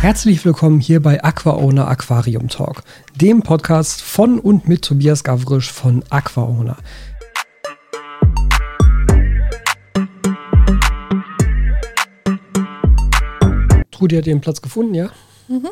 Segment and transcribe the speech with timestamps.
[0.00, 2.84] Herzlich willkommen hier bei AquaOwner Aquarium Talk,
[3.16, 6.78] dem Podcast von und mit Tobias Gavrisch von AquaOwner.
[13.90, 15.10] Trudi hat den Platz gefunden, ja?
[15.48, 15.68] Mhm.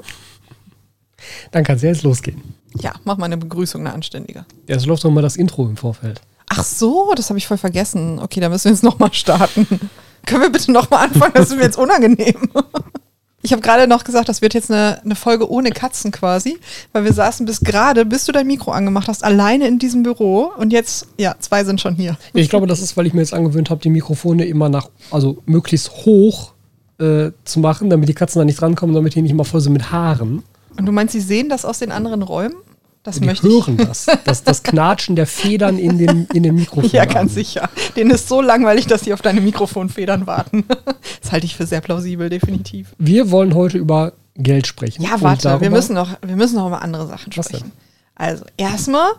[1.51, 2.43] Dann kann es ja jetzt losgehen.
[2.75, 4.45] Ja, mach mal eine Begrüßung, eine anständige.
[4.67, 6.21] Ja, es läuft doch mal das Intro im Vorfeld.
[6.51, 8.19] Ach so, das habe ich voll vergessen.
[8.19, 9.67] Okay, dann müssen wir jetzt nochmal starten.
[10.27, 11.33] Können wir bitte nochmal anfangen?
[11.33, 12.37] Das ist mir jetzt unangenehm.
[13.49, 16.59] Ich habe gerade noch gesagt, das wird jetzt eine, eine Folge ohne Katzen quasi,
[16.93, 20.51] weil wir saßen bis gerade, bis du dein Mikro angemacht hast, alleine in diesem Büro
[20.59, 22.19] und jetzt, ja, zwei sind schon hier.
[22.35, 25.39] Ich glaube, das ist, weil ich mir jetzt angewöhnt habe, die Mikrofone immer nach, also
[25.47, 26.53] möglichst hoch
[26.99, 29.73] äh, zu machen, damit die Katzen da nicht drankommen, damit die nicht immer voll sind
[29.73, 30.43] mit Haaren.
[30.77, 32.57] Und du meinst, sie sehen das aus den anderen Räumen?
[33.03, 33.87] Das die möchte hören ich.
[33.87, 34.07] das.
[34.25, 34.45] das.
[34.45, 36.91] Das Knatschen der Federn in den, in den Mikrofonen.
[36.93, 37.35] Ja, ganz an.
[37.35, 37.71] sicher.
[37.97, 40.65] Den ist so langweilig, dass sie auf deine Mikrofonfedern warten.
[41.23, 42.95] Das halte ich für sehr plausibel, definitiv.
[42.99, 45.03] Wir wollen heute über Geld sprechen.
[45.03, 47.73] Ja, warte, wir müssen, noch, wir müssen noch über andere Sachen sprechen.
[48.15, 49.11] Also, erstmal,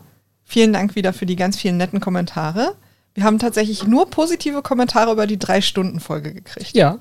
[0.44, 2.75] vielen Dank wieder für die ganz vielen netten Kommentare.
[3.13, 6.75] Wir haben tatsächlich nur positive Kommentare über die Drei-Stunden-Folge gekriegt.
[6.75, 7.00] Ja,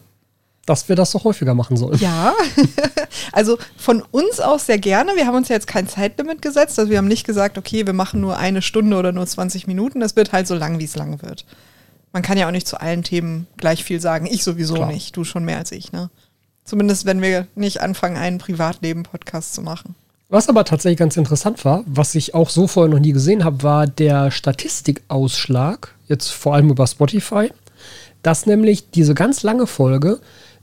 [0.69, 1.99] dass wir das doch häufiger machen sollen.
[1.99, 2.35] Ja,
[3.33, 5.13] also von uns aus sehr gerne.
[5.17, 6.79] Wir haben uns ja jetzt kein Zeitlimit gesetzt.
[6.79, 10.01] Also wir haben nicht gesagt, okay, wir machen nur eine Stunde oder nur 20 Minuten.
[10.01, 11.47] Das wird halt so lang, wie es lang wird.
[12.13, 14.27] Man kann ja auch nicht zu allen Themen gleich viel sagen.
[14.27, 14.93] Ich sowieso Klar.
[14.93, 15.17] nicht.
[15.17, 16.11] Du schon mehr als ich, ne?
[16.65, 19.95] Zumindest wenn wir nicht anfangen, einen Privatleben-Podcast zu machen.
[20.29, 23.63] Was aber tatsächlich ganz interessant war, was ich auch so vorher noch nie gesehen habe,
[23.63, 27.51] war der Statistikausschlag, jetzt vor allem über Spotify,
[28.23, 30.21] dass nämlich diese ganz lange Folge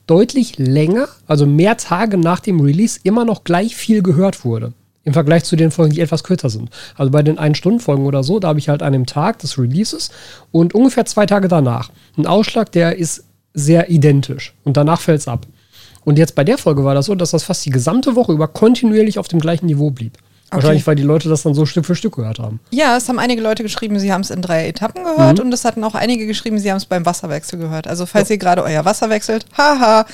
[0.08, 4.74] deutlich länger, also mehr Tage nach dem Release, immer noch gleich viel gehört wurde.
[5.04, 6.70] Im Vergleich zu den Folgen, die etwas kürzer sind.
[6.96, 10.10] Also bei den Ein-Stunden-Folgen oder so, da habe ich halt an einem Tag des Releases
[10.52, 14.54] und ungefähr zwei Tage danach einen Ausschlag, der ist sehr identisch.
[14.64, 15.46] Und danach fällt es ab.
[16.04, 18.48] Und jetzt bei der Folge war das so, dass das fast die gesamte Woche über
[18.48, 20.18] kontinuierlich auf dem gleichen Niveau blieb.
[20.48, 20.58] Okay.
[20.58, 22.60] Wahrscheinlich, weil die Leute das dann so Stück für Stück gehört haben.
[22.70, 25.46] Ja, es haben einige Leute geschrieben, sie haben es in drei Etappen gehört mhm.
[25.46, 27.88] und es hatten auch einige geschrieben, sie haben es beim Wasserwechsel gehört.
[27.88, 28.34] Also falls ja.
[28.34, 30.06] ihr gerade euer Wasser wechselt, haha.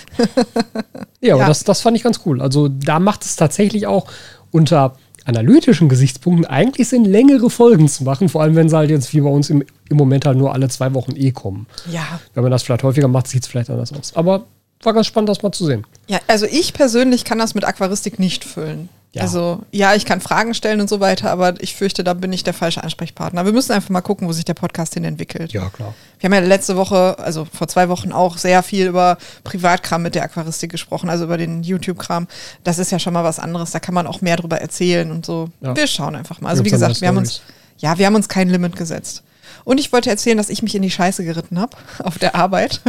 [1.20, 1.48] ja, ja.
[1.48, 2.42] Das, das fand ich ganz cool.
[2.42, 4.08] Also da macht es tatsächlich auch
[4.52, 4.96] unter
[5.26, 9.22] analytischen Gesichtspunkten eigentlich Sinn, längere Folgen zu machen, vor allem wenn sie halt jetzt wie
[9.22, 11.68] bei uns im, im Moment halt nur alle zwei Wochen eh kommen.
[11.92, 12.20] Ja.
[12.34, 14.16] Wenn man das vielleicht häufiger macht, sieht es vielleicht anders aus.
[14.16, 14.46] Aber
[14.84, 15.86] war ganz spannend, das mal zu sehen.
[16.08, 18.90] Ja, also ich persönlich kann das mit Aquaristik nicht füllen.
[19.14, 19.24] Ja.
[19.24, 22.46] Also ja, ich kann Fragen stellen und so weiter, aber ich fürchte, da bin ich
[22.46, 23.44] der falsche Ansprechpartner.
[23.44, 25.52] Wir müssen einfach mal gucken, wo sich der Podcast hin entwickelt.
[25.52, 25.94] Ja, klar.
[26.20, 30.16] Wir haben ja letzte Woche, also vor zwei Wochen auch sehr viel über Privatkram mit
[30.16, 32.28] der Aquaristik gesprochen, also über den YouTube-Kram.
[32.64, 35.26] Das ist ja schon mal was anderes, da kann man auch mehr drüber erzählen und
[35.26, 35.50] so.
[35.60, 35.76] Ja.
[35.76, 36.50] Wir schauen einfach mal.
[36.50, 37.42] Also wie gesagt, wir haben uns,
[37.80, 39.24] ja, wir haben uns kein Limit gesetzt.
[39.66, 42.80] Und ich wollte erzählen, dass ich mich in die Scheiße geritten habe auf der Arbeit.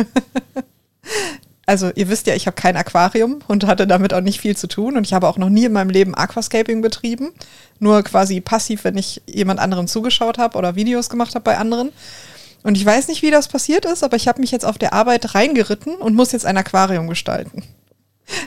[1.73, 4.67] Also ihr wisst ja, ich habe kein Aquarium und hatte damit auch nicht viel zu
[4.67, 4.99] tun.
[4.99, 7.31] Und ich habe auch noch nie in meinem Leben Aquascaping betrieben.
[7.79, 11.91] Nur quasi passiv, wenn ich jemand anderem zugeschaut habe oder Videos gemacht habe bei anderen.
[12.63, 14.93] Und ich weiß nicht, wie das passiert ist, aber ich habe mich jetzt auf der
[14.93, 17.63] Arbeit reingeritten und muss jetzt ein Aquarium gestalten.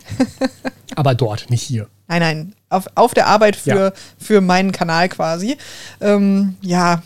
[0.96, 1.88] aber dort, nicht hier.
[2.08, 3.91] Nein, nein, auf, auf der Arbeit für, ja.
[4.19, 5.58] für meinen Kanal quasi.
[6.00, 7.02] Ähm, ja,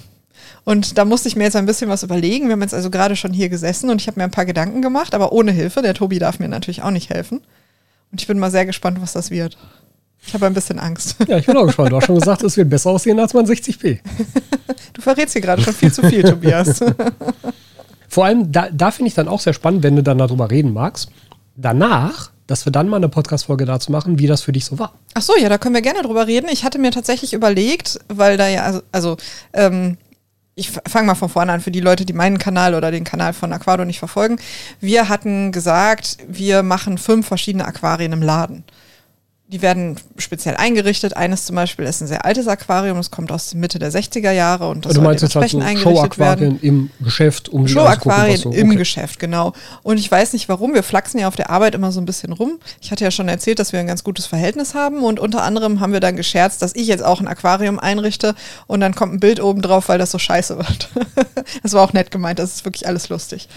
[0.69, 2.45] und da musste ich mir jetzt ein bisschen was überlegen.
[2.45, 4.83] Wir haben jetzt also gerade schon hier gesessen und ich habe mir ein paar Gedanken
[4.83, 5.81] gemacht, aber ohne Hilfe.
[5.81, 7.41] Der Tobi darf mir natürlich auch nicht helfen.
[8.11, 9.57] Und ich bin mal sehr gespannt, was das wird.
[10.23, 11.15] Ich habe ein bisschen Angst.
[11.27, 11.91] Ja, ich bin auch gespannt.
[11.91, 13.97] Du hast schon gesagt, es wird besser aussehen als mein 60p.
[14.93, 16.81] Du verrätst hier gerade schon viel zu viel, Tobias.
[18.07, 20.71] Vor allem, da, da finde ich dann auch sehr spannend, wenn du dann darüber reden
[20.71, 21.09] magst.
[21.55, 24.93] Danach dass wir dann mal eine Podcast-Folge dazu machen, wie das für dich so war.
[25.13, 26.49] Ach so, ja, da können wir gerne drüber reden.
[26.51, 29.17] Ich hatte mir tatsächlich überlegt, weil da ja, also, also
[29.53, 29.97] ähm,
[30.55, 33.33] ich fange mal von vorne an für die Leute, die meinen Kanal oder den Kanal
[33.33, 34.37] von Aquado nicht verfolgen.
[34.81, 38.63] Wir hatten gesagt, wir machen fünf verschiedene Aquarien im Laden.
[39.51, 41.17] Die werden speziell eingerichtet.
[41.17, 44.69] Eines zum Beispiel ist ein sehr altes Aquarium, das kommt aus Mitte der 60er Jahre
[44.69, 46.59] und das also soll dementsprechend halt so eingerichtet werden.
[46.61, 48.51] im Geschäft, um Show-Aquarien so.
[48.51, 48.77] im okay.
[48.77, 49.53] Geschäft, genau.
[49.81, 52.31] Und ich weiß nicht warum, wir flachsen ja auf der Arbeit immer so ein bisschen
[52.31, 52.59] rum.
[52.79, 55.79] Ich hatte ja schon erzählt, dass wir ein ganz gutes Verhältnis haben und unter anderem
[55.79, 58.35] haben wir dann gescherzt, dass ich jetzt auch ein Aquarium einrichte
[58.67, 60.89] und dann kommt ein Bild oben drauf, weil das so scheiße wird.
[61.63, 63.47] das war auch nett gemeint, das ist wirklich alles lustig.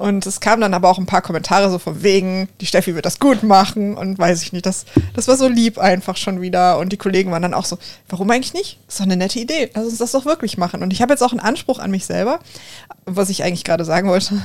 [0.00, 3.04] Und es kamen dann aber auch ein paar Kommentare so von wegen, die Steffi wird
[3.04, 4.64] das gut machen und weiß ich nicht.
[4.64, 6.78] Das, das war so lieb einfach schon wieder.
[6.78, 8.78] Und die Kollegen waren dann auch so, warum eigentlich nicht?
[8.88, 9.70] Ist doch eine nette Idee.
[9.74, 10.82] Lass uns das doch wirklich machen.
[10.82, 12.40] Und ich habe jetzt auch einen Anspruch an mich selber,
[13.04, 14.40] was ich eigentlich gerade sagen wollte.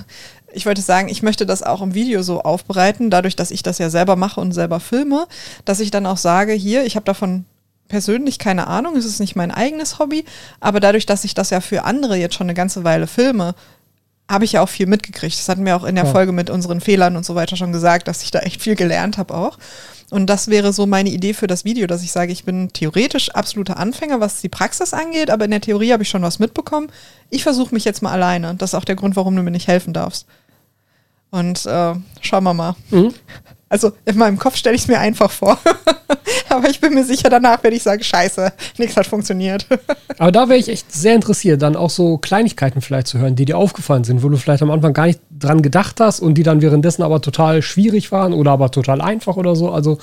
[0.51, 3.77] Ich wollte sagen, ich möchte das auch im Video so aufbereiten, dadurch, dass ich das
[3.77, 5.25] ja selber mache und selber filme,
[5.63, 7.45] dass ich dann auch sage, hier, ich habe davon
[7.87, 10.25] persönlich keine Ahnung, es ist nicht mein eigenes Hobby,
[10.59, 13.55] aber dadurch, dass ich das ja für andere jetzt schon eine ganze Weile filme,
[14.29, 15.37] habe ich ja auch viel mitgekriegt.
[15.37, 16.11] Das hatten wir auch in der ja.
[16.11, 19.17] Folge mit unseren Fehlern und so weiter schon gesagt, dass ich da echt viel gelernt
[19.17, 19.57] habe auch.
[20.11, 23.29] Und das wäre so meine Idee für das Video, dass ich sage, ich bin theoretisch
[23.31, 26.91] absoluter Anfänger, was die Praxis angeht, aber in der Theorie habe ich schon was mitbekommen.
[27.29, 28.55] Ich versuche mich jetzt mal alleine.
[28.55, 30.27] Das ist auch der Grund, warum du mir nicht helfen darfst.
[31.31, 32.75] Und äh, schauen wir mal.
[32.91, 33.13] Mhm.
[33.67, 35.57] Also in meinem Kopf stelle ich es mir einfach vor.
[36.49, 39.65] Aber ich bin mir sicher, danach werde ich sagen, scheiße, nichts hat funktioniert.
[40.17, 43.45] Aber da wäre ich echt sehr interessiert, dann auch so Kleinigkeiten vielleicht zu hören, die
[43.45, 46.43] dir aufgefallen sind, wo du vielleicht am Anfang gar nicht dran gedacht hast und die
[46.43, 49.71] dann währenddessen aber total schwierig waren oder aber total einfach oder so.
[49.71, 49.97] Also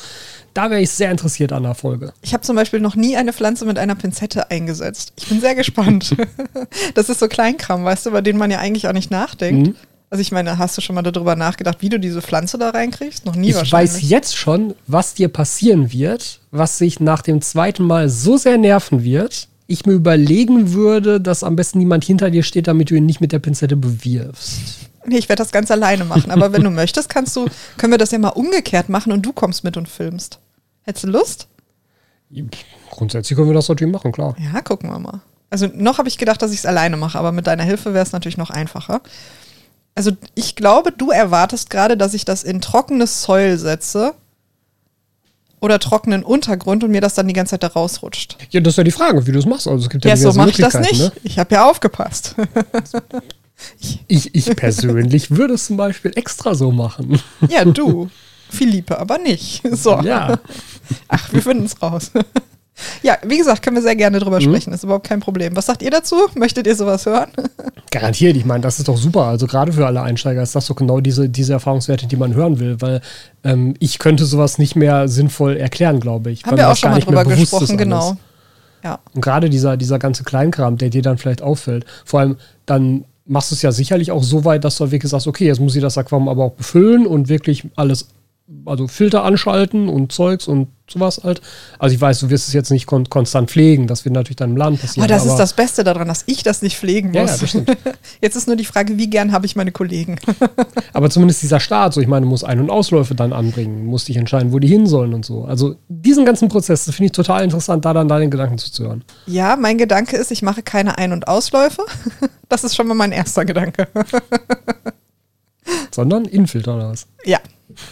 [0.54, 2.12] da wäre ich sehr interessiert an der Folge.
[2.20, 5.12] Ich habe zum Beispiel noch nie eine Pflanze mit einer Pinzette eingesetzt.
[5.16, 6.14] Ich bin sehr gespannt.
[6.94, 9.68] das ist so Kleinkram, weißt du, über den man ja eigentlich auch nicht nachdenkt.
[9.68, 9.76] Mhm.
[10.12, 13.24] Also ich meine, hast du schon mal darüber nachgedacht, wie du diese Pflanze da reinkriegst?
[13.24, 13.92] Noch nie ich wahrscheinlich.
[13.92, 18.36] Ich weiß jetzt schon, was dir passieren wird, was sich nach dem zweiten Mal so
[18.36, 22.90] sehr nerven wird, ich mir überlegen würde, dass am besten niemand hinter dir steht, damit
[22.90, 24.90] du ihn nicht mit der Pinzette bewirfst.
[25.06, 26.30] Nee, ich werde das ganz alleine machen.
[26.30, 27.46] Aber wenn du möchtest, kannst du,
[27.78, 30.40] können wir das ja mal umgekehrt machen und du kommst mit und filmst.
[30.82, 31.48] Hättest du Lust?
[32.90, 34.36] Grundsätzlich können wir das natürlich machen, klar.
[34.38, 35.22] Ja, gucken wir mal.
[35.48, 38.04] Also noch habe ich gedacht, dass ich es alleine mache, aber mit deiner Hilfe wäre
[38.04, 39.00] es natürlich noch einfacher
[39.94, 44.14] also ich glaube, du erwartest gerade, dass ich das in trockenes Soil setze
[45.60, 48.36] oder trockenen Untergrund und mir das dann die ganze Zeit da rausrutscht.
[48.50, 49.68] Ja, das ist ja die Frage, wie du es machst.
[49.68, 50.98] Also es gibt ja, ja so mache ich das nicht.
[50.98, 51.12] Ne?
[51.22, 52.34] Ich habe ja aufgepasst.
[54.08, 57.20] ich, ich persönlich würde es zum Beispiel extra so machen.
[57.48, 58.10] Ja, du.
[58.50, 59.62] Philippe, aber nicht.
[59.70, 60.00] So.
[60.02, 60.38] Ja.
[61.08, 62.10] Ach, wir finden es raus.
[63.02, 64.44] Ja, wie gesagt, können wir sehr gerne drüber mhm.
[64.44, 64.72] sprechen.
[64.72, 65.54] Ist überhaupt kein Problem.
[65.56, 66.16] Was sagt ihr dazu?
[66.34, 67.30] Möchtet ihr sowas hören?
[67.90, 68.36] Garantiert.
[68.36, 69.24] Ich meine, das ist doch super.
[69.24, 72.58] Also gerade für alle Einsteiger ist das doch genau diese, diese Erfahrungswerte, die man hören
[72.58, 72.80] will.
[72.80, 73.00] Weil
[73.44, 76.44] ähm, ich könnte sowas nicht mehr sinnvoll erklären, glaube ich.
[76.44, 78.16] Haben wir auch schon mal drüber gesprochen, genau.
[78.82, 78.98] Ja.
[79.14, 81.84] Und gerade dieser, dieser ganze Kleinkram, der dir dann vielleicht auffällt.
[82.04, 82.36] Vor allem
[82.66, 85.60] dann machst du es ja sicherlich auch so weit, dass du wirklich sagst, okay, jetzt
[85.60, 88.08] muss ich das Aquarium aber auch befüllen und wirklich alles
[88.64, 91.40] also Filter anschalten und Zeugs und sowas halt.
[91.78, 94.50] Also ich weiß, du wirst es jetzt nicht kon konstant pflegen, das wird natürlich dann
[94.50, 95.04] im Land passieren.
[95.04, 97.16] Aber das aber ist das Beste daran, dass ich das nicht pflegen muss.
[97.16, 97.76] Ja, ja, das stimmt.
[98.20, 100.16] Jetzt ist nur die Frage, wie gern habe ich meine Kollegen.
[100.92, 104.08] aber zumindest dieser Start, so ich meine, du musst Ein- und Ausläufe dann anbringen, musst
[104.08, 105.44] dich entscheiden, wo die hin sollen und so.
[105.44, 109.04] Also diesen ganzen Prozess, das finde ich total interessant, da dann deinen Gedanken zuzuhören.
[109.26, 111.82] Ja, mein Gedanke ist, ich mache keine Ein- und Ausläufe.
[112.48, 113.88] Das ist schon mal mein erster Gedanke.
[115.90, 117.06] Sondern Infilter oder was?
[117.24, 117.38] Ja,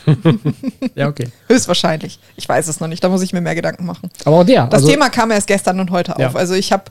[0.95, 1.29] ja, okay.
[1.49, 2.19] Höchstwahrscheinlich.
[2.37, 4.11] Ich weiß es noch nicht, da muss ich mir mehr Gedanken machen.
[4.25, 4.67] Aber auch der.
[4.67, 6.29] Das also, Thema kam erst gestern und heute ja.
[6.29, 6.37] auf.
[6.37, 6.85] Also ich habe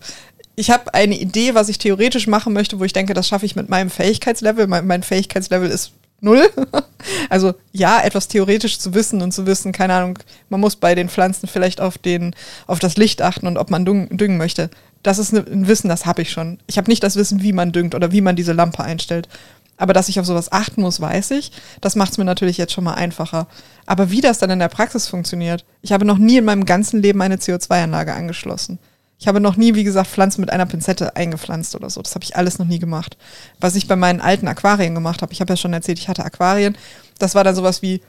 [0.55, 3.55] ich hab eine Idee, was ich theoretisch machen möchte, wo ich denke, das schaffe ich
[3.55, 4.67] mit meinem Fähigkeitslevel.
[4.67, 6.49] Mein, mein Fähigkeitslevel ist null.
[7.29, 10.19] also ja, etwas theoretisch zu wissen und zu wissen, keine Ahnung,
[10.49, 12.35] man muss bei den Pflanzen vielleicht auf, den,
[12.67, 14.69] auf das Licht achten und ob man düngen, düngen möchte.
[15.01, 16.59] Das ist ein Wissen, das habe ich schon.
[16.67, 19.29] Ich habe nicht das Wissen, wie man düngt oder wie man diese Lampe einstellt.
[19.79, 21.53] Aber dass ich auf sowas achten muss, weiß ich.
[21.79, 23.47] Das macht es mir natürlich jetzt schon mal einfacher.
[23.85, 27.01] Aber wie das dann in der Praxis funktioniert, ich habe noch nie in meinem ganzen
[27.01, 28.77] Leben eine CO2-Anlage angeschlossen.
[29.17, 32.01] Ich habe noch nie, wie gesagt, Pflanzen mit einer Pinzette eingepflanzt oder so.
[32.01, 33.17] Das habe ich alles noch nie gemacht.
[33.61, 36.25] Was ich bei meinen alten Aquarien gemacht habe, ich habe ja schon erzählt, ich hatte
[36.25, 36.77] Aquarien.
[37.17, 38.01] Das war dann sowas wie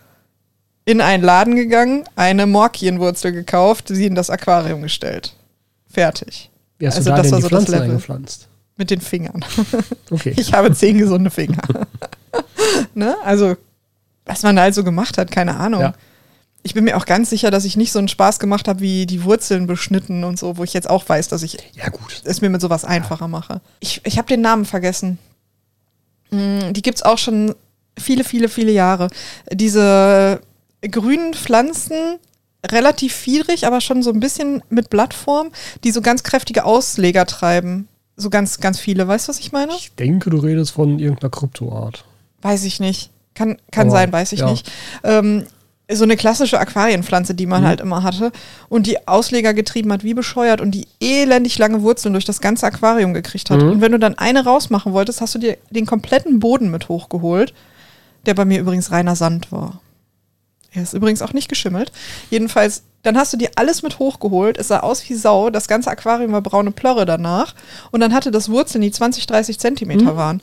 [0.85, 5.35] in einen Laden gegangen, eine Morkienwurzel gekauft, sie in das Aquarium gestellt.
[5.87, 6.51] Fertig.
[6.79, 7.91] Wie hast also du da das war so Pflanzen das Level.
[7.91, 8.49] eingepflanzt?
[8.81, 9.45] Mit den Fingern.
[10.11, 10.33] Okay.
[10.37, 11.63] Ich habe zehn gesunde Finger.
[12.95, 13.15] ne?
[13.23, 13.57] Also,
[14.25, 15.83] was man da halt so gemacht hat, keine Ahnung.
[15.83, 15.95] Ja.
[16.63, 19.05] Ich bin mir auch ganz sicher, dass ich nicht so einen Spaß gemacht habe, wie
[19.05, 22.23] die Wurzeln beschnitten und so, wo ich jetzt auch weiß, dass ich ja, gut.
[22.25, 23.29] es mir mit sowas einfacher ja.
[23.29, 23.61] mache.
[23.81, 25.19] Ich, ich habe den Namen vergessen.
[26.31, 27.55] Hm, die gibt es auch schon
[27.99, 29.09] viele, viele, viele Jahre.
[29.53, 30.41] Diese
[30.91, 32.19] grünen Pflanzen,
[32.67, 35.51] relativ fiedrig, aber schon so ein bisschen mit Blattform,
[35.85, 37.87] die so ganz kräftige Ausleger treiben.
[38.21, 39.09] So ganz, ganz viele.
[39.09, 39.73] Weißt du, was ich meine?
[39.73, 42.05] Ich denke, du redest von irgendeiner Kryptoart.
[42.43, 43.11] Weiß ich nicht.
[43.35, 44.51] Kann, kann sein, weiß ich ja.
[44.51, 44.71] nicht.
[45.03, 45.47] Ähm,
[45.91, 47.67] so eine klassische Aquarienpflanze, die man mhm.
[47.67, 48.33] halt immer hatte
[48.69, 52.67] und die Ausleger getrieben hat, wie bescheuert und die elendig lange Wurzeln durch das ganze
[52.67, 53.63] Aquarium gekriegt hat.
[53.63, 53.71] Mhm.
[53.71, 57.55] Und wenn du dann eine rausmachen wolltest, hast du dir den kompletten Boden mit hochgeholt,
[58.27, 59.81] der bei mir übrigens reiner Sand war.
[60.73, 61.93] Er ist übrigens auch nicht geschimmelt.
[62.31, 64.59] Jedenfalls dann hast du dir alles mit hochgeholt.
[64.59, 65.51] Es sah aus wie Sau.
[65.51, 67.55] Das ganze Aquarium war braune Plörre danach.
[67.91, 70.17] Und dann hatte das Wurzeln, die 20, 30 Zentimeter mhm.
[70.17, 70.43] waren.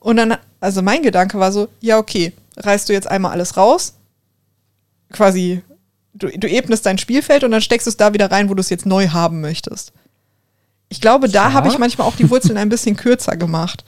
[0.00, 3.94] Und dann, also mein Gedanke war so, ja, okay, reißt du jetzt einmal alles raus.
[5.12, 5.62] Quasi,
[6.14, 8.60] du, du ebnest dein Spielfeld und dann steckst du es da wieder rein, wo du
[8.60, 9.92] es jetzt neu haben möchtest.
[10.88, 11.52] Ich glaube, da ja.
[11.52, 13.84] habe ich manchmal auch die Wurzeln ein bisschen kürzer gemacht.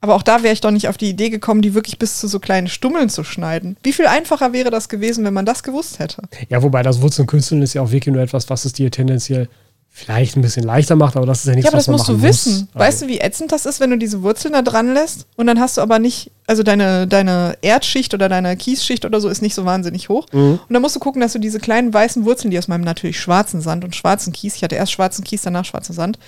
[0.00, 2.28] Aber auch da wäre ich doch nicht auf die Idee gekommen, die wirklich bis zu
[2.28, 3.76] so kleinen Stummeln zu schneiden.
[3.82, 6.22] Wie viel einfacher wäre das gewesen, wenn man das gewusst hätte?
[6.48, 9.48] Ja, wobei das Wurzelkünsteln ist ja auch wirklich nur etwas, was es dir tendenziell
[9.90, 12.08] vielleicht ein bisschen leichter macht, aber das ist ja nichts, Ja, aber was das musst
[12.08, 12.68] du wissen.
[12.72, 12.80] muss.
[12.80, 15.58] Weißt du, wie ätzend das ist, wenn du diese Wurzeln da dran lässt und dann
[15.58, 19.54] hast du aber nicht, also deine, deine Erdschicht oder deine Kiesschicht oder so ist nicht
[19.56, 20.26] so wahnsinnig hoch.
[20.30, 20.60] Mhm.
[20.68, 23.18] Und dann musst du gucken, dass du diese kleinen weißen Wurzeln, die aus meinem natürlich
[23.18, 26.20] schwarzen Sand und schwarzen Kies, ich hatte erst schwarzen Kies, danach schwarzen Sand,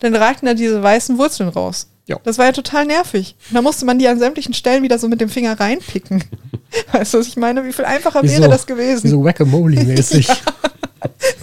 [0.00, 1.86] dann ragten da diese weißen Wurzeln raus.
[2.06, 2.18] Ja.
[2.24, 3.34] Das war ja total nervig.
[3.50, 6.22] Da musste man die an sämtlichen Stellen wieder so mit dem Finger reinpicken.
[6.92, 7.64] Weißt du, was ich meine?
[7.64, 9.08] Wie viel einfacher Wie wäre so- das gewesen?
[9.08, 10.28] So Whack-a-Mole-mäßig.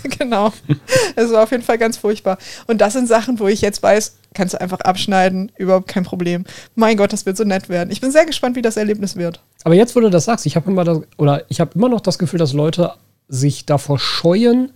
[0.20, 0.52] genau.
[1.16, 2.38] Es war auf jeden Fall ganz furchtbar.
[2.68, 6.46] Und das sind Sachen, wo ich jetzt weiß, kannst du einfach abschneiden, überhaupt kein Problem.
[6.76, 7.92] Mein Gott, das wird so nett werden.
[7.92, 9.42] Ich bin sehr gespannt, wie das Erlebnis wird.
[9.64, 12.02] Aber jetzt, wo du das sagst, ich habe immer das, oder ich habe immer noch
[12.02, 12.94] das Gefühl, dass Leute
[13.28, 14.72] sich davor scheuen,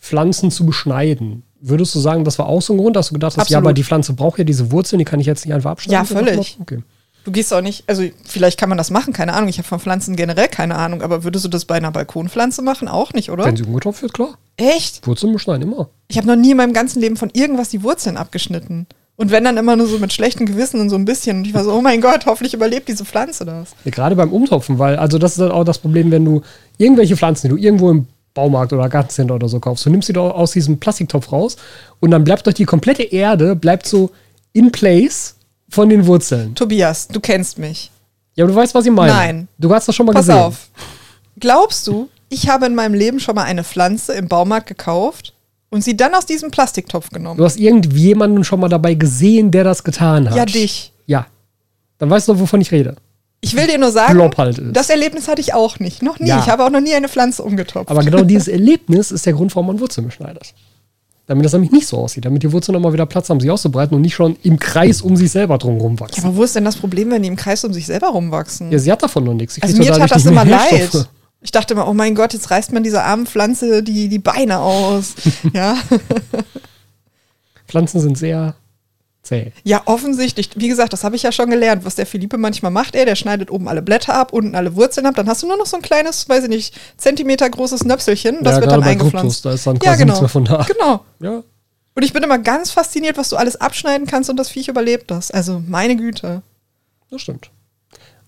[0.00, 1.42] Pflanzen zu beschneiden.
[1.60, 3.64] Würdest du sagen, das war auch so ein Grund, dass du gedacht hast, ja, Absolut.
[3.64, 6.06] aber die Pflanze braucht ja diese Wurzeln, die kann ich jetzt nicht einfach abschneiden?
[6.06, 6.56] Ja, völlig.
[6.60, 6.82] Okay.
[7.24, 9.48] Du gehst auch nicht, also vielleicht kann man das machen, keine Ahnung.
[9.48, 12.88] Ich habe von Pflanzen generell keine Ahnung, aber würdest du das bei einer Balkonpflanze machen?
[12.88, 13.44] Auch nicht, oder?
[13.44, 14.38] Wenn sie umgetopft wird, klar.
[14.56, 15.06] Echt?
[15.06, 15.90] Wurzeln beschneiden, immer.
[16.08, 18.86] Ich habe noch nie in meinem ganzen Leben von irgendwas die Wurzeln abgeschnitten.
[19.16, 21.38] Und wenn dann immer nur so mit schlechtem Gewissen und so ein bisschen.
[21.38, 23.74] Und ich war so, oh mein Gott, hoffentlich überlebt diese Pflanze das.
[23.84, 26.42] Ja, gerade beim Umtopfen, weil, also das ist dann auch das Problem, wenn du
[26.78, 28.06] irgendwelche Pflanzen, die du irgendwo im
[28.38, 31.56] Baumarkt oder Gartencenter oder so kaufst, du nimmst sie doch aus diesem Plastiktopf raus
[31.98, 34.10] und dann bleibt doch die komplette Erde, bleibt so
[34.52, 35.34] in place
[35.68, 36.54] von den Wurzeln.
[36.54, 37.90] Tobias, du kennst mich.
[38.36, 39.12] Ja, aber du weißt, was ich meine.
[39.12, 39.48] Nein.
[39.58, 40.40] Du hast das schon mal Pass gesehen.
[40.40, 40.68] auf.
[41.40, 45.34] Glaubst du, ich habe in meinem Leben schon mal eine Pflanze im Baumarkt gekauft
[45.70, 47.38] und sie dann aus diesem Plastiktopf genommen?
[47.38, 50.36] Du hast irgendjemanden schon mal dabei gesehen, der das getan hat.
[50.36, 50.92] Ja, dich.
[51.06, 51.26] Ja.
[51.98, 52.94] Dann weißt du doch, wovon ich rede.
[53.40, 56.02] Ich will dir nur sagen, halt das Erlebnis hatte ich auch nicht.
[56.02, 56.28] Noch nie.
[56.28, 56.40] Ja.
[56.40, 57.90] Ich habe auch noch nie eine Pflanze umgetopft.
[57.90, 60.54] Aber genau dieses Erlebnis ist der Grund, warum man Wurzeln beschneidet.
[61.26, 62.24] Damit das nämlich nicht so aussieht.
[62.24, 65.14] Damit die Wurzeln nochmal wieder Platz haben, sich auszubreiten und nicht schon im Kreis um
[65.14, 66.24] sich selber drumherum ja, wachsen.
[66.24, 68.72] aber wo ist denn das Problem, wenn die im Kreis um sich selber rumwachsen?
[68.72, 69.54] Ja, sie hat davon noch nichts.
[69.54, 71.08] Sie also mir tat das immer leid.
[71.40, 74.58] Ich dachte immer, oh mein Gott, jetzt reißt man dieser armen Pflanze die, die Beine
[74.58, 75.14] aus.
[75.52, 75.76] ja.
[77.68, 78.56] Pflanzen sind sehr
[79.22, 79.52] zäh.
[79.64, 80.50] ja, offensichtlich.
[80.56, 81.84] Wie gesagt, das habe ich ja schon gelernt.
[81.84, 85.06] Was der Philippe manchmal macht, er, der schneidet oben alle Blätter ab, unten alle Wurzeln
[85.06, 85.14] ab.
[85.16, 88.38] Dann hast du nur noch so ein kleines, weiß ich nicht, Zentimeter großes Nöpselchen.
[88.42, 89.42] Das Ja, wird dann eingepflanzt.
[89.42, 90.12] Kryptos, da ist dann ja, quasi genau.
[90.12, 90.64] nichts mehr von da.
[90.64, 91.04] Genau.
[91.20, 91.42] Ja,
[91.94, 95.10] Und ich bin immer ganz fasziniert, was du alles abschneiden kannst und das Viech überlebt
[95.10, 95.30] das.
[95.30, 96.42] Also, meine Güte.
[97.10, 97.50] das stimmt.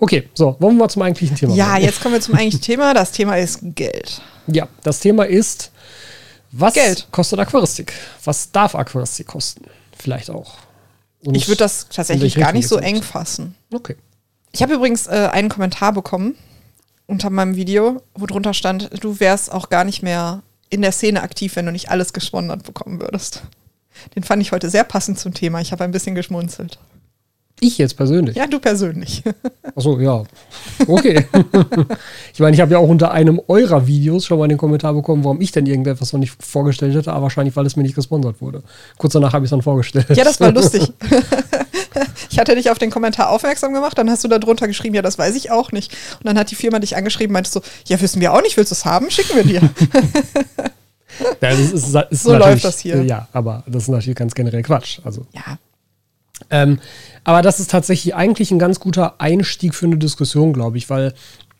[0.02, 1.84] Okay, so, wollen wir mal zum eigentlichen Thema Ja, kommen?
[1.84, 2.94] jetzt kommen wir zum eigentlichen Thema.
[2.94, 4.22] Das Thema ist Geld.
[4.46, 5.70] Ja, das Thema ist,
[6.52, 7.06] was Geld.
[7.12, 7.92] kostet Aquaristik?
[8.24, 9.64] Was darf Aquaristik kosten?
[9.96, 10.54] Vielleicht auch.
[11.24, 13.54] Und Ich würde das tatsächlich gar nicht so eng fassen.
[13.72, 13.96] Okay.
[14.52, 16.34] Ich habe übrigens äh, einen Kommentar bekommen
[17.06, 21.22] unter meinem Video, wo drunter stand, du wärst auch gar nicht mehr in der Szene
[21.22, 23.42] aktiv, wenn du nicht alles gesponsert bekommen würdest.
[24.14, 25.60] Den fand ich heute sehr passend zum Thema.
[25.60, 26.78] Ich habe ein bisschen geschmunzelt.
[27.60, 28.36] Ich jetzt persönlich.
[28.36, 29.22] Ja, du persönlich.
[29.76, 30.24] Achso, ja.
[30.86, 31.26] Okay.
[32.32, 35.24] ich meine, ich habe ja auch unter einem eurer Videos schon mal den Kommentar bekommen,
[35.24, 38.40] warum ich denn irgendetwas noch nicht vorgestellt hätte, aber wahrscheinlich, weil es mir nicht gesponsert
[38.40, 38.62] wurde.
[38.96, 40.06] Kurz danach habe ich es dann vorgestellt.
[40.10, 40.90] Ja, das war lustig.
[42.30, 45.02] ich hatte dich auf den Kommentar aufmerksam gemacht, dann hast du da drunter geschrieben, ja,
[45.02, 45.92] das weiß ich auch nicht.
[46.18, 48.72] Und dann hat die Firma dich angeschrieben, meintest so, ja, wissen wir auch nicht, willst
[48.72, 49.10] du es haben?
[49.10, 49.70] Schicken wir dir.
[51.40, 53.02] Ja, das ist, ist So läuft das hier.
[53.02, 55.00] Ja, aber das ist natürlich ganz generell Quatsch.
[55.04, 55.58] Also, ja,
[56.48, 56.78] ähm,
[57.24, 61.12] aber das ist tatsächlich eigentlich ein ganz guter Einstieg für eine Diskussion, glaube ich, weil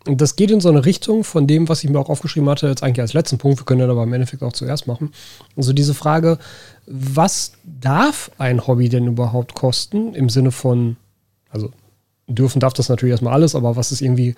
[0.04, 2.82] das geht in so eine Richtung von dem, was ich mir auch aufgeschrieben hatte, jetzt
[2.82, 5.12] eigentlich als letzten Punkt, wir können den aber im Endeffekt auch zuerst machen.
[5.56, 6.38] Also diese Frage,
[6.86, 10.14] was darf ein Hobby denn überhaupt kosten?
[10.14, 10.96] Im Sinne von,
[11.50, 11.70] also
[12.26, 14.34] dürfen darf das natürlich erstmal alles, aber was ist irgendwie,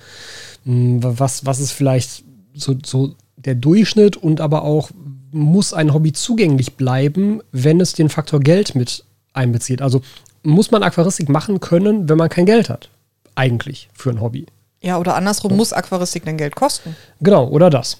[0.64, 4.16] mh, was, was ist vielleicht so, so der Durchschnitt?
[4.16, 4.90] Und aber auch
[5.30, 9.82] muss ein Hobby zugänglich bleiben, wenn es den Faktor Geld mit einbezieht.
[9.82, 10.02] Also
[10.42, 12.88] muss man Aquaristik machen können, wenn man kein Geld hat.
[13.34, 14.46] Eigentlich für ein Hobby.
[14.82, 16.96] ja, oder andersrum muss Aquaristik denn Geld kosten.
[17.20, 17.98] Genau, oder das.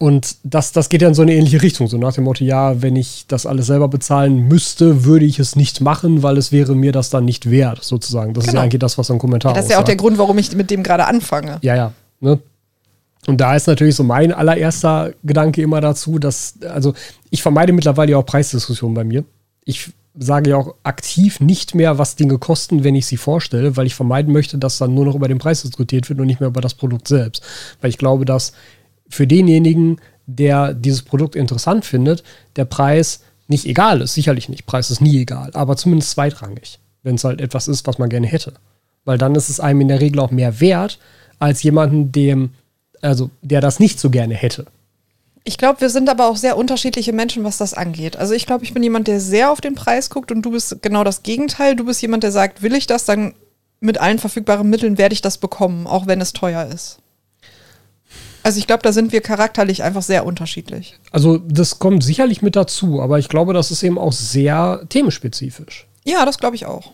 [0.00, 2.80] Und das, das geht ja in so eine ähnliche Richtung, so nach dem Motto, ja,
[2.82, 6.76] wenn ich das alles selber bezahlen müsste, würde ich es nicht machen, weil es wäre
[6.76, 8.32] mir das dann nicht wert, sozusagen.
[8.32, 8.60] Das ist Genau.
[8.60, 9.96] ja eigentlich das, was so ein Kommentar Das ist ja auch der.
[9.96, 11.58] Grund, warum ich mit dem gerade anfange.
[11.62, 11.92] Ja, ja.
[12.20, 12.38] Ne?
[13.26, 16.94] Und da ist natürlich so mein allererster Gedanke immer dazu, dass, also
[17.30, 19.24] ich vermeide mittlerweile ja auch Preisdiskussionen bei mir.
[19.68, 23.86] Ich sage ja auch aktiv nicht mehr, was Dinge kosten, wenn ich sie vorstelle, weil
[23.86, 26.48] ich vermeiden möchte, dass dann nur noch über den Preis diskutiert wird und nicht mehr
[26.48, 27.42] über das Produkt selbst.
[27.82, 28.54] Weil ich glaube, dass
[29.10, 32.24] für denjenigen, der dieses Produkt interessant findet,
[32.56, 34.14] der Preis nicht egal ist.
[34.14, 34.64] Sicherlich nicht.
[34.64, 38.26] Preis ist nie egal, aber zumindest zweitrangig, wenn es halt etwas ist, was man gerne
[38.26, 38.54] hätte.
[39.04, 40.98] Weil dann ist es einem in der Regel auch mehr wert,
[41.38, 42.54] als jemanden, dem,
[43.02, 44.64] also der das nicht so gerne hätte.
[45.48, 48.18] Ich glaube, wir sind aber auch sehr unterschiedliche Menschen, was das angeht.
[48.18, 50.82] Also ich glaube, ich bin jemand, der sehr auf den Preis guckt und du bist
[50.82, 51.74] genau das Gegenteil.
[51.74, 53.32] Du bist jemand, der sagt, will ich das, dann
[53.80, 56.98] mit allen verfügbaren Mitteln werde ich das bekommen, auch wenn es teuer ist.
[58.42, 60.98] Also ich glaube, da sind wir charakterlich einfach sehr unterschiedlich.
[61.12, 65.86] Also das kommt sicherlich mit dazu, aber ich glaube, das ist eben auch sehr themenspezifisch.
[66.04, 66.92] Ja, das glaube ich auch.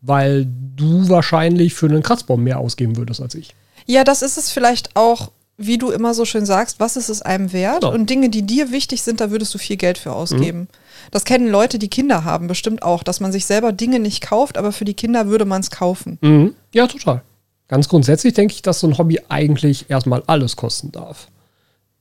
[0.00, 3.52] Weil du wahrscheinlich für einen Kratzbaum mehr ausgeben würdest als ich.
[3.86, 7.20] Ja, das ist es vielleicht auch, wie du immer so schön sagst, was ist es
[7.22, 7.82] einem wert?
[7.82, 7.92] Genau.
[7.92, 10.68] Und Dinge, die dir wichtig sind, da würdest du viel Geld für ausgeben.
[11.10, 14.56] Das kennen Leute, die Kinder haben, bestimmt auch, dass man sich selber Dinge nicht kauft,
[14.56, 16.18] aber für die Kinder würde man es kaufen.
[16.22, 16.54] Mhm.
[16.72, 17.22] Ja, total.
[17.68, 21.28] Ganz grundsätzlich denke ich, dass so ein Hobby eigentlich erstmal alles kosten darf.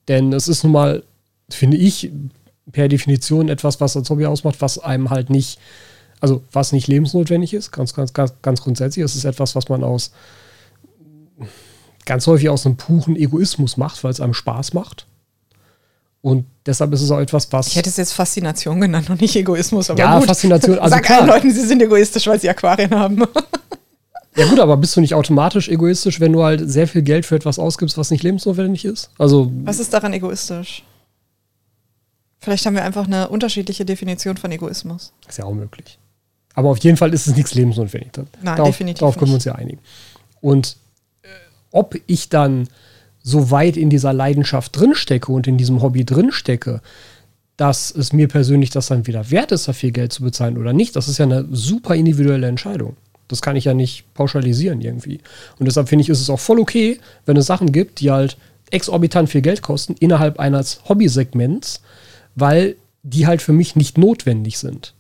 [0.08, 1.04] Denn es ist nun mal,
[1.50, 2.12] finde ich,
[2.72, 5.60] per Definition etwas, was als Hobby ausmacht, was einem halt nicht,
[6.22, 9.04] also was nicht lebensnotwendig ist, ganz, ganz, ganz, ganz grundsätzlich.
[9.04, 10.12] Es ist etwas, was man aus
[12.06, 15.06] ganz häufig aus einem puren Egoismus macht, weil es einem Spaß macht.
[16.22, 17.68] Und deshalb ist es auch etwas, was.
[17.68, 20.28] Ich hätte es jetzt Faszination genannt und nicht Egoismus, aber ja, gut.
[20.28, 20.78] Faszination.
[20.80, 21.20] Also Sag klar.
[21.20, 23.24] allen Leuten, sie sind egoistisch, weil sie Aquarien haben.
[24.36, 27.36] Ja gut, aber bist du nicht automatisch egoistisch, wenn du halt sehr viel Geld für
[27.36, 29.10] etwas ausgibst, was nicht lebensnotwendig ist?
[29.18, 30.84] Also Was ist daran egoistisch?
[32.40, 35.12] Vielleicht haben wir einfach eine unterschiedliche Definition von Egoismus.
[35.28, 36.00] ist ja auch möglich.
[36.54, 38.12] Aber auf jeden Fall ist es nichts lebensnotwendig.
[38.16, 39.80] Nein, darauf, definitiv Darauf können wir uns ja einigen.
[40.42, 40.78] Und
[41.72, 42.68] ob ich dann
[43.22, 46.82] so weit in dieser Leidenschaft drinstecke und in diesem Hobby drinstecke,
[47.58, 50.72] dass es mir persönlich das dann wieder wert ist, da viel Geld zu bezahlen oder
[50.72, 52.96] nicht, das ist ja eine super individuelle Entscheidung.
[53.28, 55.20] Das kann ich ja nicht pauschalisieren irgendwie.
[55.60, 58.38] Und deshalb finde ich, ist es auch voll okay, wenn es Sachen gibt, die halt
[58.72, 61.82] exorbitant viel Geld kosten innerhalb eines Hobbysegments,
[62.36, 64.94] weil die halt für mich nicht notwendig sind.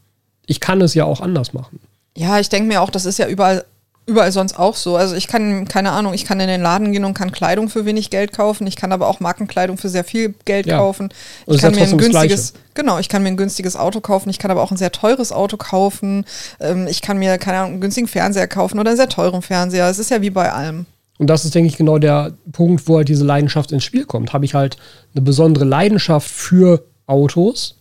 [0.46, 1.80] Ich kann es ja auch anders machen.
[2.18, 3.66] Ja, ich denke mir auch, das ist ja überall,
[4.10, 4.96] überall sonst auch so.
[4.98, 7.86] Also ich kann, keine Ahnung, ich kann in den Laden gehen und kann Kleidung für
[7.86, 8.68] wenig Geld kaufen.
[8.68, 10.78] Ich kann aber auch Markenkleidung für sehr viel Geld Ja.
[10.78, 11.10] kaufen.
[11.46, 14.02] Und Ich ist kann ja mir ein günstiges, genau, ich kann mir ein günstiges Auto
[14.02, 14.30] kaufen.
[14.30, 16.26] Ich kann aber auch ein sehr teures Auto kaufen.
[16.60, 19.88] Ähm, ich kann mir, keine Ahnung, einen günstigen Fernseher kaufen oder einen sehr teuren Fernseher.
[19.90, 20.86] Es ist ja wie bei allem.
[21.20, 24.34] Und das ist, denke ich, genau der Punkt, wo halt diese Leidenschaft ins Spiel kommt.
[24.34, 24.78] Habe ich halt
[25.14, 27.76] eine besondere Leidenschaft für Autos,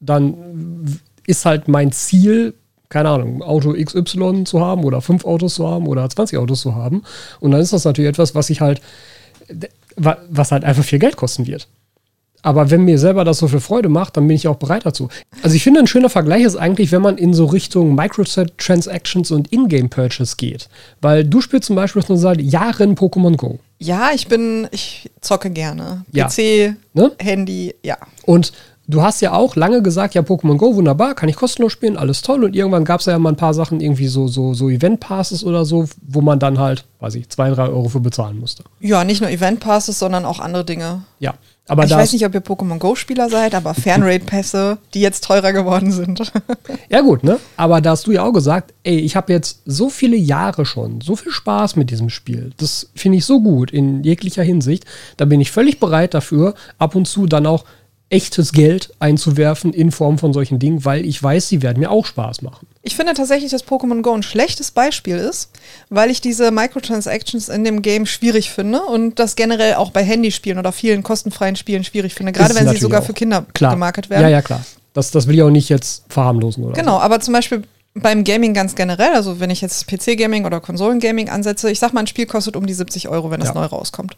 [0.00, 2.54] dann ist halt mein Ziel,
[2.88, 6.74] keine Ahnung, Auto XY zu haben oder fünf Autos zu haben oder 20 Autos zu
[6.74, 7.02] haben.
[7.40, 8.80] Und dann ist das natürlich etwas, was ich halt,
[9.96, 11.66] wa- was halt einfach viel Geld kosten wird.
[12.42, 15.08] Aber wenn mir selber das so viel Freude macht, dann bin ich auch bereit dazu.
[15.42, 19.50] Also ich finde, ein schöner Vergleich ist eigentlich, wenn man in so Richtung Microtransactions und
[19.50, 20.68] Ingame-Purchase geht.
[21.00, 23.60] Weil du spielst zum Beispiel schon seit Jahren Pokémon Go.
[23.78, 26.04] Ja, ich bin, ich zocke gerne.
[26.12, 26.26] Ja.
[26.28, 27.12] PC, Ne?
[27.18, 27.96] Handy, ja.
[28.26, 28.52] Und
[28.86, 32.22] du hast ja auch lange gesagt, ja, Pokémon Go, wunderbar, kann ich kostenlos spielen, alles
[32.22, 32.44] toll.
[32.44, 35.64] Und irgendwann gab es ja mal ein paar Sachen, irgendwie so, so, so Event-Passes oder
[35.64, 38.64] so, wo man dann halt, weiß ich, zwei, drei Euro für bezahlen musste.
[38.80, 41.02] Ja, nicht nur Event-Passes, sondern auch andere Dinge.
[41.18, 41.34] Ja.
[41.66, 45.92] Aber ich weiß nicht, ob ihr Pokémon Go-Spieler seid, aber Fernrate-Pässe, die jetzt teurer geworden
[45.92, 46.20] sind.
[46.90, 47.38] Ja, gut, ne?
[47.56, 51.00] Aber da hast du ja auch gesagt, ey, ich habe jetzt so viele Jahre schon,
[51.00, 52.52] so viel Spaß mit diesem Spiel.
[52.58, 54.84] Das finde ich so gut in jeglicher Hinsicht.
[55.16, 57.64] Da bin ich völlig bereit dafür, ab und zu dann auch
[58.10, 62.06] echtes Geld einzuwerfen in Form von solchen Dingen, weil ich weiß, sie werden mir auch
[62.06, 62.66] Spaß machen.
[62.82, 65.50] Ich finde tatsächlich, dass Pokémon Go ein schlechtes Beispiel ist,
[65.88, 70.58] weil ich diese Microtransactions in dem Game schwierig finde und das generell auch bei Handyspielen
[70.58, 73.06] oder vielen kostenfreien Spielen schwierig finde, gerade Ist wenn sie sogar auch.
[73.06, 73.72] für Kinder Klar.
[73.72, 74.22] gemarket werden.
[74.22, 74.60] Ja, ja, klar.
[74.92, 76.74] Das, das will ich auch nicht jetzt verharmlosen, oder?
[76.74, 77.62] Genau, aber zum Beispiel
[77.94, 82.00] beim Gaming ganz generell, also wenn ich jetzt PC-Gaming oder Konsolen-Gaming ansetze, ich sag mal,
[82.00, 83.54] ein Spiel kostet um die 70 Euro, wenn es Ja.
[83.54, 84.16] neu rauskommt.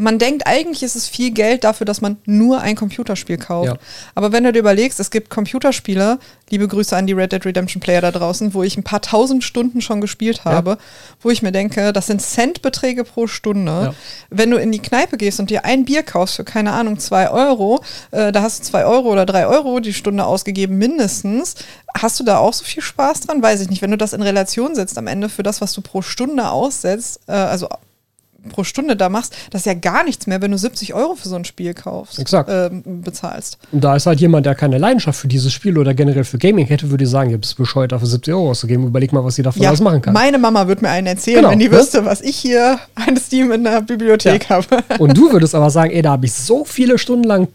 [0.00, 3.68] Man denkt, eigentlich ist es viel Geld dafür, dass man nur ein Computerspiel kauft.
[3.68, 3.76] Ja.
[4.14, 7.80] Aber wenn du dir überlegst, es gibt Computerspiele, liebe Grüße an die Red Dead Redemption
[7.80, 10.78] Player da draußen, wo ich ein paar tausend Stunden schon gespielt habe,
[11.20, 13.70] wo ich mir denke, das sind Centbeträge pro Stunde.
[13.70, 13.94] Ja.
[14.30, 17.30] Wenn du in die Kneipe gehst und dir ein Bier kaufst für, keine Ahnung, zwei
[17.30, 21.56] Euro, äh, da hast du zwei Euro oder drei Euro die Stunde ausgegeben, mindestens.
[21.94, 23.42] Hast du da auch so viel Spaß dran?
[23.42, 23.82] Weiß ich nicht.
[23.82, 27.20] Wenn du das in Relation setzt am Ende für das, was du pro Stunde aussetzt,
[27.26, 27.68] äh, also
[28.48, 31.28] pro Stunde da machst, das ist ja gar nichts mehr, wenn du 70 Euro für
[31.28, 32.48] so ein Spiel kaufst, Exakt.
[32.52, 33.58] ähm, bezahlst.
[33.72, 36.66] Und da ist halt jemand, der keine Leidenschaft für dieses Spiel oder generell für Gaming
[36.66, 38.86] hätte, würde ich sagen, ihr bist bescheuert, dafür 70 Euro auszugeben.
[38.86, 40.14] Überleg mal, was sie davon alles machen kann.
[40.14, 41.76] meine Mama wird mir einen erzählen, Genau, wenn die ne?
[41.78, 44.56] wüsste, was ich hier an Steam in der Bibliothek Ja.
[44.56, 44.66] habe.
[44.98, 47.48] Und du würdest aber sagen, ey, da habe ich so viele Stunden lang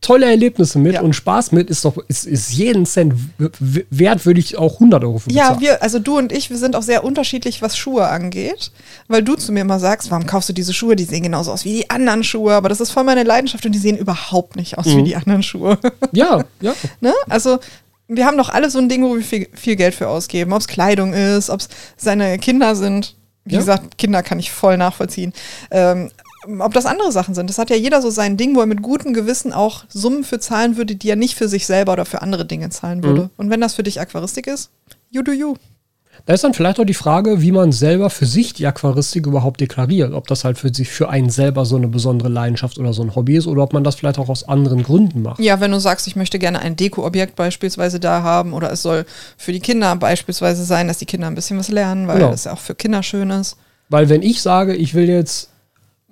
[0.00, 1.00] tolle Erlebnisse mit Ja.
[1.02, 3.14] und Spaß mit, ist doch, ist, ist jeden Cent
[3.58, 5.54] wert, würde ich auch 100 Euro für bezahlen.
[5.56, 8.70] Ja, wir, also du und ich, wir sind auch sehr unterschiedlich, was Schuhe angeht,
[9.08, 10.94] weil du zu mir immer sagst, warum kaufst du diese Schuhe?
[10.96, 13.72] Die sehen genauso aus wie die anderen Schuhe, aber das ist voll meine Leidenschaft und
[13.72, 14.96] die sehen überhaupt nicht aus Mhm.
[14.98, 15.78] wie die anderen Schuhe.
[16.12, 16.74] ja, ja.
[17.00, 17.12] ne?
[17.28, 17.58] Also
[18.06, 20.60] wir haben doch alle so ein Ding, wo wir viel, viel Geld für ausgeben, ob
[20.60, 23.16] es Kleidung ist, ob es seine Kinder sind.
[23.44, 23.60] Wie Ja.
[23.60, 25.32] gesagt, Kinder kann ich voll nachvollziehen.
[25.70, 26.10] Ähm,
[26.60, 27.48] ob das andere Sachen sind.
[27.50, 30.38] Das hat ja jeder so sein Ding, wo er mit gutem Gewissen auch Summen für
[30.38, 33.22] zahlen würde, die er nicht für sich selber oder für andere Dinge zahlen würde.
[33.22, 33.30] Mhm.
[33.36, 34.70] Und wenn das für dich Aquaristik ist,
[35.10, 35.54] you do you.
[36.26, 39.60] Da ist dann vielleicht auch die Frage, wie man selber für sich die Aquaristik überhaupt
[39.60, 40.12] deklariert.
[40.12, 43.14] Ob das halt für sich für einen selber so eine besondere Leidenschaft oder so ein
[43.14, 45.38] Hobby ist oder ob man das vielleicht auch aus anderen Gründen macht.
[45.38, 49.06] Ja, wenn du sagst, ich möchte gerne ein Dekoobjekt beispielsweise da haben oder es soll
[49.36, 52.30] für die Kinder beispielsweise sein, dass die Kinder ein bisschen was lernen, weil Genau.
[52.32, 53.56] das ja auch für Kinder schön ist.
[53.88, 55.50] Weil wenn ich sage, ich will jetzt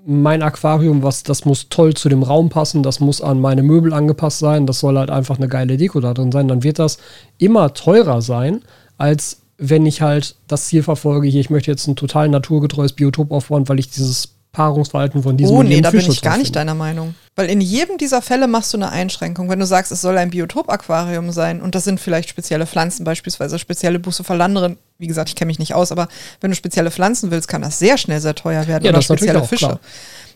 [0.06, 3.92] mein Aquarium, was das muss toll zu dem Raum passen, das muss an meine Möbel
[3.92, 6.98] angepasst sein, das soll halt einfach eine geile Deko da drin sein, dann wird das
[7.38, 8.62] immer teurer sein,
[8.98, 13.32] als wenn ich halt das Ziel verfolge, hier, ich möchte jetzt ein total naturgetreues Biotop
[13.32, 16.74] aufbauen, weil ich dieses Paarungsverhalten von diesem Oh nee, da bin ich gar nicht deiner
[16.74, 17.14] Meinung.
[17.34, 19.50] Weil in jedem dieser Fälle machst du eine Einschränkung.
[19.50, 23.58] Wenn du sagst, es soll ein Biotop-Aquarium sein und das sind vielleicht spezielle Pflanzen, beispielsweise
[23.58, 24.78] spezielle Bucephalandren.
[24.98, 26.08] Wie gesagt, ich kenne mich nicht aus, aber
[26.40, 28.84] wenn du spezielle Pflanzen willst, kann das sehr schnell sehr teuer werden.
[28.84, 29.66] Ja, oder spezielle Fische.
[29.66, 29.80] klar.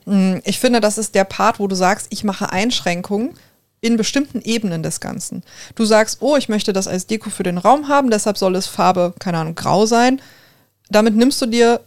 [0.05, 3.31] Mm, Ich finde, das ist der Part, wo du sagst, ich mache Einschränkungen
[3.81, 5.43] in bestimmten Ebenen des Ganzen.
[5.75, 8.67] Du sagst, oh, ich möchte das als Deko für den Raum haben, deshalb soll es
[8.67, 10.21] Farbe, keine Ahnung, grau sein.
[10.91, 11.81] Damit nimmst du dir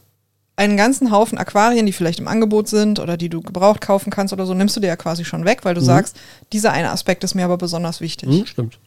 [0.56, 4.34] einen ganzen Haufen Aquarien, die vielleicht im Angebot sind oder die du gebraucht kaufen kannst
[4.34, 6.16] oder so, nimmst du dir ja quasi schon weg, weil du sagst,
[6.52, 8.30] dieser eine Aspekt ist mir aber besonders wichtig.
[8.30, 8.80] Hm, stimmt.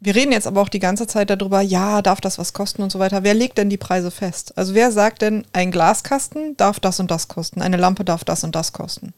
[0.00, 2.92] Wir reden jetzt aber auch die ganze Zeit darüber, ja, darf das was kosten und
[2.92, 3.24] so weiter.
[3.24, 4.56] Wer legt denn die Preise fest?
[4.56, 8.44] Also wer sagt denn, ein Glaskasten darf das und das kosten, eine Lampe darf das
[8.44, 9.14] und das kosten?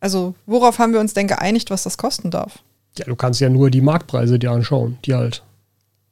[0.00, 2.58] Also worauf haben wir uns denn geeinigt, was das kosten darf?
[2.98, 5.42] Ja, du kannst ja nur die Marktpreise dir anschauen, die halt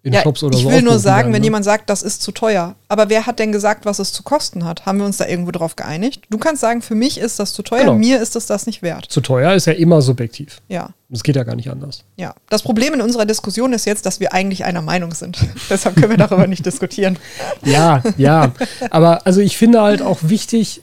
[0.05, 1.47] in Ja, Shops oder ich so will nur sagen, werden, wenn ne?
[1.47, 2.75] jemand sagt, das ist zu teuer.
[2.89, 4.85] Aber wer hat denn gesagt, was es zu kosten hat?
[4.85, 6.25] Haben wir uns da irgendwo drauf geeinigt?
[6.29, 7.95] Du kannst sagen, für mich ist das zu teuer, Genau.
[7.95, 9.07] mir ist es das nicht wert.
[9.09, 10.61] Zu teuer ist ja immer subjektiv.
[10.69, 10.91] Ja.
[11.09, 12.05] Das geht ja gar nicht anders.
[12.17, 15.39] Ja, das Problem in unserer Diskussion ist jetzt, dass wir eigentlich einer Meinung sind.
[15.71, 17.19] Deshalb können wir darüber nicht diskutieren.
[17.65, 18.53] Ja, ja.
[18.91, 20.83] Aber also ich finde halt auch wichtig,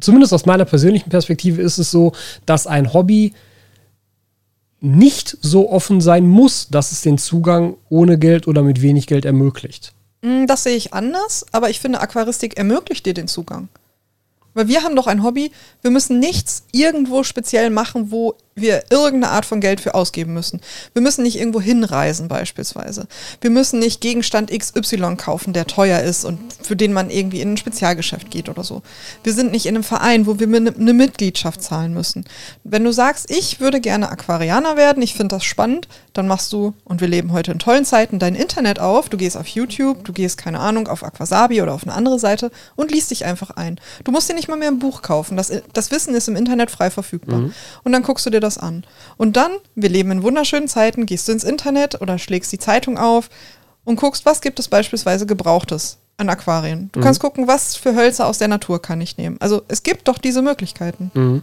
[0.00, 2.12] zumindest aus meiner persönlichen Perspektive ist es so,
[2.44, 3.34] dass ein Hobby
[4.80, 9.24] nicht so offen sein muss, dass es den Zugang ohne Geld oder mit wenig Geld
[9.24, 9.92] ermöglicht.
[10.22, 13.68] Mm, Das sehe ich anders, aber ich finde, Aquaristik ermöglicht dir den Zugang.
[14.54, 15.50] Weil wir haben doch ein Hobby,
[15.82, 20.60] wir müssen nichts irgendwo speziell machen, wo wir irgendeine Art von Geld für ausgeben müssen.
[20.94, 23.06] Wir müssen nicht irgendwo hinreisen beispielsweise.
[23.42, 27.52] Wir müssen nicht Gegenstand XY kaufen, der teuer ist und für den man irgendwie in
[27.52, 28.82] ein Spezialgeschäft geht oder so.
[29.22, 32.24] Wir sind nicht in einem Verein, wo wir eine eine Mitgliedschaft zahlen müssen.
[32.64, 36.72] Wenn du sagst, ich würde gerne Aquarianer werden, ich finde das spannend, dann machst du,
[36.84, 40.12] und wir leben heute in tollen Zeiten, dein Internet auf, du gehst auf YouTube, du
[40.12, 43.78] gehst, keine Ahnung, auf Aquasabi oder auf eine andere Seite und liest dich einfach ein.
[44.04, 45.36] Du musst dir nicht mal mehr ein Buch kaufen.
[45.36, 47.50] Das, das Wissen ist im Internet frei verfügbar.
[47.84, 48.84] Und dann guckst du dir das an.
[49.16, 52.98] Und dann, wir leben in wunderschönen Zeiten, gehst du ins Internet oder schlägst die Zeitung
[52.98, 53.28] auf
[53.84, 56.90] und guckst, was gibt es beispielsweise Gebrauchtes an Aquarien.
[56.92, 59.36] Du kannst gucken, was für Hölzer aus der Natur kann ich nehmen.
[59.40, 61.42] Also es gibt doch diese Möglichkeiten.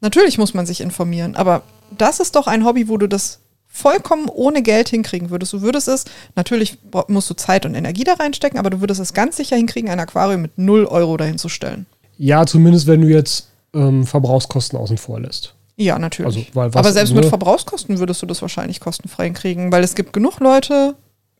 [0.00, 1.62] Natürlich muss man sich informieren, aber
[1.96, 5.52] das ist doch ein Hobby, wo du das vollkommen ohne Geld hinkriegen würdest.
[5.52, 9.14] Du würdest es, natürlich musst du Zeit und Energie da reinstecken, aber du würdest es
[9.14, 11.86] ganz sicher hinkriegen, ein Aquarium mit 0 Euro dahin zu stellen.
[12.16, 15.54] Ja, zumindest wenn du jetzt ähm, Verbrauchskosten außen vor lässt.
[15.80, 16.36] Ja, natürlich.
[16.36, 17.24] Also, weil was- aber selbst mit?
[17.26, 20.96] Verbrauchskosten würdest du das wahrscheinlich kostenfrei kriegen, weil es gibt genug Leute,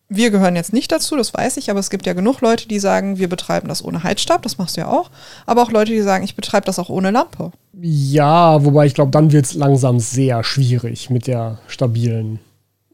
[0.09, 2.79] wir gehören jetzt nicht dazu, das weiß ich, aber es gibt ja genug Leute, die
[2.79, 5.11] sagen, wir betreiben das ohne Heizstab, das machst du ja auch,
[5.45, 7.51] aber auch Leute, die sagen, ich betreibe das auch ohne Lampe.
[7.81, 12.39] Ja, wobei ich glaube, dann wird es langsam sehr schwierig mit der stabilen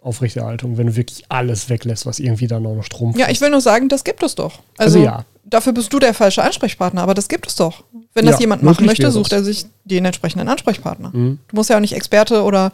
[0.03, 3.51] Aufrechterhaltung, wenn du wirklich alles weglässt, was irgendwie dann auch noch Strom Ja, ich will
[3.51, 4.61] nur sagen, das gibt es doch.
[4.79, 5.25] Also Also, ja.
[5.45, 7.85] Dafür bist du der falsche Ansprechpartner, aber das gibt es doch.
[8.15, 11.11] Wenn das Ja, jemand machen möchte, sucht er sich den entsprechenden Ansprechpartner.
[11.13, 11.39] Mhm.
[11.49, 12.73] Du musst ja auch nicht Experte oder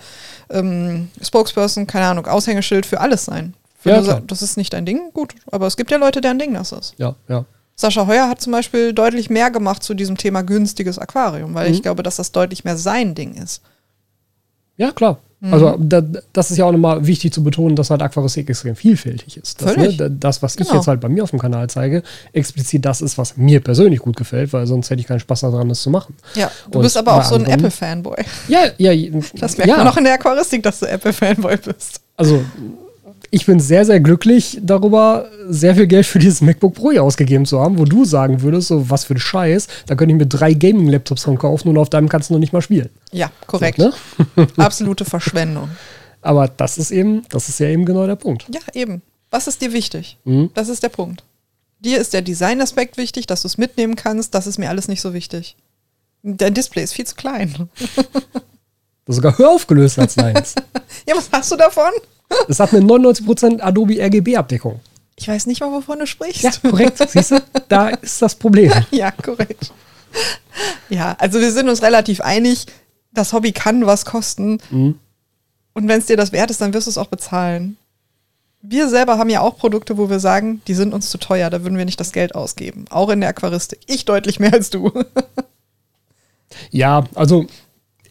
[0.51, 3.55] ähm, Spokesperson, keine Ahnung, Aushängeschild für alles sein.
[3.83, 5.35] Wenn Ja, sagst, das ist nicht dein Ding, gut.
[5.51, 6.95] Aber es gibt ja Leute, deren Ding das ist.
[6.99, 7.45] Ja, ja.
[7.77, 11.75] Sascha Heuer hat zum Beispiel deutlich mehr gemacht zu diesem Thema günstiges Aquarium, weil Mhm.
[11.75, 13.63] ich glaube, dass das deutlich mehr sein Ding ist.
[14.77, 15.19] Ja, klar.
[15.41, 15.55] Mhm.
[15.55, 19.39] Also da, das ist ja auch nochmal wichtig zu betonen, dass halt Aquaristik extrem vielfältig
[19.39, 19.63] ist.
[19.63, 20.75] Das, ne, das was ich Genau.
[20.75, 24.17] jetzt halt bei mir auf dem Kanal zeige, explizit das ist, was mir persönlich gut
[24.17, 26.15] gefällt, weil sonst hätte ich keinen Spaß daran, das zu machen.
[26.35, 28.23] Ja, du Und bist aber auch so ein Apple-Fanboy.
[28.49, 28.93] Ja, ja.
[29.35, 29.79] Das merkt ja.
[29.79, 32.01] man auch in der Aquaristik, dass du Apple-Fanboy bist.
[32.17, 32.45] Also,
[33.31, 37.47] ich bin sehr, sehr glücklich darüber, sehr viel Geld für dieses MacBook Pro hier ausgegeben
[37.47, 40.27] zu haben, wo du sagen würdest, so was für ein Scheiß, da könnte ich mir
[40.27, 42.91] drei Gaming-Laptops von kaufen und auf deinem kannst du noch nicht mal spielen.
[43.13, 43.79] Ja, korrekt.
[43.79, 43.93] Ne?
[44.57, 45.71] Absolute Verschwendung.
[46.23, 48.47] Aber das ist eben, das ist ja eben genau der Punkt.
[48.53, 49.03] Ja, eben.
[49.31, 50.19] Was ist dir wichtig?
[50.25, 50.51] Mhm.
[50.55, 51.23] Das ist der Punkt.
[51.79, 54.35] Dir ist der Designaspekt wichtig, dass du es mitnehmen kannst.
[54.35, 55.57] Das ist mir alles nicht so wichtig.
[56.23, 57.69] Dein Display ist viel zu klein.
[59.07, 60.55] Das ist sogar höher aufgelöst als deins.
[61.09, 61.91] Ja, was hast du davon?
[62.49, 64.81] Es hat eine 99% Adobe RGB-Abdeckung.
[65.17, 66.43] Ich weiß nicht mal, wovon du sprichst.
[66.43, 66.99] Ja, korrekt.
[67.11, 67.43] Siehst du?
[67.69, 68.73] Da ist das Problem.
[68.91, 69.73] Ja, korrekt.
[70.89, 72.67] Ja, also wir sind uns relativ einig,
[73.13, 74.59] das Hobby kann was kosten.
[74.71, 74.99] Mhm.
[75.73, 77.77] Und wenn es dir das wert ist, dann wirst du es auch bezahlen.
[78.63, 81.63] wir selber haben ja auch Produkte, wo wir sagen, die sind uns zu teuer, da
[81.63, 82.87] würden wir nicht das Geld ausgeben.
[82.91, 83.81] Auch in der Aquaristik.
[83.87, 84.91] Ich deutlich mehr als du.
[86.71, 87.47] ja, also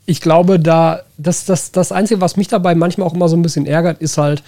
[0.10, 3.44] ich glaube, da das, das, das Einzige, was mich dabei manchmal auch immer so ein
[3.44, 4.42] bisschen ärgert, ist halt,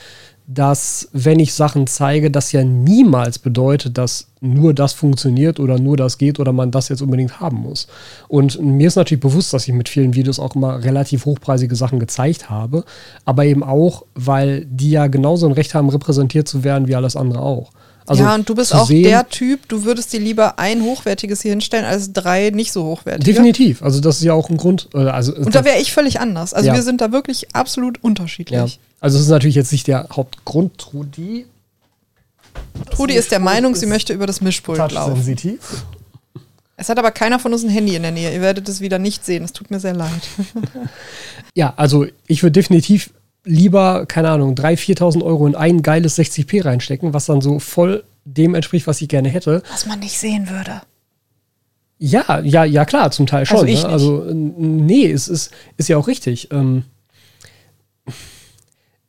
[0.47, 5.97] dass wenn ich Sachen zeige, das ja niemals bedeutet, dass nur das funktioniert oder nur
[5.97, 7.87] das geht oder man das jetzt unbedingt haben muss.
[8.27, 11.99] Und mir ist natürlich bewusst, dass ich mit vielen Videos auch immer relativ hochpreisige Sachen
[11.99, 12.83] gezeigt habe,
[13.23, 17.15] aber eben auch, weil die ja genauso ein Recht haben, repräsentiert zu werden wie alles
[17.15, 17.71] andere auch.
[18.05, 21.41] Also ja, und du bist auch sehen, der Typ, du würdest dir lieber ein hochwertiges
[21.41, 23.31] hier hinstellen als drei nicht so hochwertige.
[23.31, 23.83] Definitiv.
[23.83, 24.89] Also das ist ja auch ein Grund.
[24.93, 26.53] Äh, also, und da wäre ich völlig anders.
[26.53, 26.73] Also ja.
[26.73, 28.75] wir sind da wirklich absolut unterschiedlich.
[28.75, 28.81] Ja.
[28.99, 31.45] Also es ist natürlich jetzt nicht der Hauptgrund, Trudi.
[32.91, 35.15] Trudi ist der Meinung, sie möchte über das Mischpult laufen.
[35.15, 35.85] Sensitiv.
[36.81, 38.33] Es hat aber keiner von uns ein Handy in der Nähe.
[38.33, 39.43] Ihr werdet es wieder nicht sehen.
[39.43, 40.27] Es tut mir sehr leid.
[41.55, 43.11] ja, also ich würde definitiv
[43.43, 48.03] lieber, keine Ahnung, 3.000, 4.000 Euro in ein geiles 60p reinstecken, was dann so voll
[48.23, 49.63] dem entspricht, was ich gerne hätte.
[49.71, 50.81] Was man nicht sehen würde.
[51.97, 53.59] Ja, ja, ja, klar, zum Teil schon.
[53.59, 53.89] Also, ich ne?
[53.89, 56.51] also nee, es ist, ist ja auch richtig.
[56.51, 56.83] Ähm,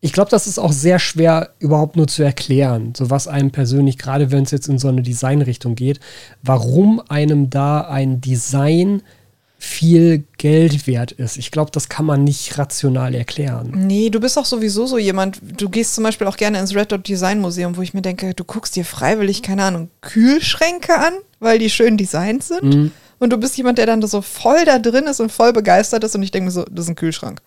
[0.00, 3.98] ich glaube, das ist auch sehr schwer überhaupt nur zu erklären, so was einem persönlich,
[3.98, 6.00] gerade wenn es jetzt in so eine Designrichtung geht,
[6.42, 9.02] warum einem da ein Design
[9.64, 11.36] viel Geld wert ist.
[11.36, 13.70] Ich glaube, das kann man nicht rational erklären.
[13.72, 16.90] Nee, du bist auch sowieso so jemand, du gehst zum Beispiel auch gerne ins Red
[16.90, 21.12] Dot Design Museum, wo ich mir denke, du guckst dir freiwillig, keine Ahnung, Kühlschränke an,
[21.38, 22.74] weil die schön designt sind.
[22.74, 22.90] Mhm.
[23.20, 26.16] Und du bist jemand, der dann so voll da drin ist und voll begeistert ist
[26.16, 27.40] und ich denke mir so, das ist ein Kühlschrank.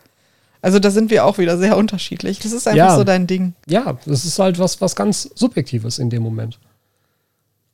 [0.62, 2.40] Also da sind wir auch wieder sehr unterschiedlich.
[2.40, 3.56] Das ist einfach ja, so dein Ding.
[3.68, 6.60] Ja, das ist halt was, was ganz Subjektives in dem Moment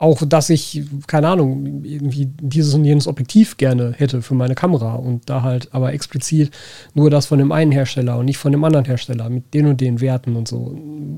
[0.01, 4.95] auch, dass ich, keine Ahnung, irgendwie dieses und jenes Objektiv gerne hätte für meine Kamera
[4.95, 6.49] und da halt aber explizit
[6.95, 9.79] nur das von dem einen Hersteller und nicht von dem anderen Hersteller mit den und
[9.79, 10.75] den Werten und so.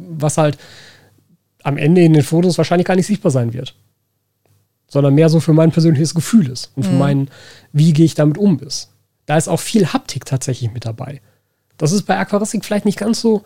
[0.09, 0.57] Was halt
[1.63, 3.73] am Ende in den Fotos wahrscheinlich gar nicht sichtbar sein wird.
[4.89, 6.99] Sondern mehr so für mein persönliches Gefühl ist und für mhm.
[6.99, 7.29] meinen,
[7.71, 8.91] wie gehe ich damit um ist.
[9.27, 11.21] Da ist auch viel Haptik tatsächlich mit dabei.
[11.77, 13.43] Das ist bei Aquaristik vielleicht nicht ganz so,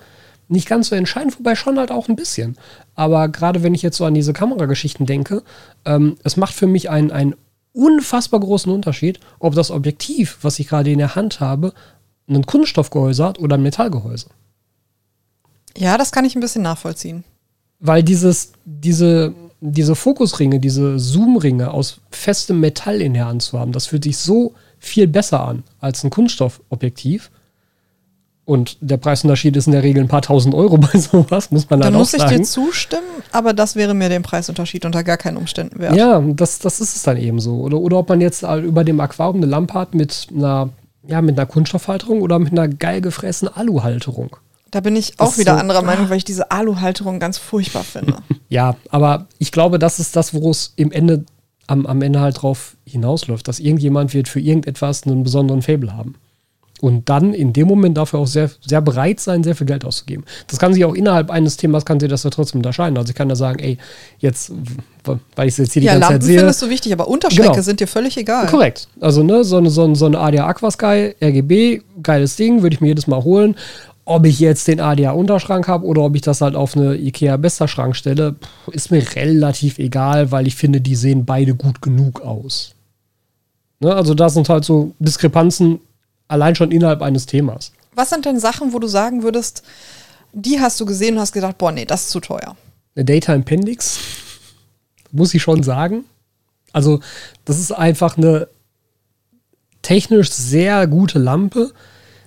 [0.48, 2.58] nicht ganz so entscheidend, wobei schon halt auch ein bisschen.
[2.96, 5.44] Aber gerade wenn ich jetzt so an diese Kamerageschichten denke,
[5.86, 7.36] ähm, es macht für mich einen, einen
[7.74, 11.74] unfassbar großen Unterschied, ob das Objektiv, was ich gerade in der Hand habe,
[12.30, 14.28] ein Kunststoffgehäuse hat oder ein Metallgehäuse.
[15.78, 17.24] Ja, das kann ich ein bisschen nachvollziehen.
[17.80, 23.72] Weil dieses, diese, diese Fokusringe, diese Zoomringe aus festem Metall in der Hand zu haben,
[23.72, 27.30] das fühlt sich so viel besser an als ein Kunststoffobjektiv.
[28.48, 31.82] Und der Preisunterschied ist in der Regel ein paar tausend Euro bei sowas, muss man
[31.82, 32.20] dann auch sagen.
[32.20, 35.80] Dann muss ich dir zustimmen, aber das wäre mir der Preisunterschied unter gar keinen Umständen
[35.80, 35.98] wert.
[35.98, 37.56] Ja, das, das ist es dann eben so.
[37.56, 40.70] Oder, oder ob man jetzt über dem Aquarium eine Lampe hat mit einer,
[41.06, 44.38] ja, mit einer Kunststoffhalterung oder mit einer geil gefressenen Aluhalterung.
[44.72, 48.20] Da bin ich auch wieder so, anderer Meinung, weil ich diese Aluhalterung ganz furchtbar finde.
[48.48, 51.26] ja, aber ich glaube, das ist das, worum es im Ende,
[51.68, 56.16] am, am Ende halt drauf hinausläuft, dass irgendjemand wird für irgendetwas einen besonderen Fable haben
[56.82, 60.26] und dann in dem Moment dafür auch sehr, sehr bereit sein, sehr viel Geld auszugeben.
[60.48, 62.98] Das kann sich auch innerhalb eines Themas, kann sich das ja trotzdem unterscheiden.
[62.98, 63.78] Also ich kann da sagen, ey,
[64.20, 64.52] jetzt,
[65.36, 66.38] weil ich es jetzt hier ja, die ganze Lampen Zeit sehe.
[66.40, 67.64] findest du wichtig, aber Unterschränke genau.
[67.64, 68.46] sind dir völlig egal.
[68.48, 68.88] Korrekt.
[69.00, 72.82] Also ne, so eine, so eine, so eine ADA Aquasky, RGB, geiles Ding, würde ich
[72.82, 73.56] mir jedes Mal holen.
[74.06, 77.38] Ob ich jetzt den ADA Unterschrank habe oder ob ich das halt auf eine IKEA
[77.38, 78.36] Bester Schrank stelle,
[78.72, 82.74] ist mir relativ egal, weil ich finde, die sehen beide gut genug aus.
[83.80, 85.80] Ne, also da sind halt so Diskrepanzen
[86.28, 87.72] Allein schon innerhalb eines Themas.
[87.96, 89.64] Was sind denn Sachen, wo du sagen würdest,
[90.34, 92.56] die hast du gesehen und hast gedacht, boah, nee, das ist zu teuer?
[92.96, 94.00] Eine Data Appendix,
[95.12, 96.06] muss ich schon sagen.
[96.74, 97.00] Also,
[97.46, 98.48] das ist einfach eine
[99.82, 101.72] technisch sehr gute Lampe.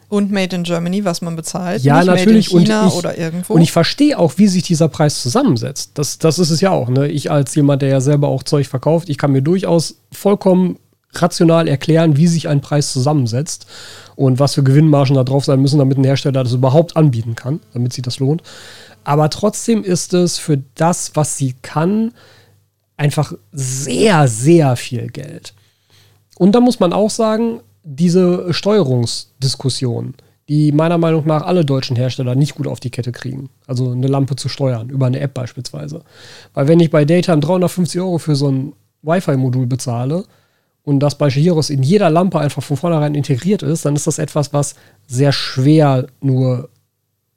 [0.09, 1.83] Und Made in Germany, was man bezahlt.
[1.83, 2.53] Ja, natürlich.
[2.53, 3.55] In China und ich, oder irgendwo.
[3.55, 5.93] Und ich verstehe auch, wie sich dieser Preis zusammensetzt.
[5.95, 6.89] Das, das ist es ja auch.
[6.89, 7.07] Ne?
[7.09, 10.81] Ich als jemand, der ja selber auch Zeug verkauft, ich kann mir durchaus vollkommen
[11.15, 13.67] rational erklären, wie sich ein Preis zusammensetzt
[14.17, 17.61] und was für Gewinnmargen da drauf sein müssen, damit ein Hersteller das überhaupt anbieten kann,
[17.73, 18.43] damit sich das lohnt.
[19.05, 22.13] Aber trotzdem ist es für das, was sie kann,
[22.97, 25.55] einfach sehr, sehr viel Geld.
[26.37, 30.15] Und da muss man auch sagen, diese Steuerungsdiskussion,
[30.49, 33.51] die meiner Meinung nach alle deutschen Hersteller nicht gut auf die Kette kriegen.
[33.67, 36.03] Also eine Lampe zu steuern, über eine App beispielsweise.
[36.55, 40.25] Weil wenn ich bei Daytime 350 Euro für so ein Wi-Fi-Modul bezahle,
[40.85, 44.19] und das bei Giros in jeder Lampe einfach von vornherein integriert ist, dann ist das
[44.19, 44.75] etwas, was
[45.07, 46.69] sehr schwer nur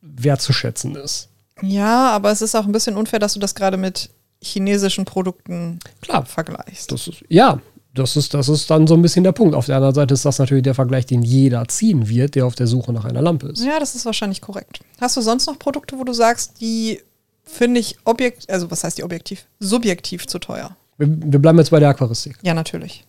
[0.02, 1.30] wertzuschätzen ist.
[1.62, 4.10] Ja, aber es ist auch ein bisschen unfair, dass du das gerade mit
[4.42, 6.92] chinesischen Produkten Klar, vergleichst.
[6.92, 7.60] Das ist, ja,
[7.94, 9.56] das ist, das ist dann so ein bisschen der Punkt.
[9.56, 12.56] Auf der anderen Seite ist das natürlich der Vergleich, den jeder ziehen wird, der auf
[12.56, 13.64] der Suche nach einer Lampe ist.
[13.64, 14.80] Ja, das ist wahrscheinlich korrekt.
[15.00, 17.02] Hast du sonst noch Produkte, wo du sagst, die
[17.44, 19.46] finde ich objektiv, also was heißt die objektiv?
[19.60, 20.76] Subjektiv zu teuer.
[20.98, 22.38] Wir, wir bleiben jetzt bei der Aquaristik.
[22.42, 23.06] Ja, natürlich.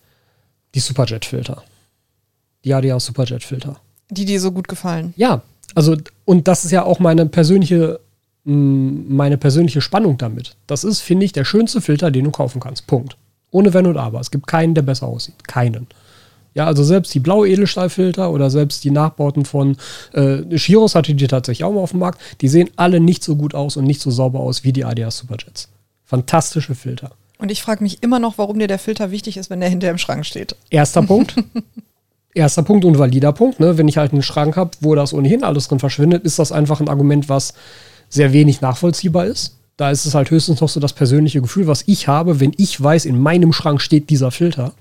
[0.75, 1.63] Die Superjet-Filter.
[2.63, 3.77] Die ADA Superjet-Filter.
[4.09, 5.13] Die dir so gut gefallen.
[5.17, 5.41] Ja,
[5.73, 7.99] also, und das ist ja auch meine persönliche,
[8.43, 10.55] meine persönliche Spannung damit.
[10.67, 12.85] Das ist, finde ich, der schönste Filter, den du kaufen kannst.
[12.85, 13.17] Punkt.
[13.51, 14.19] Ohne Wenn und Aber.
[14.19, 15.47] Es gibt keinen, der besser aussieht.
[15.47, 15.87] Keinen.
[16.53, 19.77] Ja, also selbst die blaue Edelstahlfilter oder selbst die Nachbauten von
[20.13, 22.21] äh, Shiros hatte die tatsächlich auch mal auf dem Markt.
[22.41, 25.11] Die sehen alle nicht so gut aus und nicht so sauber aus wie die ADA
[25.11, 25.69] Superjets.
[26.05, 27.11] Fantastische Filter.
[27.37, 29.89] Und ich frage mich immer noch, warum dir der Filter wichtig ist, wenn der hinter
[29.89, 30.55] im Schrank steht.
[30.69, 31.35] Erster Punkt.
[32.33, 33.59] Erster Punkt und valider Punkt.
[33.59, 33.77] Ne?
[33.77, 36.79] Wenn ich halt einen Schrank habe, wo das ohnehin alles drin verschwindet, ist das einfach
[36.79, 37.53] ein Argument, was
[38.09, 39.57] sehr wenig nachvollziehbar ist.
[39.77, 42.81] Da ist es halt höchstens noch so das persönliche Gefühl, was ich habe, wenn ich
[42.81, 44.73] weiß, in meinem Schrank steht dieser Filter.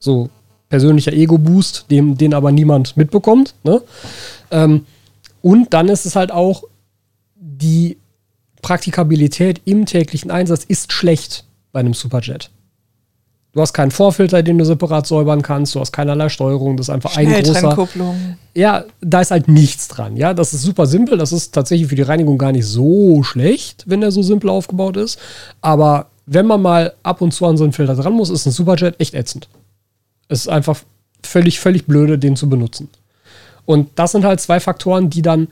[0.00, 0.30] So,
[0.68, 3.54] persönlicher Ego-Boost, den, den aber niemand mitbekommt.
[3.62, 3.82] Ne?
[4.50, 4.86] Ähm,
[5.42, 6.64] und dann ist es halt auch,
[7.36, 7.98] die
[8.62, 12.50] Praktikabilität im täglichen Einsatz ist schlecht bei einem Superjet.
[13.52, 16.90] Du hast keinen Vorfilter, den du separat säubern kannst, du hast keinerlei Steuerung, das ist
[16.94, 17.74] einfach ein großer.
[18.54, 20.16] Ja, da ist halt nichts dran.
[20.16, 23.84] Ja, das ist super simpel, das ist tatsächlich für die Reinigung gar nicht so schlecht,
[23.86, 25.18] wenn der so simpel aufgebaut ist.
[25.60, 28.52] Aber wenn man mal ab und zu an so einen Filter dran muss, ist ein
[28.52, 29.48] Superjet echt ätzend.
[30.28, 30.80] Es ist einfach
[31.24, 32.88] völlig, völlig blöde, den zu benutzen.
[33.64, 35.48] Und das sind halt zwei Faktoren, die dann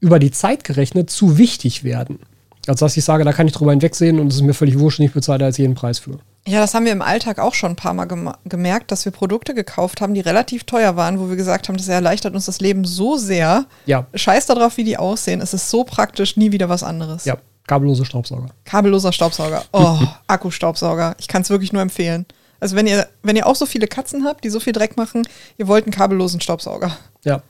[0.00, 2.18] über die Zeit gerechnet zu wichtig werden.
[2.66, 5.00] Also, dass ich sage, da kann ich drüber hinwegsehen und es ist mir völlig wurscht,
[5.00, 6.18] ich bezahle da jetzt jeden Preis für.
[6.46, 8.06] Ja, das haben wir im Alltag auch schon ein paar Mal
[8.44, 11.88] gemerkt, dass wir Produkte gekauft haben, die relativ teuer waren, wo wir gesagt haben, das
[11.88, 13.66] erleichtert uns das Leben so sehr.
[13.86, 14.06] Ja.
[14.14, 15.40] Scheiß darauf, wie die aussehen.
[15.40, 17.24] Es ist so praktisch, nie wieder was anderes.
[17.24, 18.48] Ja, kabellose Staubsauger.
[18.64, 19.64] Kabelloser Staubsauger.
[19.72, 21.14] Oh, Akkustaubsauger.
[21.18, 22.26] Ich kann es wirklich nur empfehlen.
[22.58, 25.26] Also wenn ihr, wenn ihr auch so viele Katzen habt, die so viel Dreck machen,
[25.56, 26.96] ihr wollt einen kabellosen Staubsauger.
[27.24, 27.42] Ja.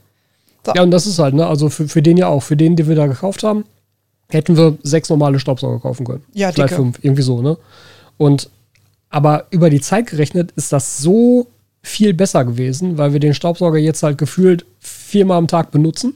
[0.65, 0.73] So.
[0.75, 2.87] Ja, und das ist halt, ne, also für, für den ja auch, für den, den
[2.87, 3.65] wir da gekauft haben,
[4.31, 6.25] hätten wir sechs normale Staubsauger kaufen können.
[6.33, 6.83] Ja, Vielleicht dicke.
[6.83, 7.57] fünf, irgendwie so, ne?
[8.17, 8.51] Und
[9.11, 11.49] aber über die Zeit gerechnet ist das so
[11.83, 16.15] viel besser gewesen, weil wir den Staubsauger jetzt halt gefühlt viermal am Tag benutzen.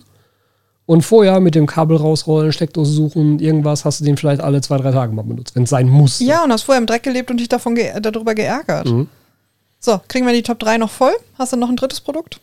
[0.86, 4.76] Und vorher mit dem Kabel rausrollen, Steckdose suchen, irgendwas, hast du den vielleicht alle zwei,
[4.76, 6.20] drei Tage mal benutzt, wenn es sein muss.
[6.20, 8.86] Ja, und hast vorher im Dreck gelebt und dich davon ge darüber geärgert.
[8.86, 9.08] Mhm.
[9.80, 11.14] So, kriegen wir die Top 3 noch voll?
[11.38, 12.38] Hast du noch ein drittes Produkt?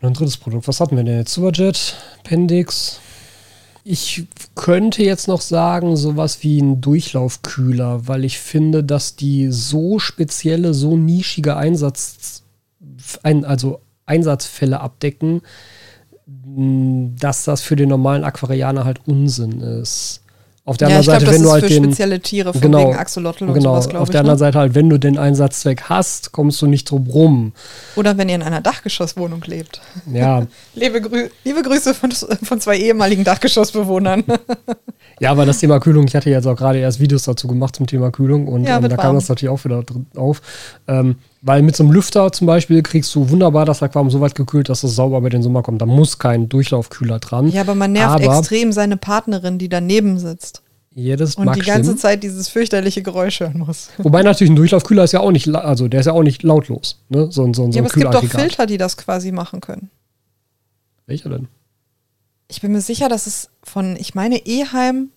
[0.00, 0.68] Noch ein drittes Produkt.
[0.68, 1.32] Was hatten wir denn jetzt?
[1.34, 3.00] Superjet, Pendix.
[3.84, 9.98] Ich könnte jetzt noch sagen, sowas wie ein Durchlaufkühler, weil ich finde, dass die so
[9.98, 12.44] spezielle, so nischige Einsatz,
[13.24, 15.42] ein, also Einsatzfälle abdecken,
[16.26, 20.21] dass das für den normalen Aquarianer halt Unsinn ist.
[20.64, 22.96] Auf der ja, anderen Seite, glaub, wenn du halt den spezielle Tiere von genau, wegen
[22.96, 24.38] Axolotl und genau, sowas, Auf der ich, anderen ne?
[24.38, 27.52] Seite halt, wenn du den Einsatzzweck hast, kommst du nicht drum rum.
[27.96, 29.80] Oder wenn ihr in einer Dachgeschosswohnung lebt.
[30.12, 30.46] Ja.
[30.76, 34.22] liebe, Grü liebe Grüße von, von zwei ehemaligen Dachgeschossbewohnern.
[35.20, 37.88] ja, aber das Thema Kühlung, ich hatte jetzt auch gerade erst Videos dazu gemacht zum
[37.88, 39.82] Thema Kühlung und ja, ähm, da kam das natürlich auch wieder
[40.14, 40.42] auf.
[40.86, 44.36] Ähm, weil mit so einem Lüfter zum Beispiel kriegst du wunderbar das Aquarium so weit
[44.36, 45.82] gekühlt, dass es sauber bei den Sommer kommt.
[45.82, 47.48] Da muss kein Durchlaufkühler dran.
[47.48, 50.62] Ja, aber man nervt aber, extrem seine Partnerin, die daneben sitzt.
[50.94, 51.98] Ja, das und die ganze stimmen.
[51.98, 53.88] Zeit dieses fürchterliche Geräusch hören muss.
[53.98, 57.00] Wobei natürlich ein Durchlaufkühler ist ja auch nicht, also der ist ja auch nicht lautlos.
[57.08, 57.32] Ne?
[57.32, 59.90] So, so, so ja, aber es gibt doch Filter, die das quasi machen können.
[61.06, 61.48] Welcher denn?
[62.46, 65.08] Ich bin mir sicher, dass es von, ich meine, Eheim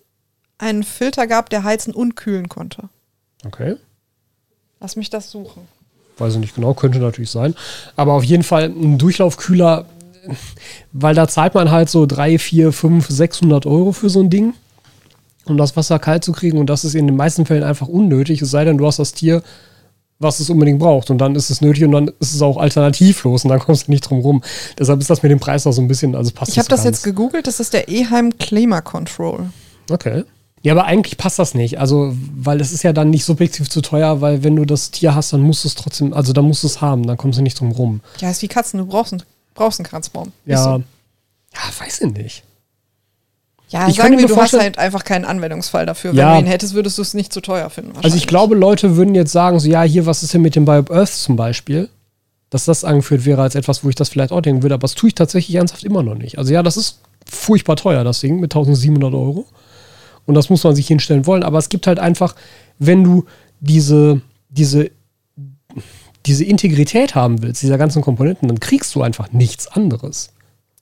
[0.57, 2.89] einen Filter gab, der heizen und kühlen konnte.
[3.45, 3.75] Okay.
[4.79, 5.67] Lass mich das suchen
[6.17, 7.55] weiß ich nicht genau, könnte natürlich sein.
[7.95, 9.85] Aber auf jeden Fall ein Durchlaufkühler,
[10.91, 14.53] weil da zahlt man halt so 3, 4, 5, 600 Euro für so ein Ding,
[15.45, 16.57] um das Wasser kalt zu kriegen.
[16.57, 19.13] Und das ist in den meisten Fällen einfach unnötig, es sei denn, du hast das
[19.13, 19.43] Tier,
[20.19, 21.09] was es unbedingt braucht.
[21.09, 23.91] Und dann ist es nötig und dann ist es auch alternativlos und dann kommst du
[23.91, 24.43] nicht drum rum.
[24.79, 26.83] Deshalb ist das mit dem Preis auch so ein bisschen, also passt Ich habe das
[26.83, 29.49] jetzt gegoogelt, das ist der Eheim Klima Control.
[29.89, 30.23] Okay.
[30.65, 31.79] Ja, aber eigentlich passt das nicht.
[31.79, 35.13] Also, weil es ist ja dann nicht subjektiv zu teuer, weil wenn du das Tier
[35.13, 37.43] hast, dann musst du es trotzdem, also dann musst du es haben, dann kommst du
[37.43, 38.01] nicht drum rum.
[38.17, 39.21] Ja, ist wie Katzen, du brauchst, einen,
[39.53, 40.31] brauchst einen Kratzbaum.
[40.47, 40.57] Ja.
[40.57, 40.69] So.
[41.53, 42.43] Ja, weiß ich nicht.
[43.69, 46.13] Ja, ich sagen wir, du hast halt einfach keinen Anwendungsfall dafür.
[46.13, 46.33] Wenn ja.
[46.33, 47.93] du ihn hättest, würdest du es nicht zu teuer finden.
[48.01, 50.65] Also ich glaube, Leute würden jetzt sagen, so ja, hier, was ist denn mit dem
[50.65, 51.89] Bio Earth zum Beispiel?
[52.49, 54.95] Dass das angeführt wäre als etwas, wo ich das vielleicht auch denken würde, aber das
[54.95, 56.39] tue ich tatsächlich ernsthaft immer noch nicht.
[56.39, 59.45] Also ja, das ist furchtbar teuer, das Ding, mit 1700 Euro.
[60.25, 61.43] Und das muss man sich hinstellen wollen.
[61.43, 62.35] Aber es gibt halt einfach,
[62.79, 63.25] wenn du
[63.59, 64.91] diese, diese,
[66.25, 70.31] diese Integrität haben willst, dieser ganzen Komponenten, dann kriegst du einfach nichts anderes.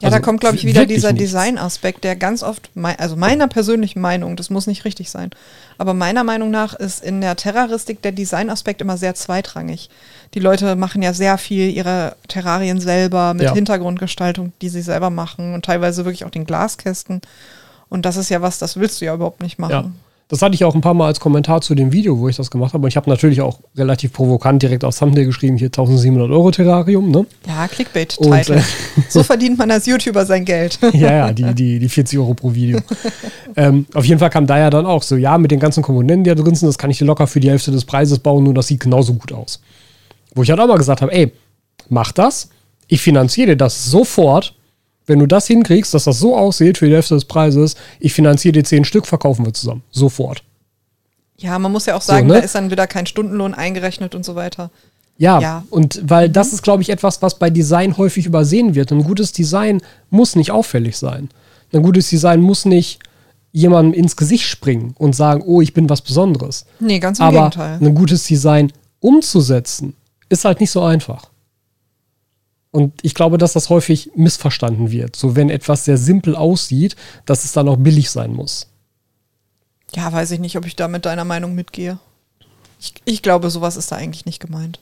[0.01, 4.01] Ja, also da kommt, glaube ich, wieder dieser Design-Aspekt, der ganz oft, also meiner persönlichen
[4.01, 5.29] Meinung, das muss nicht richtig sein,
[5.77, 9.89] aber meiner Meinung nach ist in der Terroristik der Design-Aspekt immer sehr zweitrangig.
[10.33, 13.53] Die Leute machen ja sehr viel ihre Terrarien selber mit ja.
[13.53, 17.21] Hintergrundgestaltung, die sie selber machen und teilweise wirklich auch den Glaskästen.
[17.93, 19.71] Und das ist ja was, das willst du ja überhaupt nicht machen.
[19.71, 19.91] Ja.
[20.27, 22.49] Das hatte ich auch ein paar Mal als Kommentar zu dem Video, wo ich das
[22.49, 22.83] gemacht habe.
[22.83, 27.11] Und ich habe natürlich auch relativ provokant direkt aufs Thumbnail geschrieben, hier 1700 Euro Terrarium,
[27.11, 27.27] ne?
[27.45, 28.55] Ja, Clickbait-Title.
[28.55, 28.61] Äh,
[29.09, 30.79] so verdient man als YouTuber sein Geld.
[30.93, 32.79] ja, ja, die, die, die 40 Euro pro Video.
[33.55, 36.23] ähm, auf jeden Fall kam da ja dann auch so, ja, mit den ganzen Komponenten,
[36.23, 38.43] die da drin sind, das kann ich dir locker für die Hälfte des Preises bauen,
[38.43, 39.61] nur das sieht genauso gut aus.
[40.33, 41.31] Wo ich halt auch mal gesagt habe, ey,
[41.89, 42.49] mach das,
[42.87, 44.55] ich finanziere dir das sofort,
[45.05, 48.53] wenn du das hinkriegst, dass das so aussieht für die Hälfte des Preises, ich finanziere
[48.53, 49.83] dir zehn Stück, verkaufen wir zusammen.
[49.91, 50.43] Sofort.
[51.37, 52.39] Ja, man muss ja auch sagen, so, ne?
[52.39, 54.71] da ist dann wieder kein Stundenlohn eingerechnet und so weiter.
[55.17, 55.63] Ja, ja.
[55.69, 56.53] und weil das mhm.
[56.55, 58.91] ist, glaube ich, etwas, was bei Design häufig übersehen wird.
[58.91, 61.29] Ein gutes Design muss nicht auffällig sein.
[61.71, 62.99] Ein gutes Design muss nicht
[63.51, 66.65] jemandem ins Gesicht springen und sagen, oh, ich bin was Besonderes.
[66.79, 67.77] Nee, ganz im Aber Gegenteil.
[67.81, 69.95] Ein gutes Design umzusetzen,
[70.29, 71.29] ist halt nicht so einfach.
[72.73, 75.15] Und ich glaube, dass das häufig missverstanden wird.
[75.15, 76.95] So, wenn etwas sehr simpel aussieht,
[77.27, 78.65] dass es dann auch billig sein muss.
[79.93, 81.99] Ja, weiß ich nicht, ob ich da mit deiner Meinung mitgehe.
[82.79, 84.79] Ich, ich glaube, sowas ist da eigentlich nicht gemeint.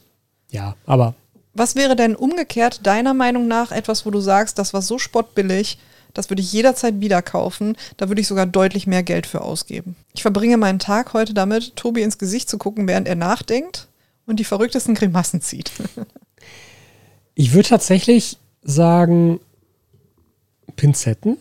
[0.49, 1.15] Ja, aber.
[1.53, 5.77] Was wäre denn umgekehrt deiner Meinung nach etwas, wo du sagst, das war so spottbillig,
[6.13, 9.97] das würde ich jederzeit wieder kaufen, da würde ich sogar deutlich mehr Geld für ausgeben.
[10.13, 13.87] Ich verbringe meinen Tag heute damit, Tobi ins Gesicht zu gucken, während er nachdenkt
[14.25, 15.73] und die verrücktesten Grimassen zieht.
[17.41, 19.39] Ich würde tatsächlich sagen,
[20.75, 21.37] Pinzetten.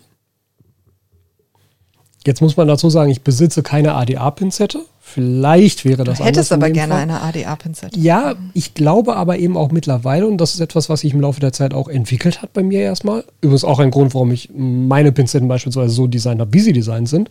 [2.25, 4.81] Jetzt muss man dazu sagen, ich besitze keine ADA-Pinzette.
[4.99, 7.03] Vielleicht wäre das Du hättest aber gerne Fall.
[7.03, 8.01] eine ADA-Pinzette.
[8.01, 11.41] Ja, ich glaube aber eben auch mittlerweile, und das ist etwas, was sich im Laufe
[11.41, 13.23] der Zeit auch entwickelt hat bei mir erstmal.
[13.43, 17.11] Übrigens auch ein Grund, warum ich meine Pinzetten beispielsweise so designt habe, wie sie designt
[17.11, 17.29] sind,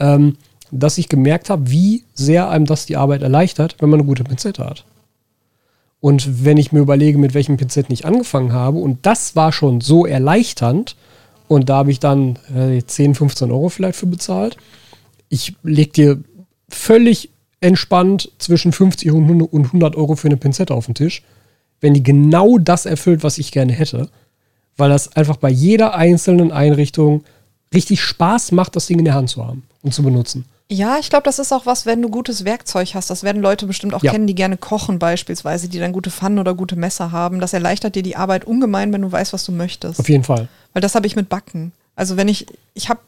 [0.00, 0.36] ähm,
[0.70, 4.24] dass ich gemerkt habe, wie sehr einem das die Arbeit erleichtert, wenn man eine gute
[4.24, 4.84] Pinzette hat.
[6.02, 9.80] Und wenn ich mir überlege, mit welchem Pinzetten ich angefangen habe, und das war schon
[9.80, 10.96] so erleichternd,
[11.46, 14.56] und da habe ich dann äh, 10, 15 Euro vielleicht für bezahlt.
[15.28, 16.18] Ich leg dir
[16.68, 17.30] völlig
[17.60, 21.22] entspannt zwischen 50 und 100 Euro für eine Pinzette auf den Tisch,
[21.80, 24.08] wenn die genau das erfüllt, was ich gerne hätte.
[24.76, 27.22] Weil das einfach bei jeder einzelnen Einrichtung
[27.72, 30.46] richtig Spaß macht, das Ding in der Hand zu haben und zu benutzen.
[30.72, 33.10] Ja, ich glaube, das ist auch was, wenn du gutes Werkzeug hast.
[33.10, 34.10] Das werden Leute bestimmt auch ja.
[34.10, 37.40] kennen, die gerne kochen beispielsweise, die dann gute Pfannen oder gute Messer haben.
[37.40, 40.00] Das erleichtert dir die Arbeit ungemein, wenn du weißt, was du möchtest.
[40.00, 40.48] Auf jeden Fall.
[40.72, 41.72] Weil das habe ich mit Backen.
[41.94, 43.00] Also wenn ich, ich habe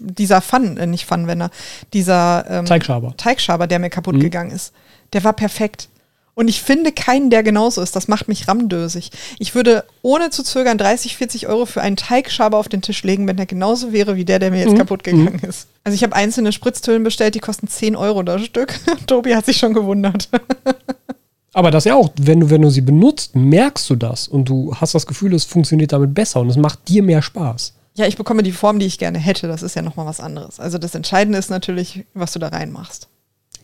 [0.00, 1.50] dieser Pfannen, äh, nicht Pfannenwender,
[1.92, 3.16] dieser ähm, Teigschaber.
[3.16, 4.20] Teigschaber, der mir kaputt mhm.
[4.20, 4.72] gegangen ist,
[5.12, 5.88] der war perfekt.
[6.34, 7.94] Und ich finde keinen, der genauso ist.
[7.94, 9.10] Das macht mich ramdösig.
[9.38, 13.26] Ich würde ohne zu zögern 30, 40 Euro für einen Teigschaber auf den Tisch legen,
[13.28, 14.78] wenn der genauso wäre wie der, der mir jetzt mhm.
[14.78, 15.48] kaputt gegangen mhm.
[15.48, 15.68] ist.
[15.84, 18.74] Also ich habe einzelne Spritztönen bestellt, die kosten 10 Euro das Stück.
[19.06, 20.28] Tobi hat sich schon gewundert.
[21.52, 24.74] Aber das ja auch, wenn du, wenn du sie benutzt, merkst du das und du
[24.74, 27.74] hast das Gefühl, es funktioniert damit besser und es macht dir mehr Spaß.
[27.94, 29.46] Ja, ich bekomme die Form, die ich gerne hätte.
[29.46, 30.58] Das ist ja nochmal was anderes.
[30.58, 33.08] Also das Entscheidende ist natürlich, was du da reinmachst.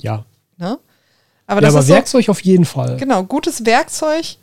[0.00, 0.24] Ja.
[0.56, 0.78] Ne?
[1.50, 2.96] Aber, das ja, aber ist Werkzeug so, auf jeden Fall.
[2.96, 4.36] Genau, gutes Werkzeug,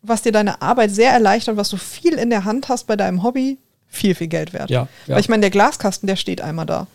[0.00, 3.24] was dir deine Arbeit sehr erleichtert, was du viel in der Hand hast bei deinem
[3.24, 3.58] Hobby,
[3.88, 4.70] viel, viel Geld wert.
[4.70, 5.14] Ja, ja.
[5.14, 6.86] Weil ich meine, der Glaskasten, der steht einmal da.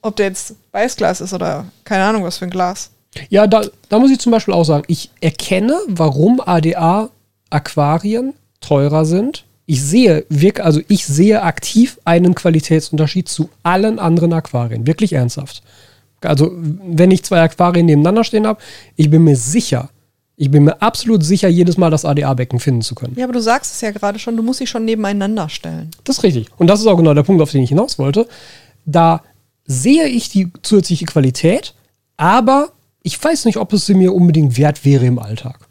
[0.00, 2.90] Ob der jetzt Weißglas ist oder keine Ahnung, was für ein Glas.
[3.28, 9.44] Ja, da, da muss ich zum Beispiel auch sagen, ich erkenne, warum ADA-Aquarien teurer sind.
[9.66, 14.84] Ich sehe, wirk, also ich sehe aktiv einen Qualitätsunterschied zu allen anderen Aquarien.
[14.88, 15.62] Wirklich ernsthaft.
[16.22, 18.60] Also, wenn ich zwei Aquarien nebeneinander stehen habe,
[18.96, 19.90] ich bin mir sicher,
[20.36, 23.14] ich bin mir absolut sicher, jedes Mal das ADA-Becken finden zu können.
[23.16, 25.90] Ja, aber du sagst es ja gerade schon, du musst sie schon nebeneinander stellen.
[26.04, 26.46] Das ist richtig.
[26.58, 28.26] Und das ist auch genau der Punkt, auf den ich hinaus wollte.
[28.84, 29.22] Da
[29.64, 31.74] sehe ich die zusätzliche Qualität,
[32.16, 35.68] aber ich weiß nicht, ob es sie mir unbedingt wert wäre im Alltag.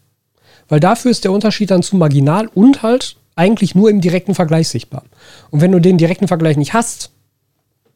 [0.67, 4.69] Weil dafür ist der Unterschied dann zu marginal und halt eigentlich nur im direkten Vergleich
[4.69, 5.03] sichtbar.
[5.49, 7.11] Und wenn du den direkten Vergleich nicht hast,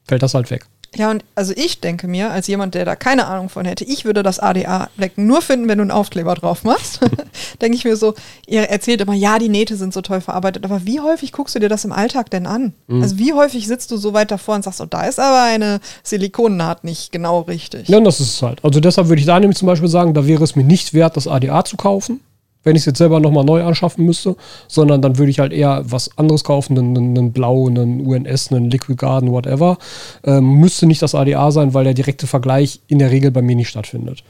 [0.04, 0.66] fällt das halt weg.
[0.96, 4.06] Ja, und also ich denke mir, als jemand, der da keine Ahnung von hätte, ich
[4.06, 7.00] würde das ADA-Lecken nur finden, wenn du einen Aufkleber drauf machst.
[7.62, 8.14] denke ich mir so,
[8.48, 11.60] ihr erzählt immer, ja, die Nähte sind so toll verarbeitet, aber wie häufig guckst du
[11.60, 12.74] dir das im Alltag denn an?
[12.88, 13.02] Mhm.
[13.02, 15.80] Also wie häufig sitzt du so weit davor und sagst, oh, da ist aber eine
[16.04, 17.90] Silikonnaht nicht genau richtig.
[17.90, 18.64] Ja, das ist es halt.
[18.64, 21.18] Also deshalb würde ich da nämlich zum Beispiel sagen, da wäre es mir nicht wert,
[21.18, 22.22] das ADA zu kaufen
[22.66, 24.36] wenn ich es jetzt selber nochmal neu anschaffen müsste,
[24.68, 28.70] sondern dann würde ich halt eher was anderes kaufen, einen, einen Blau, einen UNS, einen
[28.70, 29.78] Liquid Garden, whatever.
[30.24, 33.56] Ähm, müsste nicht das ADA sein, weil der direkte Vergleich in der Regel bei mir
[33.56, 34.24] nicht stattfindet.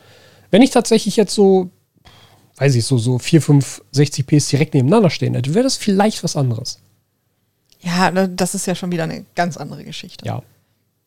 [0.52, 1.70] Wenn ich tatsächlich jetzt so,
[2.58, 6.24] weiß ich, so, so 4, 5, 60 Ps direkt nebeneinander stehen hätte, wäre das vielleicht
[6.24, 6.80] was anderes.
[7.82, 10.26] Ja, das ist ja schon wieder eine ganz andere Geschichte.
[10.26, 10.42] Ja.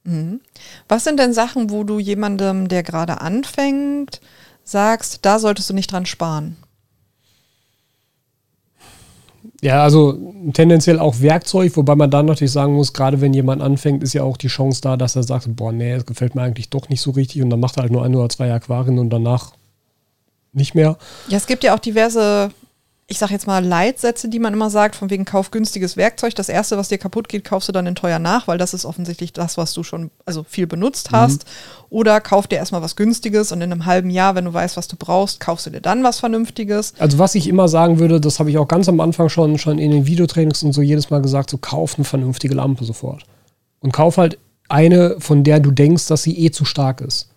[0.05, 0.41] Mhm.
[0.89, 4.23] Was sind denn Sachen, wo du jemandem, der gerade anfängt,
[4.65, 6.57] sagst, da solltest du nicht dran sparen?
[9.61, 14.03] Ja, also tendenziell auch Werkzeug, wobei man dann natürlich sagen muss, gerade wenn jemand anfängt,
[14.03, 16.71] ist ja auch die Chance da, dass er sagt, boah, nee, es gefällt mir eigentlich
[16.71, 19.11] doch nicht so richtig und dann macht er halt nur ein oder zwei Aquarien und
[19.11, 19.53] danach
[20.53, 20.97] nicht mehr.
[21.29, 22.51] Ja, es gibt ja auch diverse
[23.11, 26.35] ich sag jetzt mal, Leitsätze, die man immer sagt, von wegen kauf günstiges Werkzeug.
[26.35, 28.85] Das erste, was dir kaputt geht, kaufst du dann in teuer nach, weil das ist
[28.85, 31.45] offensichtlich das, was du schon also viel benutzt hast.
[31.45, 31.87] Mhm.
[31.89, 34.89] Oder kauf dir erstmal was Günstiges und in einem halben Jahr, wenn du weißt, was
[34.89, 36.93] du brauchst, kaufst du dir dann was Vernünftiges.
[36.99, 39.79] Also was ich immer sagen würde, das habe ich auch ganz am Anfang schon, schon
[39.79, 43.25] in den Videotrainings und so jedes Mal gesagt, so kauf eine vernünftige Lampe sofort.
[43.81, 44.37] Und kauf halt
[44.69, 47.31] eine, von der du denkst, dass sie eh zu stark ist.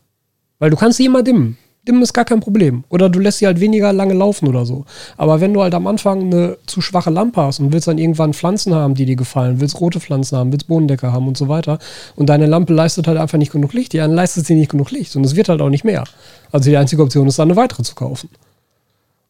[0.60, 1.58] Weil du kannst sie immer dimmen.
[1.88, 2.84] Dimmen ist gar kein Problem.
[2.90, 4.86] Oder du lässt sie halt weniger lange laufen oder so.
[5.18, 8.34] Aber wenn du halt am Anfang eine zu schwache Lampe hast und willst dann irgendwann
[8.34, 11.80] Pflanzen haben, die dir gefallen, willst rote Pflanzen haben, willst Bodendecker haben und so weiter
[12.16, 15.16] und deine Lampe leistet halt einfach nicht genug Licht, dann leistet sie nicht genug Licht
[15.16, 16.04] und es wird halt auch nicht mehr.
[16.52, 18.30] Also die einzige Option ist dann eine weitere zu kaufen.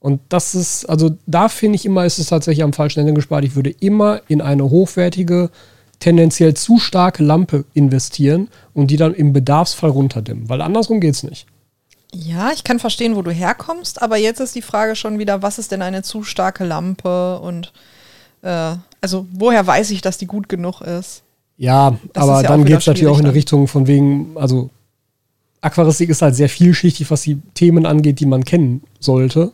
[0.01, 3.45] Und das ist, also da finde ich immer, ist es tatsächlich am falschen Ende gespart.
[3.45, 5.51] Ich würde immer in eine hochwertige,
[5.99, 11.23] tendenziell zu starke Lampe investieren und die dann im Bedarfsfall runterdimmen, weil andersrum geht es
[11.23, 11.45] nicht.
[12.13, 15.59] Ja, ich kann verstehen, wo du herkommst, aber jetzt ist die Frage schon wieder, was
[15.59, 17.71] ist denn eine zu starke Lampe und
[18.41, 21.23] äh, also woher weiß ich, dass die gut genug ist?
[21.57, 24.31] Ja, das aber ist ja dann geht es natürlich auch in die Richtung von wegen,
[24.35, 24.69] also
[25.61, 29.51] Aquaristik ist halt sehr vielschichtig, was die Themen angeht, die man kennen sollte.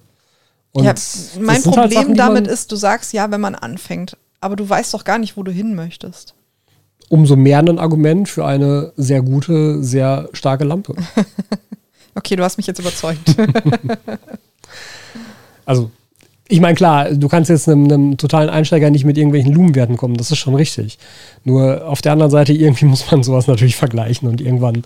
[0.71, 0.95] Und ja,
[1.39, 4.67] mein halt Problem halt Sachen, damit ist, du sagst ja, wenn man anfängt, aber du
[4.67, 6.33] weißt doch gar nicht, wo du hin möchtest.
[7.09, 10.95] Umso mehr ein Argument für eine sehr gute, sehr starke Lampe.
[12.17, 13.35] Okay, du hast mich jetzt überzeugt.
[15.65, 15.91] also,
[16.47, 20.17] ich meine, klar, du kannst jetzt einem, einem, totalen Einsteiger nicht mit irgendwelchen Lumenwerten kommen,
[20.17, 20.97] das ist schon richtig.
[21.43, 24.83] Nur auf der anderen Seite, irgendwie muss man sowas natürlich vergleichen und irgendwann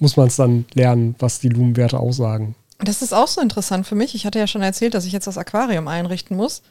[0.00, 2.56] muss man es dann lernen, was die Lumenwerte aussagen.
[2.78, 4.16] Das ist auch so interessant für mich.
[4.16, 6.62] Ich hatte ja schon erzählt, dass ich jetzt das Aquarium einrichten muss.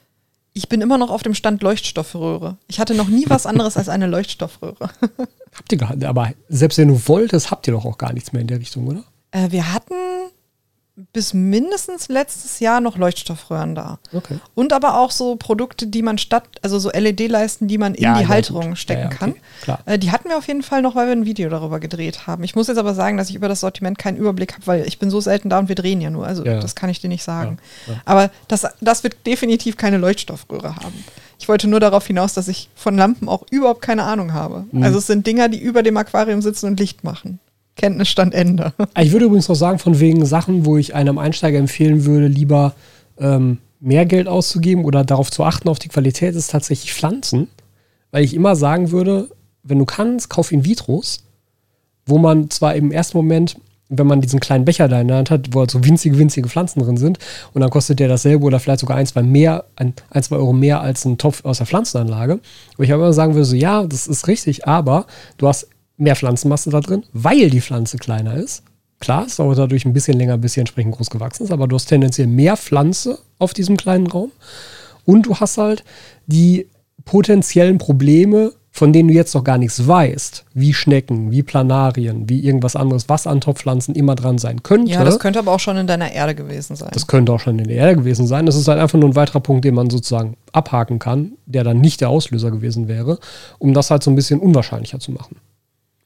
[0.51, 2.57] Ich bin immer noch auf dem Stand Leuchtstoffröhre.
[2.68, 4.89] Ich hatte noch nie was anderes als eine Leuchtstoffröhre.
[5.55, 8.41] habt ihr gar aber selbst wenn du wolltest, habt ihr doch auch gar nichts mehr
[8.41, 9.05] in der Richtung, oder?
[9.32, 9.93] Äh, wir hatten
[11.14, 13.99] bis mindestens letztes Jahr noch Leuchtstoffröhren da.
[14.14, 14.39] Okay.
[14.56, 18.20] Und aber auch so Produkte, die man statt, also so LED-Leisten, die man in ja,
[18.20, 19.41] die Halterung stecken ja, ja, okay.
[19.66, 19.78] kann.
[19.86, 22.43] Äh, die hatten wir auf jeden Fall noch, weil wir ein Video darüber gedreht haben.
[22.43, 24.99] Ich muss jetzt aber sagen, dass ich über das Sortiment keinen Überblick habe, weil ich
[24.99, 26.26] bin so selten da und wir drehen ja nur.
[26.26, 27.58] Also das kann ich dir nicht sagen.
[28.06, 31.04] Aber das, das wird definitiv keine Leuchtstoffröhre haben.
[31.41, 34.66] Ich wollte nur darauf hinaus, dass ich von Lampen auch überhaupt keine Ahnung habe.
[34.72, 34.84] Mhm.
[34.84, 37.39] Also es sind Dinger, die über dem Aquarium sitzen und Licht machen.
[37.82, 38.73] Kenntnisstand Ende.
[38.99, 42.75] Ich würde übrigens noch sagen, von wegen Sachen, wo ich einem Einsteiger empfehlen würde, lieber
[43.19, 47.47] ähm, mehr Geld auszugeben oder darauf zu achten, auf die Qualität, ist tatsächlich Pflanzen.
[48.11, 49.29] Weil ich immer sagen würde,
[49.63, 51.23] wenn du kannst, kauf in Vitros,
[52.05, 53.57] wo man zwar im ersten Moment,
[53.89, 56.47] wenn man diesen kleinen Becher da in der Hand hat, wo halt so winzige, winzige
[56.49, 57.17] Pflanzen drin sind,
[57.53, 60.53] und dann kostet der dasselbe oder vielleicht sogar ein, zwei mehr, ein, ein zwei Euro
[60.53, 62.39] mehr als ein Topf aus der Pflanzenanlage.
[62.77, 65.07] Wo ich aber immer sagen würde, so ja, das ist richtig, aber
[65.38, 65.67] du hast
[66.02, 68.64] mehr Pflanzenmasse da drin, weil die Pflanze kleiner ist.
[68.99, 71.76] Klar, es dauert dadurch ein bisschen länger, bis sie entsprechend groß gewachsen ist, aber du
[71.76, 74.32] hast tendenziell mehr Pflanze auf diesem kleinen Raum.
[75.06, 75.84] Und du hast halt
[76.28, 76.68] die
[77.06, 82.39] potenziellen Probleme, von denen du jetzt noch gar nichts weißt, wie Schnecken, wie Planarien, wie
[82.39, 84.91] irgendwas anderes, was an Topfpflanzen immer dran sein könnte.
[84.91, 86.89] Ja, das könnte aber auch schon in deiner Erde gewesen sein.
[86.93, 88.45] Das könnte auch schon in der Erde gewesen sein.
[88.45, 91.82] Das ist halt einfach nur ein weiterer Punkt, den man sozusagen abhaken kann, der dann
[91.82, 93.20] nicht der Auslöser gewesen wäre,
[93.60, 95.38] um das halt so ein bisschen unwahrscheinlicher zu machen.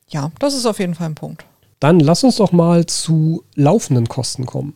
[0.07, 1.45] Ja, das ist auf jeden Fall ein Punkt.
[1.79, 4.73] Dann lass uns doch mal zu laufenden Kosten kommen.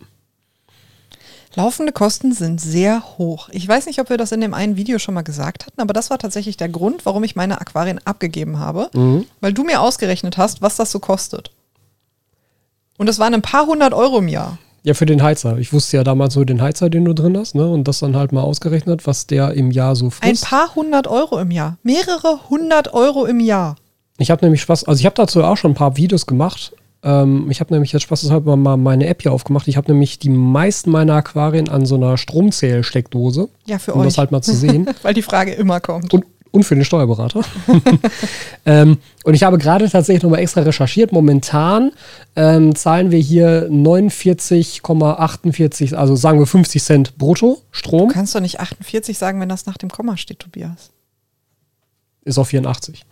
[1.55, 3.49] Laufende Kosten sind sehr hoch.
[3.51, 5.93] Ich weiß nicht, ob wir das in dem einen Video schon mal gesagt hatten, aber
[5.93, 9.25] das war tatsächlich der Grund, warum ich meine Aquarien abgegeben habe, mhm.
[9.41, 11.51] weil du mir ausgerechnet hast, was das so kostet.
[12.97, 14.59] Und das waren ein paar hundert Euro im Jahr.
[14.83, 15.57] Ja, für den Heizer.
[15.57, 17.67] Ich wusste ja damals nur den Heizer, den du drin hast, ne?
[17.67, 20.43] Und das dann halt mal ausgerechnet, was der im Jahr so frisst.
[20.43, 21.77] Ein paar hundert Euro im Jahr.
[21.83, 23.75] Mehrere hundert Euro im Jahr.
[24.19, 26.73] Ich habe nämlich Spaß, also ich habe dazu auch schon ein paar Videos gemacht.
[27.01, 29.69] Ähm, ich habe nämlich jetzt spaßeshalber mal meine App hier aufgemacht.
[29.69, 33.47] Ich habe nämlich die meisten meiner Aquarien an so einer Stromzählsteckdose.
[33.65, 34.03] Ja, für um euch.
[34.03, 34.89] Um das halt mal zu sehen.
[35.01, 36.13] Weil die Frage immer kommt.
[36.13, 37.39] Und, und für den Steuerberater.
[38.65, 41.13] ähm, und ich habe gerade tatsächlich nochmal extra recherchiert.
[41.13, 41.91] Momentan
[42.35, 48.09] ähm, zahlen wir hier 49,48, also sagen wir 50 Cent brutto Strom.
[48.09, 50.91] Du kannst doch nicht 48 sagen, wenn das nach dem Komma steht, Tobias.
[52.25, 53.05] Ist auf 84.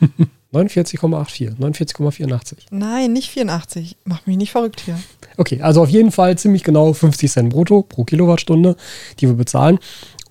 [0.52, 2.56] 49,84, 49,84.
[2.70, 3.96] Nein, nicht 84.
[4.04, 4.98] Mach mich nicht verrückt hier.
[5.36, 8.76] Okay, also auf jeden Fall ziemlich genau 50 Cent brutto pro Kilowattstunde,
[9.18, 9.78] die wir bezahlen.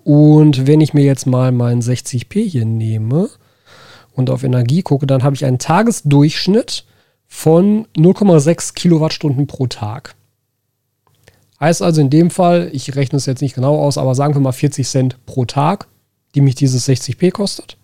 [0.03, 3.29] Und wenn ich mir jetzt mal mein 60p hier nehme
[4.13, 6.85] und auf Energie gucke, dann habe ich einen Tagesdurchschnitt
[7.27, 10.15] von 0,6 Kilowattstunden pro Tag.
[11.59, 14.41] Heißt also in dem Fall, ich rechne es jetzt nicht genau aus, aber sagen wir
[14.41, 15.87] mal 40 Cent pro Tag
[16.35, 17.77] die mich dieses 60p kostet.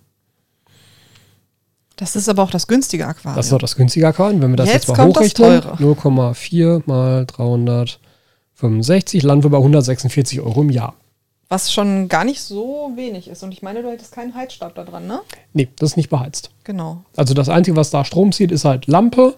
[1.98, 3.36] Das ist aber auch das günstige Aquarium.
[3.36, 4.42] Das ist auch das günstige Aquarium.
[4.42, 5.76] Wenn wir das Jetzt jetzt, mal hochrechnen, teure.
[5.78, 10.94] 0,4 mal 365, landen wir bei 146 Euro im Jahr.
[11.50, 13.42] Was schon gar nicht so wenig ist.
[13.42, 15.22] Und ich meine, du hättest keinen Heizstab da dran, ne?
[15.54, 16.52] Nee, das ist nicht beheizt.
[16.66, 17.04] Genau.
[17.16, 19.36] Also das Einzige, was da Strom zieht, ist halt Lampe.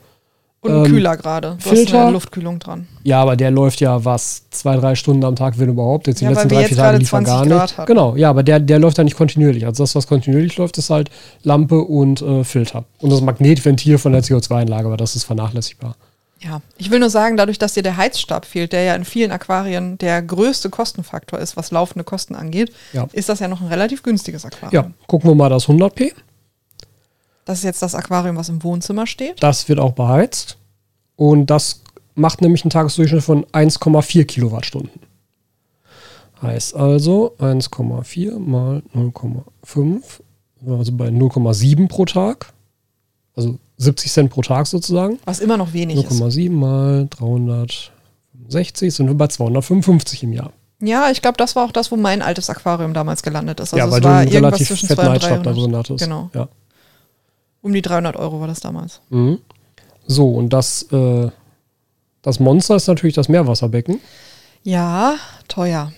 [0.61, 1.51] Und ein Ähm, Kühler gerade.
[1.61, 1.93] Du Filter.
[1.93, 2.87] hast eine Luftkühlung dran.
[3.03, 6.07] Ja, aber der läuft ja was, zwei, drei Stunden am Tag, wenn überhaupt.
[6.07, 7.77] Jetzt die Ja, letzten drei, vier Tage gerade lief er 20 gar Grad nicht.
[7.77, 7.87] hatten.
[7.87, 9.65] Genau, ja, aber der, der läuft ja nicht kontinuierlich.
[9.65, 11.09] Also das, was kontinuierlich läuft, ist halt
[11.43, 12.83] Lampe und äh, Filter.
[12.99, 15.95] Und das Magnetventil von der CO2-Anlage, aber das ist vernachlässigbar.
[16.41, 19.31] Ja, ich will nur sagen, dadurch, dass dir der Heizstab fehlt, der ja in vielen
[19.31, 23.07] Aquarien der größte Kostenfaktor ist, was laufende Kosten angeht, Ja.
[23.11, 24.71] ist das ja noch ein relativ günstiges Aquarium.
[24.85, 26.11] Ja, gucken wir mal das 100p.
[27.49, 29.41] Das ist jetzt das Aquarium, was im Wohnzimmer steht.
[29.41, 30.57] Das wird auch beheizt.
[31.15, 31.81] Und das
[32.13, 35.01] macht nämlich einen Tagesdurchschnitt von 1,4 Kilowattstunden.
[36.43, 40.01] Heißt also 1,4 mal 0,5,
[40.67, 42.53] also bei 0,7 pro Tag.
[43.35, 45.17] Also 70 Cent pro Tag sozusagen.
[45.25, 46.21] Was immer noch wenig ist.
[46.21, 50.53] 0,7 mal 365 sind wir bei 255 im Jahr.
[50.81, 53.73] Ja, ich glaube, das war auch das, wo mein altes Aquarium damals gelandet ist.
[53.73, 55.51] Also ja, es weil du war einen irgendwas relativ zwischen fetten 200 und Heizstab da
[55.51, 55.63] 300.
[55.65, 56.03] drin hattest.
[56.03, 56.29] Genau.
[56.35, 56.47] Ja.
[57.61, 59.01] Um die 300 Euro war das damals.
[59.09, 59.39] Mhm.
[60.07, 61.29] So, und das, äh,
[62.21, 63.99] das Monster ist natürlich das Meerwasserbecken.
[64.63, 65.15] Ja,
[65.47, 65.91] teuer.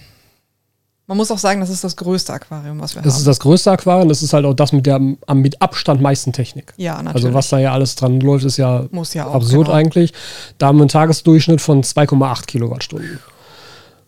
[1.08, 3.20] Man muss auch sagen, das ist das größte Aquarium, was wir Das haben.
[3.20, 6.32] ist das größte Aquarium, das ist halt auch das mit der am mit Abstand meisten
[6.32, 6.74] Technik.
[6.78, 7.26] ja, natürlich.
[7.26, 9.78] Also was da ja alles dran läuft, ist ja ja auch, absurd genau.
[9.78, 10.14] eigentlich.
[10.58, 13.20] Da haben wir einen Tagesdurchschnitt von 2,8 Kilowattstunden.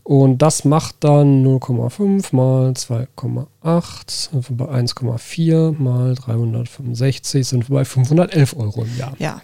[0.04, 7.76] Und das macht dann 0,5 mal 2,8, sind wir bei 1,4 mal 365, sind wir
[7.78, 9.14] bei 511 Euro im Jahr.
[9.20, 9.42] Ja,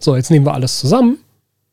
[0.00, 1.18] So, jetzt nehmen wir alles zusammen,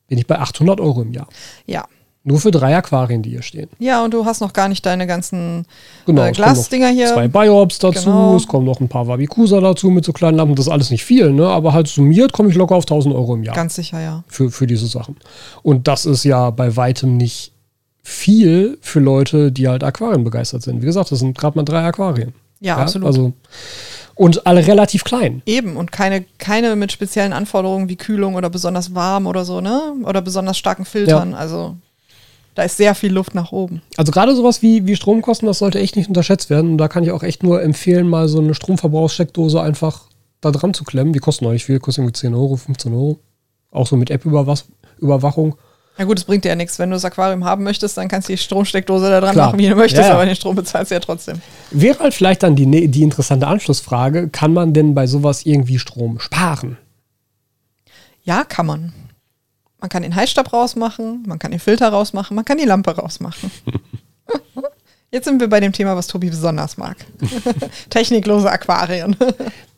[0.08, 1.28] bin ich bei 800 Euro im Jahr.
[1.66, 1.84] ja.
[2.22, 3.70] Nur für drei Aquarien, die hier stehen.
[3.78, 5.64] Ja, und du hast noch gar nicht deine ganzen
[6.04, 7.06] Genau, äh, Glasdinger hier.
[7.06, 8.36] Zwei Biobs dazu, Genau.
[8.36, 10.54] es kommen noch ein paar Wabikusa dazu mit so kleinen Lampen.
[10.54, 11.46] Das ist alles nicht viel, ne?
[11.48, 14.22] aber halt summiert komme ich locker auf 1000 Euro im Jahr Ganz sicher, ja.
[14.26, 15.16] für, für diese Sachen.
[15.62, 17.52] Und das ist ja bei weitem nicht
[18.02, 20.82] viel für Leute, die halt Aquarien begeistert sind.
[20.82, 22.34] Wie gesagt, das sind gerade mal drei Aquarien.
[22.60, 23.06] Ja, absolut.
[23.06, 23.32] Also,
[24.14, 25.40] und alle relativ klein.
[25.46, 29.94] Eben, und keine, keine mit speziellen Anforderungen wie Kühlung oder besonders warm oder so, ne?
[30.04, 31.32] Oder besonders starken Filtern.
[31.34, 31.76] Also
[32.54, 33.80] da ist sehr viel Luft nach oben.
[33.96, 36.72] Also gerade sowas wie, wie Stromkosten, das sollte echt nicht unterschätzt werden.
[36.72, 40.02] Und da kann ich auch echt nur empfehlen, mal so eine Stromverbrauchssteckdose einfach
[40.42, 41.14] da dran zu klemmen.
[41.14, 43.20] Die kosten auch nicht viel, kosten irgendwie 10 Euro, 15 Euro.
[43.70, 45.54] Auch so mit App-Überwachung.
[46.00, 46.78] Ja gut, es bringt dir ja nichts.
[46.78, 49.46] Wenn du das Aquarium haben möchtest, dann kannst du die Stromsteckdose da dran Klar.
[49.48, 50.14] machen, wie du möchtest, Ja, ja.
[50.14, 51.42] aber den Strom bezahlst du ja trotzdem.
[51.70, 55.78] Wäre halt vielleicht dann die, ne- die interessante Anschlussfrage, kann man denn bei sowas irgendwie
[55.78, 56.78] Strom sparen?
[58.22, 58.94] Ja, kann man.
[59.78, 63.50] Man kann den Heizstab rausmachen, man kann den Filter rausmachen, man kann die Lampe rausmachen.
[65.12, 66.96] Jetzt sind wir bei dem Thema, was Tobi besonders mag.
[67.90, 69.16] Techniklose Aquarien.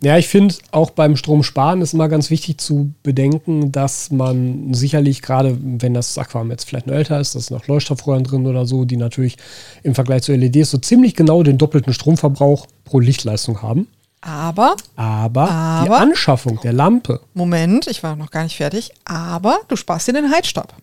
[0.03, 5.22] Ja, ich finde auch beim Stromsparen ist immer ganz wichtig zu bedenken, dass man sicherlich
[5.22, 8.66] gerade, wenn das Aquarium jetzt vielleicht noch älter ist, da sind noch Leuchtstoffröhren drin oder
[8.66, 9.39] so, die natürlich
[9.83, 13.89] im Vergleich zu LEDs so ziemlich genau den doppelten Stromverbrauch pro Lichtleistung haben.
[14.20, 19.61] Aber, Aber, die Aber- Anschaffung der Lampe, Moment, ich war noch gar nicht fertig, aber
[19.68, 20.74] du sparst dir den Heizstab.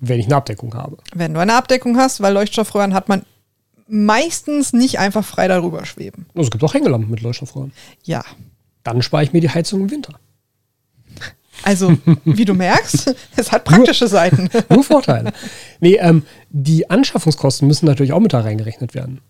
[0.00, 0.96] wenn ich eine Abdeckung habe.
[1.14, 3.22] Wenn du eine Abdeckung hast, weil Leuchtstoffröhren hat man
[3.88, 6.26] meistens nicht einfach frei darüber schweben.
[6.34, 7.72] Also es gibt auch Hängelampen mit Leuchtstoffröhren.
[8.04, 8.24] Ja.
[8.82, 10.18] Dann spare ich mir die Heizung im Winter.
[11.62, 14.48] Also, wie du merkst, es hat praktische Seiten.
[14.68, 15.32] Nur Vorteile.
[15.80, 19.20] nee, ähm, die Anschaffungskosten müssen natürlich auch mit da reingerechnet werden.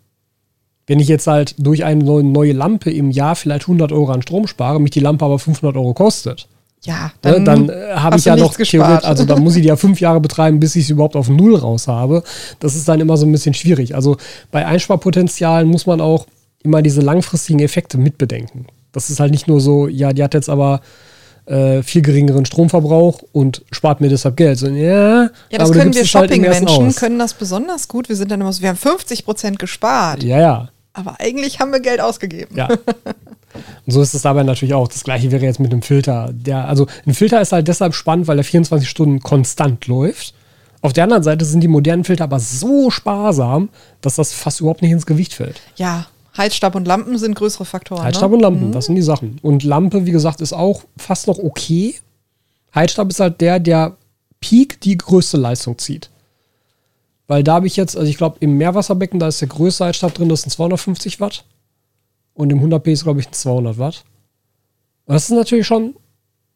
[0.86, 4.22] Wenn ich jetzt halt durch eine neue, neue Lampe im Jahr vielleicht 100 Euro an
[4.22, 6.48] Strom spare, mich die Lampe aber 500 Euro kostet,
[6.84, 8.68] Ja, dann, dann, ne, dann äh, habe ich ja noch gespart.
[8.70, 11.28] theoretisch, also dann muss ich die ja fünf Jahre betreiben, bis ich es überhaupt auf
[11.28, 12.24] Null raus habe.
[12.58, 13.94] Das ist dann immer so ein bisschen schwierig.
[13.94, 14.16] Also
[14.50, 16.26] bei Einsparpotenzialen muss man auch
[16.64, 18.66] immer diese langfristigen Effekte mitbedenken.
[18.90, 20.80] Das ist halt nicht nur so, ja, die hat jetzt aber
[21.46, 24.58] äh, viel geringeren Stromverbrauch und spart mir deshalb Geld.
[24.58, 26.96] So, ja, ja, das aber können wir halt Shopping-Menschen, aus.
[26.96, 28.08] können das besonders gut.
[28.08, 30.22] Wir sind dann immer so, wir haben 50 Prozent gespart.
[30.22, 30.68] Ja, ja.
[30.94, 32.56] Aber eigentlich haben wir Geld ausgegeben.
[32.56, 32.68] Ja.
[33.86, 34.88] Und so ist es dabei natürlich auch.
[34.88, 36.30] Das gleiche wäre jetzt mit einem Filter.
[36.32, 40.34] Der, also ein Filter ist halt deshalb spannend, weil er 24 Stunden konstant läuft.
[40.80, 43.68] Auf der anderen Seite sind die modernen Filter aber so sparsam,
[44.00, 45.61] dass das fast überhaupt nicht ins Gewicht fällt.
[45.76, 48.03] Ja, Heizstab und Lampen sind größere Faktoren.
[48.03, 48.36] Heizstab ne?
[48.36, 49.38] und Lampen, das sind die Sachen.
[49.42, 51.94] Und Lampe, wie gesagt, ist auch fast noch okay.
[52.74, 53.96] Heizstab ist halt der, der
[54.40, 56.11] Peak die größte Leistung zieht.
[57.28, 60.14] Weil da habe ich jetzt, also ich glaube, im Meerwasserbecken, da ist der größte Heizstab
[60.14, 61.44] drin, das sind 250 Watt.
[62.34, 64.04] Und im 100p ist, glaube ich, ein 200 Watt.
[65.06, 65.94] Und das ist natürlich schon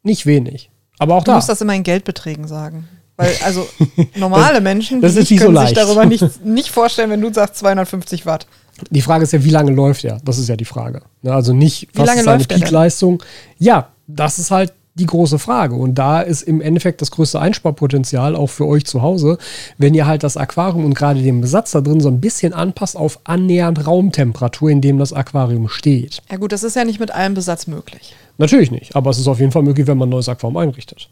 [0.02, 0.70] nicht wenig.
[0.98, 1.36] Aber auch Du da.
[1.36, 2.88] musst das immer in Geldbeträgen sagen.
[3.16, 3.66] Weil, also,
[4.16, 7.32] normale Menschen das die ist nicht so können sich darüber nicht, nicht vorstellen, wenn du
[7.32, 8.46] sagst 250 Watt.
[8.90, 10.18] Die Frage ist ja, wie lange läuft er?
[10.22, 11.02] Das ist ja die Frage.
[11.22, 13.22] Ne, also nicht, was ist seine Peakleistung?
[13.58, 15.74] Ja, das ist halt die große Frage.
[15.74, 19.38] Und da ist im Endeffekt das größte Einsparpotenzial auch für euch zu Hause,
[19.78, 22.96] wenn ihr halt das Aquarium und gerade den Besatz da drin so ein bisschen anpasst
[22.96, 26.22] auf annähernd Raumtemperatur, in dem das Aquarium steht.
[26.30, 28.14] Ja gut, das ist ja nicht mit allem Besatz möglich.
[28.38, 31.08] Natürlich nicht, aber es ist auf jeden Fall möglich, wenn man ein neues Aquarium einrichtet.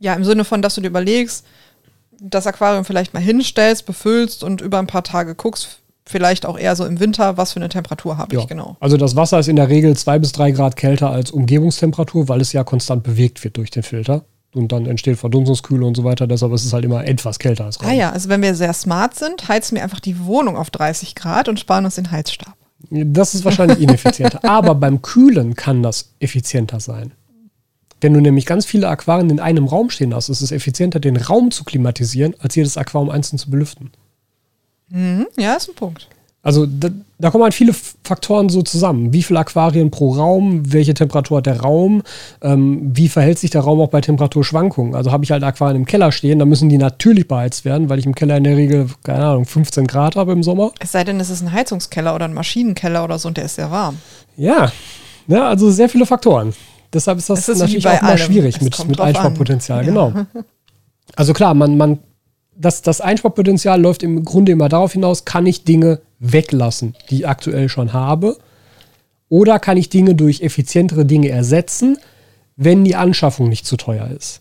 [0.00, 1.44] Ja, im Sinne von, dass du dir überlegst,
[2.20, 6.74] das Aquarium vielleicht mal hinstellst, befüllst und über ein paar Tage guckst, vielleicht auch eher
[6.74, 8.40] so im Winter, was für eine Temperatur habe ja.
[8.40, 8.76] ich genau.
[8.80, 12.40] Also das Wasser ist in der Regel zwei bis drei Grad kälter als Umgebungstemperatur, weil
[12.40, 14.24] es ja konstant bewegt wird durch den Filter.
[14.54, 16.26] Und dann entsteht Verdunstungskühle und so weiter.
[16.26, 17.90] Deshalb ist es halt immer etwas kälter als Raum.
[17.90, 21.14] Ah ja, also wenn wir sehr smart sind, heizen wir einfach die Wohnung auf 30
[21.14, 22.54] Grad und sparen uns den Heizstab.
[22.90, 24.42] Das ist wahrscheinlich ineffizienter.
[24.48, 27.12] Aber beim Kühlen kann das effizienter sein.
[28.00, 31.16] Wenn du nämlich ganz viele Aquarien in einem Raum stehen hast, ist es effizienter, den
[31.16, 33.90] Raum zu klimatisieren, als jedes Aquarium einzeln zu belüften.
[34.90, 36.08] Mhm, ja, ist ein Punkt.
[36.42, 39.12] Also da, da, kommen halt viele Faktoren so zusammen.
[39.12, 40.72] Wie viele Aquarien pro Raum?
[40.72, 42.02] Welche Temperatur hat der Raum?
[42.40, 44.94] Ähm, wie verhält sich der Raum auch bei Temperaturschwankungen?
[44.94, 47.98] Also habe ich halt Aquarien im Keller stehen, dann müssen die natürlich beheizt werden, weil
[47.98, 50.72] ich im Keller in der Regel, keine Ahnung, 15 Grad habe im Sommer.
[50.78, 53.56] Es sei denn, es ist ein Heizungskeller oder ein Maschinenkeller oder so und der ist
[53.56, 53.98] sehr warm.
[54.36, 54.72] Ja,
[55.26, 56.54] ja also sehr viele Faktoren.
[56.92, 59.84] Deshalb ist das, ist natürlich auch mal schwierig mit, mit Einsparpotenzial, ja.
[59.84, 60.12] genau.
[61.16, 61.98] Also klar, man, man
[62.58, 67.28] das, das Einsparpotenzial läuft im Grunde immer darauf hinaus, kann ich Dinge weglassen, die ich
[67.28, 68.36] aktuell schon habe,
[69.28, 71.98] oder kann ich Dinge durch effizientere Dinge ersetzen,
[72.56, 74.40] wenn die Anschaffung nicht zu teuer ist.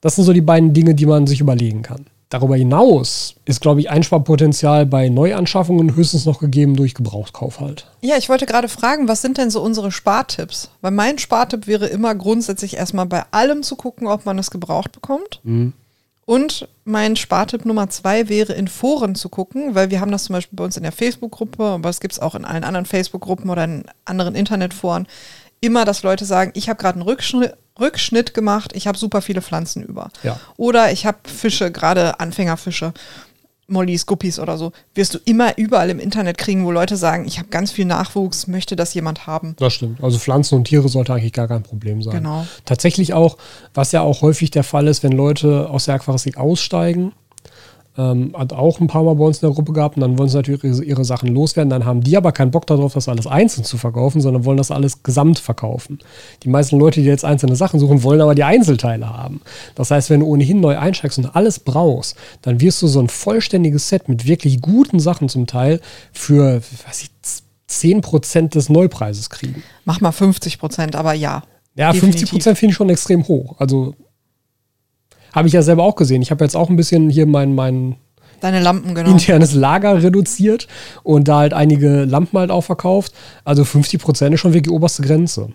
[0.00, 2.06] Das sind so die beiden Dinge, die man sich überlegen kann.
[2.30, 7.90] Darüber hinaus ist, glaube ich, Einsparpotenzial bei Neuanschaffungen höchstens noch gegeben durch Gebrauchskauf halt.
[8.02, 10.70] Ja, ich wollte gerade fragen, was sind denn so unsere Spartipps?
[10.80, 14.92] Weil mein Spartipp wäre immer grundsätzlich erstmal bei allem zu gucken, ob man es gebraucht
[14.92, 15.40] bekommt.
[15.42, 15.72] Mhm.
[16.30, 20.34] Und mein Spartipp Nummer zwei wäre, in Foren zu gucken, weil wir haben das zum
[20.34, 23.50] Beispiel bei uns in der Facebook-Gruppe, aber es gibt es auch in allen anderen Facebook-Gruppen
[23.50, 25.08] oder in anderen Internetforen,
[25.60, 29.42] immer, dass Leute sagen, ich habe gerade einen Rückschnitt, Rückschnitt gemacht, ich habe super viele
[29.42, 30.10] Pflanzen über.
[30.22, 30.38] Ja.
[30.56, 32.92] Oder ich habe Fische, gerade Anfängerfische.
[33.70, 37.38] Mollys, Guppies oder so, wirst du immer überall im Internet kriegen, wo Leute sagen, ich
[37.38, 39.54] habe ganz viel Nachwuchs, möchte das jemand haben.
[39.58, 40.02] Das stimmt.
[40.02, 42.14] Also Pflanzen und Tiere sollte eigentlich gar kein Problem sein.
[42.14, 42.46] Genau.
[42.64, 43.36] Tatsächlich auch,
[43.74, 47.12] was ja auch häufig der Fall ist, wenn Leute aus der Aquaristik aussteigen,
[48.00, 50.28] ähm, hat auch ein paar Mal bei uns in der Gruppe gehabt und dann wollen
[50.28, 51.70] sie natürlich ihre, ihre, Sachen loswerden.
[51.70, 54.70] Dann haben die aber keinen Bock darauf, das alles einzeln zu verkaufen, sondern wollen das
[54.70, 55.98] alles gesamt verkaufen.
[56.42, 59.42] Die meisten Leute, die jetzt einzelne Sachen suchen, wollen aber die Einzelteile haben.
[59.74, 63.08] Das heißt, wenn du ohnehin neu einsteigst und alles brauchst, dann wirst du so ein
[63.08, 65.80] vollständiges Set mit wirklich guten Sachen zum Teil
[66.12, 67.10] für, was ich,
[67.68, 69.62] 10% des Neupreises kriegen.
[69.84, 71.44] Mach mal 50%, aber ja.
[71.76, 72.32] Ja, definitiv.
[72.32, 73.54] 50% finde ich schon extrem hoch.
[73.58, 73.94] Also
[75.32, 76.22] habe ich ja selber auch gesehen.
[76.22, 77.96] Ich habe jetzt auch ein bisschen hier mein, mein
[78.40, 79.10] Deine Lampen, genau.
[79.10, 80.66] internes Lager reduziert
[81.02, 83.12] und da halt einige Lampen halt auch verkauft.
[83.44, 85.50] Also 50 Prozent ist schon wirklich die oberste Grenze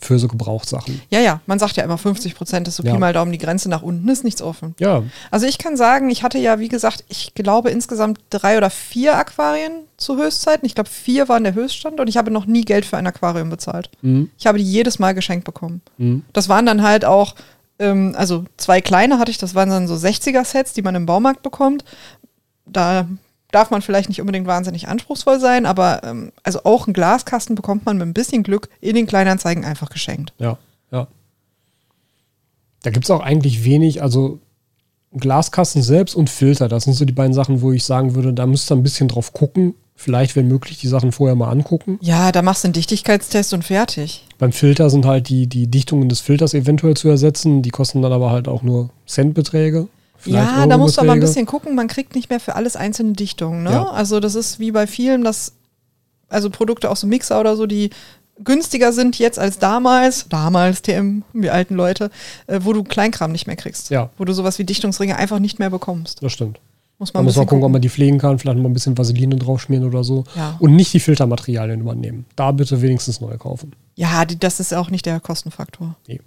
[0.00, 1.00] für so Gebrauchssachen.
[1.10, 2.92] Ja, ja, man sagt ja immer 50 Prozent ist so ja.
[2.92, 4.74] Pi mal Daumen die Grenze, nach unten ist nichts offen.
[4.78, 5.02] Ja.
[5.30, 9.16] Also ich kann sagen, ich hatte ja, wie gesagt, ich glaube insgesamt drei oder vier
[9.16, 10.64] Aquarien zu Höchstzeiten.
[10.66, 13.50] Ich glaube, vier waren der Höchststand und ich habe noch nie Geld für ein Aquarium
[13.50, 13.90] bezahlt.
[14.02, 14.30] Mhm.
[14.38, 15.82] Ich habe die jedes Mal geschenkt bekommen.
[15.98, 16.24] Mhm.
[16.32, 17.34] Das waren dann halt auch
[17.78, 21.42] ähm, also zwei kleine hatte ich, das waren dann so 60er-Sets, die man im Baumarkt
[21.42, 21.84] bekommt.
[22.66, 23.08] Da
[23.50, 27.86] darf man vielleicht nicht unbedingt wahnsinnig anspruchsvoll sein, aber ähm, also auch einen Glaskasten bekommt
[27.86, 30.32] man mit ein bisschen Glück in den Kleinanzeigen einfach geschenkt.
[30.38, 30.58] Ja,
[30.90, 31.06] ja.
[32.82, 34.40] Da gibt es auch eigentlich wenig, also
[35.12, 38.46] Glaskasten selbst und Filter, das sind so die beiden Sachen, wo ich sagen würde, da
[38.46, 41.98] müsst ihr ein bisschen drauf gucken, vielleicht, wenn möglich, die Sachen vorher mal angucken.
[42.00, 44.24] Ja, da machst du einen Dichtigkeitstest und fertig.
[44.38, 47.62] Beim Filter sind halt die, die Dichtungen des Filters eventuell zu ersetzen.
[47.62, 49.88] Die kosten dann aber halt auch nur Centbeträge.
[50.24, 51.74] Ja, da musst du aber ein bisschen gucken.
[51.74, 53.64] Man kriegt nicht mehr für alles einzelne Dichtungen.
[53.64, 53.72] Ne?
[53.72, 53.90] Ja.
[53.90, 55.54] Also das ist wie bei vielen, dass
[56.28, 57.90] also Produkte aus so Mixer oder so, die
[58.42, 62.10] günstiger sind jetzt als damals, damals TM, wie alten Leute,
[62.46, 63.90] äh, wo du Kleinkram nicht mehr kriegst.
[63.90, 64.10] Ja.
[64.16, 66.22] Wo du sowas wie Dichtungsringe einfach nicht mehr bekommst.
[66.22, 66.60] Das stimmt.
[66.98, 68.72] Muss man da muss man gucken, gucken, ob man die pflegen kann, vielleicht mal ein
[68.72, 70.24] bisschen Vaseline draufschmieren oder so.
[70.34, 70.56] Ja.
[70.58, 72.26] Und nicht die Filtermaterialien übernehmen.
[72.34, 73.72] Da bitte wenigstens neue kaufen.
[73.94, 75.94] Ja, die, das ist auch nicht der Kostenfaktor.
[76.08, 76.20] Nee.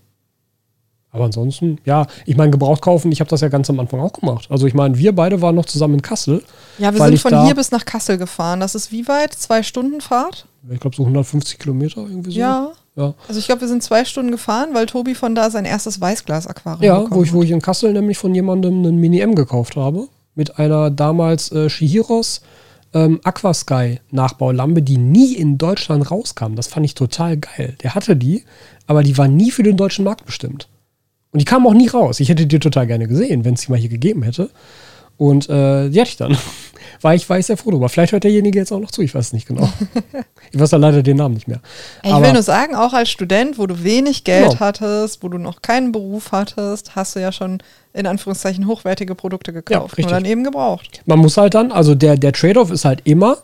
[1.13, 4.13] Aber ansonsten, ja, ich meine, gebraucht kaufen, ich habe das ja ganz am Anfang auch
[4.13, 4.47] gemacht.
[4.49, 6.41] Also ich meine, wir beide waren noch zusammen in Kassel.
[6.77, 8.61] Ja, wir sind von hier bis nach Kassel gefahren.
[8.61, 9.33] Das ist wie weit?
[9.33, 10.47] Zwei Stunden Fahrt?
[10.71, 12.39] Ich glaube so 150 Kilometer irgendwie so.
[12.39, 12.71] Ja.
[12.95, 13.13] ja.
[13.27, 16.83] Also ich glaube, wir sind zwei Stunden gefahren, weil Tobi von da sein erstes Weißglas-Aquarium
[16.83, 20.59] Ja, wo ich, wo ich in Kassel nämlich von jemandem einen Mini-M gekauft habe mit
[20.59, 22.41] einer damals äh, Shihiros
[22.93, 26.55] ähm, Aquasky Nachbaulampe, die nie in Deutschland rauskam.
[26.55, 27.75] Das fand ich total geil.
[27.83, 28.43] Der hatte die,
[28.87, 30.67] aber die war nie für den deutschen Markt bestimmt.
[31.31, 32.19] Und die kam auch nie raus.
[32.19, 34.49] Ich hätte die total gerne gesehen, wenn es die mal hier gegeben hätte.
[35.17, 36.37] Und äh, die hatte ich dann.
[37.01, 37.89] War ich, war ich sehr froh drüber.
[37.89, 39.67] Vielleicht hört derjenige jetzt auch noch zu, ich weiß es nicht genau.
[40.51, 41.59] ich weiß ja leider den Namen nicht mehr.
[42.03, 44.59] Ich Aber, will nur sagen, auch als Student, wo du wenig Geld genau.
[44.59, 49.51] hattest, wo du noch keinen Beruf hattest, hast du ja schon in Anführungszeichen hochwertige Produkte
[49.51, 51.01] gekauft ja, und dann eben gebraucht.
[51.05, 53.37] Man muss halt dann, also der, der Trade-off ist halt immer,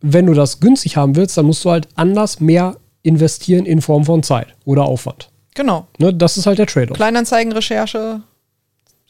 [0.00, 4.04] wenn du das günstig haben willst, dann musst du halt anders mehr investieren in Form
[4.04, 5.30] von Zeit oder Aufwand.
[5.54, 5.86] Genau.
[5.98, 6.96] Ne, das ist halt der Trade-off.
[6.96, 8.22] Kleinanzeigenrecherche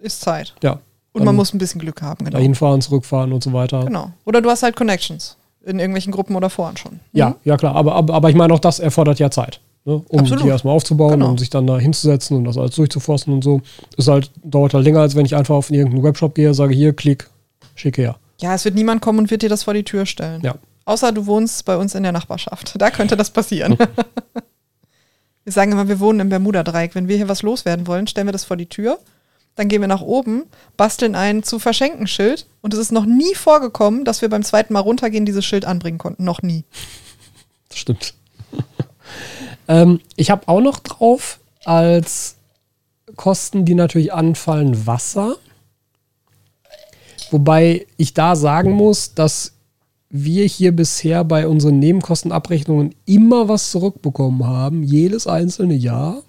[0.01, 0.55] ist Zeit.
[0.62, 0.81] Ja.
[1.13, 2.37] Und man muss ein bisschen Glück haben, genau.
[2.37, 3.85] Dahin fahren, zurückfahren und so weiter.
[3.85, 4.13] Genau.
[4.25, 6.93] Oder du hast halt Connections in irgendwelchen Gruppen oder Foren schon.
[6.93, 7.01] Mhm.
[7.13, 7.75] Ja, ja klar.
[7.75, 9.61] Aber, aber, aber ich meine, auch das erfordert ja Zeit.
[9.85, 10.03] Ne?
[10.09, 10.45] Um Absolut.
[10.45, 11.31] die erstmal aufzubauen genau.
[11.31, 13.61] und sich dann da hinzusetzen und das alles durchzuforsten und so.
[13.97, 16.93] Das halt, dauert halt länger, als wenn ich einfach auf irgendeinen Webshop gehe, sage hier,
[16.93, 17.29] klick,
[17.75, 18.17] schicke her.
[18.41, 20.41] Ja, es wird niemand kommen und wird dir das vor die Tür stellen.
[20.43, 20.55] Ja.
[20.85, 22.75] Außer du wohnst bei uns in der Nachbarschaft.
[22.79, 23.77] Da könnte das passieren.
[25.45, 26.95] wir sagen immer, wir wohnen im Bermuda-Dreieck.
[26.95, 28.99] Wenn wir hier was loswerden wollen, stellen wir das vor die Tür
[29.57, 30.44] dann gehen wir nach oben,
[30.76, 34.72] basteln ein zu verschenken Schild und es ist noch nie vorgekommen, dass wir beim zweiten
[34.72, 36.24] Mal runtergehen dieses Schild anbringen konnten.
[36.24, 36.64] Noch nie.
[37.68, 38.14] Das stimmt.
[39.68, 42.36] ähm, ich habe auch noch drauf als
[43.16, 45.36] Kosten, die natürlich anfallen, Wasser.
[47.30, 49.53] Wobei ich da sagen muss, dass
[50.09, 56.22] wir hier bisher bei unseren Nebenkostenabrechnungen immer was zurückbekommen haben, jedes einzelne Jahr.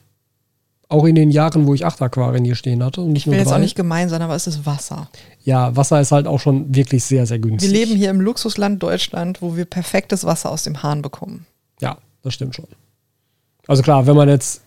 [0.91, 3.39] Auch in den Jahren, wo ich acht Aquarien hier stehen hatte und nicht nur Ich
[3.39, 3.49] will drei.
[3.49, 5.09] jetzt auch nicht gemein sein, aber es ist Wasser.
[5.41, 7.71] Ja, Wasser ist halt auch schon wirklich sehr, sehr günstig.
[7.71, 11.45] Wir leben hier im Luxusland Deutschland, wo wir perfektes Wasser aus dem Hahn bekommen.
[11.79, 12.67] Ja, das stimmt schon.
[13.67, 14.63] Also klar, wenn man jetzt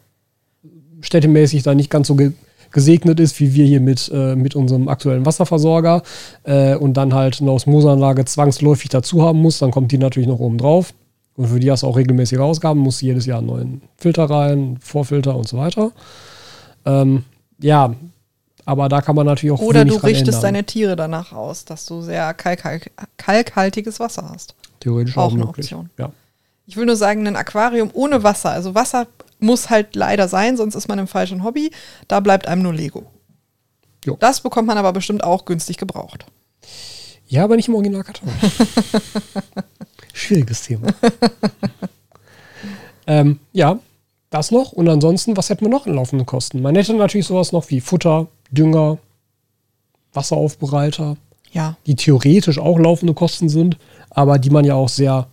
[1.03, 2.33] städtemäßig da nicht ganz so ge
[2.70, 6.03] gesegnet ist, wie wir hier mit, äh, mit unserem aktuellen Wasserversorger
[6.43, 10.41] äh, und dann halt eine Osmoseanlage zwangsläufig dazu haben muss, dann kommt die natürlich noch
[10.41, 10.93] oben drauf.
[11.37, 14.78] Und für die hast du auch regelmäßige Ausgaben, musst jedes Jahr einen neuen Filter rein,
[14.80, 15.91] Vorfilter und so weiter.
[16.85, 17.24] Ähm,
[17.59, 17.95] ja,
[18.64, 22.01] aber da kann man natürlich auch Oder du richtest deine Tiere danach aus, dass du
[22.03, 24.55] sehr kalk kalkhaltiges Wasser hast.
[24.80, 25.66] Theoretisch auch, auch eine möglich.
[25.74, 25.91] Option.
[25.99, 26.12] Ja.
[26.66, 29.07] Ich will nur sagen, ein Aquarium ohne Wasser, also Wasser
[29.39, 31.70] muss halt leider sein, sonst ist man im falschen Hobby.
[32.09, 33.05] Da bleibt einem nur Lego.
[34.05, 34.16] Jo.
[34.20, 36.24] Das bekommt man aber bestimmt auch günstig gebraucht.
[37.26, 38.28] Ja, aber nicht im Originalkarton.
[40.15, 40.87] Schwieriges Thema.
[43.07, 43.79] ähm, ja,
[44.31, 44.73] das noch.
[44.73, 46.62] Und ansonsten, was hätten wir noch in laufenden Kosten?
[46.62, 48.99] Man hätte natürlich sowas noch wie Futter, Dünger,
[50.12, 51.17] Wasseraufbereiter.
[51.53, 51.77] Ja.
[51.87, 53.77] Die theoretisch auch laufende Kosten sind,
[54.11, 55.27] aber die man ja auch sehr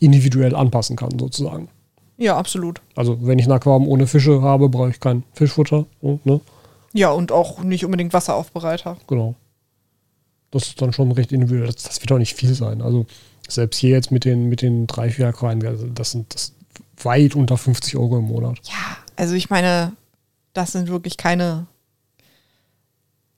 [0.00, 1.68] individuell anpassen kann, sozusagen.
[2.16, 2.80] Ja, absolut.
[2.96, 5.86] Also, wenn ich ein Aquarium ohne Fische habe, brauche ich kein Fischfutter.
[6.00, 6.40] Ne?
[6.92, 8.96] Ja, und auch nicht unbedingt Wasseraufbereiter.
[9.06, 9.34] Genau.
[10.50, 11.66] Das ist dann schon recht individuell.
[11.66, 12.82] Das, das wird auch nicht viel sein.
[12.82, 13.06] Also,
[13.48, 16.52] selbst hier jetzt mit den, mit den drei, vier Aquarien, also das sind das
[17.02, 18.58] weit unter 50 Euro im Monat.
[18.64, 19.92] Ja, also ich meine,
[20.52, 21.66] das sind wirklich keine.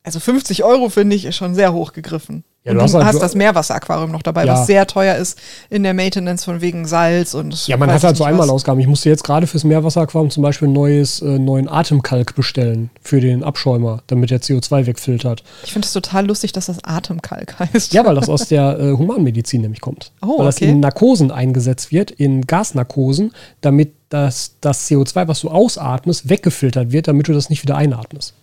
[0.02, 2.44] Also 50 Euro finde ich ist schon sehr hoch gegriffen.
[2.62, 4.52] Ja, und du hast, halt, hast das Meerwasseraquarium noch dabei, ja.
[4.52, 5.38] was sehr teuer ist
[5.70, 7.66] in der Maintenance von wegen Salz und.
[7.66, 8.78] Ja, man hat halt so Einmalausgaben.
[8.80, 13.44] Ich musste jetzt gerade fürs Meerwasseraquarium zum Beispiel neues, äh, neuen Atemkalk bestellen für den
[13.44, 15.42] Abschäumer, damit der CO2 wegfiltert.
[15.64, 17.94] Ich finde es total lustig, dass das Atemkalk heißt.
[17.94, 20.12] Ja, weil das aus der äh, Humanmedizin nämlich kommt.
[20.20, 20.68] Oh, weil das okay.
[20.68, 23.32] in Narkosen eingesetzt wird, in Gasnarkosen,
[23.62, 28.34] damit das, das CO2, was du ausatmest, weggefiltert wird, damit du das nicht wieder einatmest.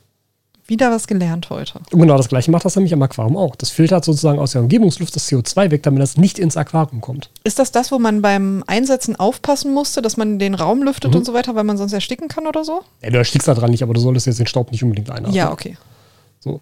[0.67, 1.79] Wieder was gelernt heute.
[1.91, 3.55] Und genau das gleiche macht das nämlich am Aquarium auch.
[3.55, 7.29] Das filtert sozusagen aus der Umgebungsluft das CO2 weg, damit das nicht ins Aquarium kommt.
[7.45, 11.17] Ist das das, wo man beim Einsetzen aufpassen musste, dass man den Raum lüftet mhm.
[11.17, 12.81] und so weiter, weil man sonst ersticken kann oder so?
[13.01, 15.33] Ja, du erstickst da dran nicht, aber du solltest jetzt den Staub nicht unbedingt einatmen.
[15.33, 15.77] Ja, okay.
[16.41, 16.59] So.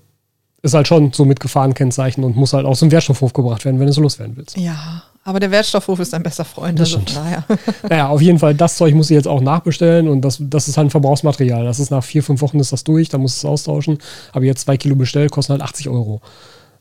[0.62, 3.88] Ist halt schon so mit Gefahrenkennzeichen und muss halt aus dem Wertstoffhof gebracht werden, wenn
[3.88, 4.56] du es loswerden willst.
[4.56, 5.04] Ja.
[5.28, 6.80] Aber der Wertstoffhof ist dein bester Freund.
[6.80, 7.44] Das also, naja.
[7.90, 10.78] naja, auf jeden Fall, das Zeug muss ich jetzt auch nachbestellen und das, das ist
[10.78, 11.66] halt ein Verbrauchsmaterial.
[11.66, 13.98] Das ist nach vier, fünf Wochen ist das durch, dann muss es austauschen.
[14.34, 16.22] Habe jetzt zwei Kilo bestellt, kosten halt 80 Euro.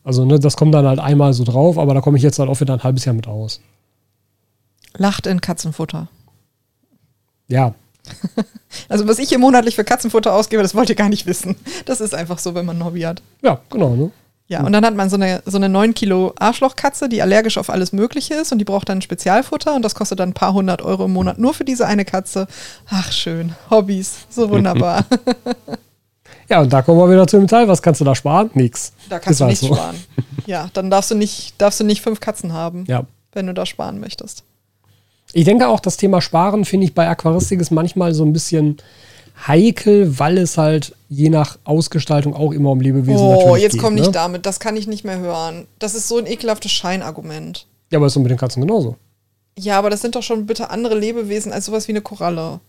[0.04, 2.50] Also, ne, das kommt dann halt einmal so drauf, aber da komme ich jetzt halt
[2.50, 3.62] auch wieder ein halbes Jahr mit aus.
[4.94, 6.08] Lacht in Katzenfutter.
[7.48, 7.74] Ja.
[8.90, 11.56] also, was ich hier monatlich für Katzenfutter ausgebe, das wollt ihr gar nicht wissen.
[11.86, 13.22] Das ist einfach so, wenn man ein Hobby hat.
[13.40, 13.96] Ja, genau.
[13.96, 14.10] Ne?
[14.46, 17.70] Ja, und dann hat man so eine, so eine 9 Kilo Arschlochkatze, die allergisch auf
[17.70, 20.82] alles Mögliche ist und die braucht dann Spezialfutter und das kostet dann ein paar hundert
[20.82, 22.46] Euro im Monat nur für diese eine Katze.
[22.90, 23.54] Ach, schön.
[23.70, 24.26] Hobbys.
[24.28, 25.06] So wunderbar.
[26.50, 27.68] ja, und da kommen wir wieder zu dem Teil.
[27.68, 28.50] Was kannst du da sparen?
[28.52, 28.92] Nix.
[29.08, 29.74] Da kannst ist du nichts so.
[29.74, 29.96] sparen.
[30.46, 33.04] Ja, dann darfst du nicht, darfst du nicht fünf Katzen haben, ja.
[33.32, 34.44] wenn du da sparen möchtest.
[35.32, 38.76] Ich denke auch, das Thema Sparen finde ich bei Aquaristik ist manchmal so ein bisschen
[39.46, 43.82] heikel, weil es halt je nach Ausgestaltung auch immer um Lebewesen oh, natürlich jetzt geht.
[43.82, 44.02] komm ne?
[44.02, 45.66] nicht damit, das kann ich nicht mehr hören.
[45.78, 47.66] Das ist so ein ekelhaftes Scheinargument.
[47.90, 48.96] Ja, aber ist doch mit den Katzen genauso.
[49.58, 52.60] Ja, aber das sind doch schon bitte andere Lebewesen als sowas wie eine Koralle.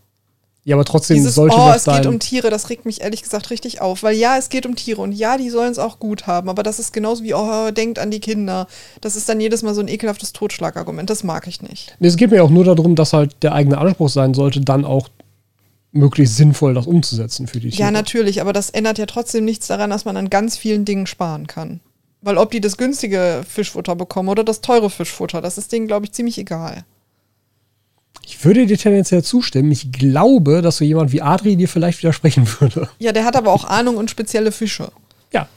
[0.65, 2.01] Ja, aber trotzdem Dieses, sollte oh, das es sein.
[2.01, 4.01] geht um Tiere, das regt mich ehrlich gesagt richtig auf.
[4.01, 6.49] Weil ja, es geht um Tiere und ja, die sollen es auch gut haben.
[6.49, 8.65] Aber das ist genauso wie, oh, denkt an die Kinder.
[8.99, 11.07] Das ist dann jedes Mal so ein ekelhaftes Totschlagargument.
[11.07, 11.95] Das mag ich nicht.
[11.99, 14.85] Nee, es geht mir auch nur darum, dass halt der eigene Anspruch sein sollte, dann
[14.85, 15.07] auch
[15.95, 17.83] möglichst sinnvoll das umzusetzen für die Tiere.
[17.83, 21.07] Ja, natürlich, aber das ändert ja trotzdem nichts daran, dass man an ganz vielen Dingen
[21.07, 21.79] sparen kann.
[22.21, 26.05] Weil ob die das günstige Fischfutter bekommen oder das teure Fischfutter, das ist denen, glaube
[26.05, 26.83] ich, ziemlich egal.
[28.25, 29.71] Ich würde dir tendenziell zustimmen.
[29.71, 32.89] Ich glaube, dass so jemand wie Adri dir vielleicht widersprechen würde.
[32.97, 34.91] Ja, der hat aber auch Ahnung und spezielle Fische.
[35.31, 35.47] Ja,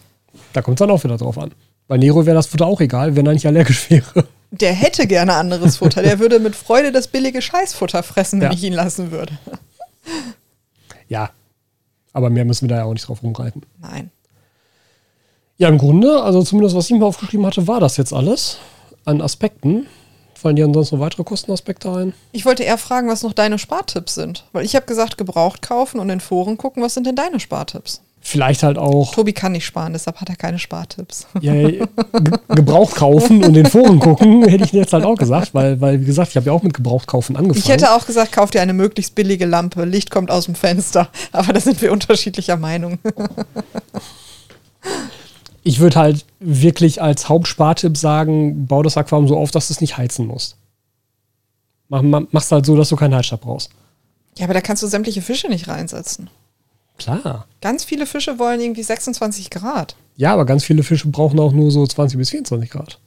[0.52, 1.52] da kommt es dann auch wieder drauf an.
[1.86, 4.26] Bei Nero wäre das Futter auch egal, wenn er nicht allergisch wäre.
[4.50, 6.02] Der hätte gerne anderes Futter.
[6.02, 8.54] Der würde mit Freude das billige Scheißfutter fressen, wenn Ja.
[8.56, 9.32] ich ihn lassen würde.
[11.08, 11.30] Ja,
[12.12, 13.62] aber mehr müssen wir da ja auch nicht drauf rumreiten.
[13.80, 14.10] Nein.
[15.56, 18.58] Ja, im Grunde, also zumindest was ich mir aufgeschrieben hatte, war das jetzt alles
[19.04, 19.86] an Aspekten.
[20.34, 22.14] Fallen dir ansonsten noch weitere Kostenaspekte ein?
[22.30, 24.44] Ich wollte eher fragen, was noch deine Spartipps sind.
[24.52, 28.02] Weil ich habe gesagt, gebraucht kaufen und in Foren gucken, was sind denn deine Spartipps?
[28.28, 31.26] Vielleicht halt auch Tobi kann nicht sparen, deshalb hat er keine Spartipps.
[31.40, 31.86] ja, Ge
[32.48, 36.04] Gebraucht kaufen und in Foren gucken, hätte ich jetzt halt auch gesagt, weil, weil wie
[36.04, 37.58] gesagt, ich habe ja auch mit Gebraucht kaufen angefangen.
[37.58, 39.86] Ich hätte auch gesagt, kauf dir eine möglichst billige Lampe.
[39.86, 41.08] Licht kommt aus dem Fenster.
[41.32, 42.98] Aber da sind wir unterschiedlicher Meinung.
[45.62, 49.80] ich würde halt wirklich als Hauptspartipp sagen, bau das Aquarium so auf, dass du es
[49.80, 50.58] nicht heizen musst.
[51.88, 53.70] Mach, mach, mach's halt so, dass du keinen Heizstab brauchst.
[54.36, 56.28] Ja, aber da kannst du sämtliche Fische nicht reinsetzen.
[56.98, 57.46] Klar.
[57.60, 59.96] Ganz viele Fische wollen irgendwie 26 Grad.
[60.16, 62.98] Ja, aber ganz viele Fische brauchen auch nur so 20 bis 24 Grad.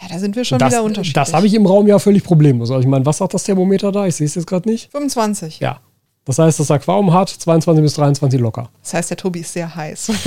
[0.00, 1.12] Ja, da sind wir schon das wieder unterschiedlich.
[1.14, 2.70] das habe ich im Raum ja völlig problemlos.
[2.70, 4.06] Also ich meine, was sagt das Thermometer da?
[4.06, 4.90] Ich sehe es jetzt gerade nicht.
[4.90, 5.60] 25.
[5.60, 5.80] Ja.
[6.24, 8.70] Das heißt, das Aquarium hat 22 bis 23 locker.
[8.82, 10.10] Das heißt, der Tobi ist sehr heiß.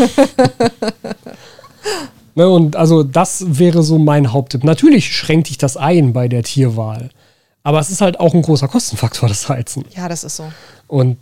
[2.35, 4.63] Ne, und also das wäre so mein Haupttipp.
[4.63, 7.09] Natürlich schränkt dich das ein bei der Tierwahl.
[7.63, 9.85] Aber es ist halt auch ein großer Kostenfaktor, das Heizen.
[9.95, 10.43] ja, das ist so.
[10.85, 11.17] Und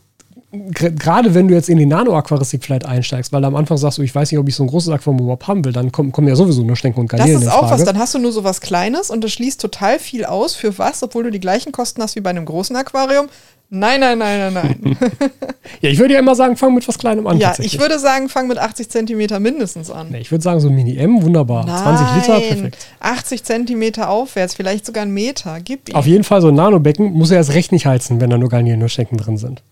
[0.72, 4.14] gerade wenn du jetzt in die Nano-Aquaristik vielleicht einsteigst, weil am Anfang sagst du, ich
[4.14, 6.36] weiß nicht, ob ich so ein großes Aquarium überhaupt haben will, dann kommen, kommen ja
[6.36, 7.84] sowieso nur Schenken und Das Garnelen ist in auch was.
[7.84, 10.56] Dann hast du nur so was Kleines und das schließt total viel aus.
[10.56, 11.04] Für was?
[11.04, 13.28] Obwohl du die gleichen Kosten hast wie bei einem großen Aquarium.
[13.70, 14.98] Nein, nein, nein, nein, nein.
[15.82, 17.40] ja, ich würde ja immer sagen, fang mit was Kleinem an.
[17.40, 20.10] ja, ich würde sagen, fang mit 80 Zentimeter mindestens an.
[20.12, 21.66] Nee, ich würde sagen, so ein Mini-M, wunderbar.
[21.66, 22.88] 20 Liter, Nein, perfekt.
[23.00, 25.58] 80 Zentimeter aufwärts, vielleicht sogar einen Meter.
[25.64, 25.96] Gib ihm.
[25.96, 28.50] Auf jeden Fall so ein Nanobecken muss er erst recht nicht heizen, wenn da nur
[28.50, 29.64] Garnelen nur Schenken drin sind.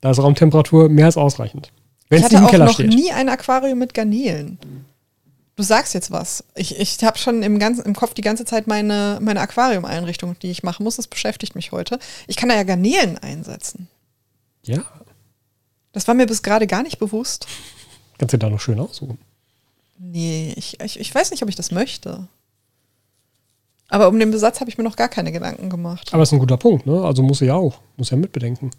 [0.00, 1.72] Da ist Raumtemperatur mehr als ausreichend.
[2.08, 2.88] Wenn ich hatte auch noch steht.
[2.88, 4.58] nie ein Aquarium mit Garnelen.
[5.56, 6.42] Du sagst jetzt was.
[6.54, 10.50] Ich, ich habe schon im, ganzen, im Kopf die ganze Zeit meine, meine Aquarium-Einrichtung, die
[10.50, 10.96] ich machen muss.
[10.96, 11.98] Das beschäftigt mich heute.
[12.26, 13.88] Ich kann da ja Garnelen einsetzen.
[14.62, 14.82] Ja,
[15.92, 17.46] Das war mir bis gerade gar nicht bewusst.
[18.18, 19.18] kannst du da noch schön aussuchen.
[19.98, 22.26] Nee, ich, ich, ich weiß nicht, ob ich das möchte.
[23.88, 26.12] Aber um den Besatz habe ich mir noch gar keine Gedanken gemacht.
[26.14, 27.02] Aber ist ein guter Punkt, ne?
[27.04, 27.80] Also muss er ja auch.
[27.96, 28.70] Muss ja mitbedenken.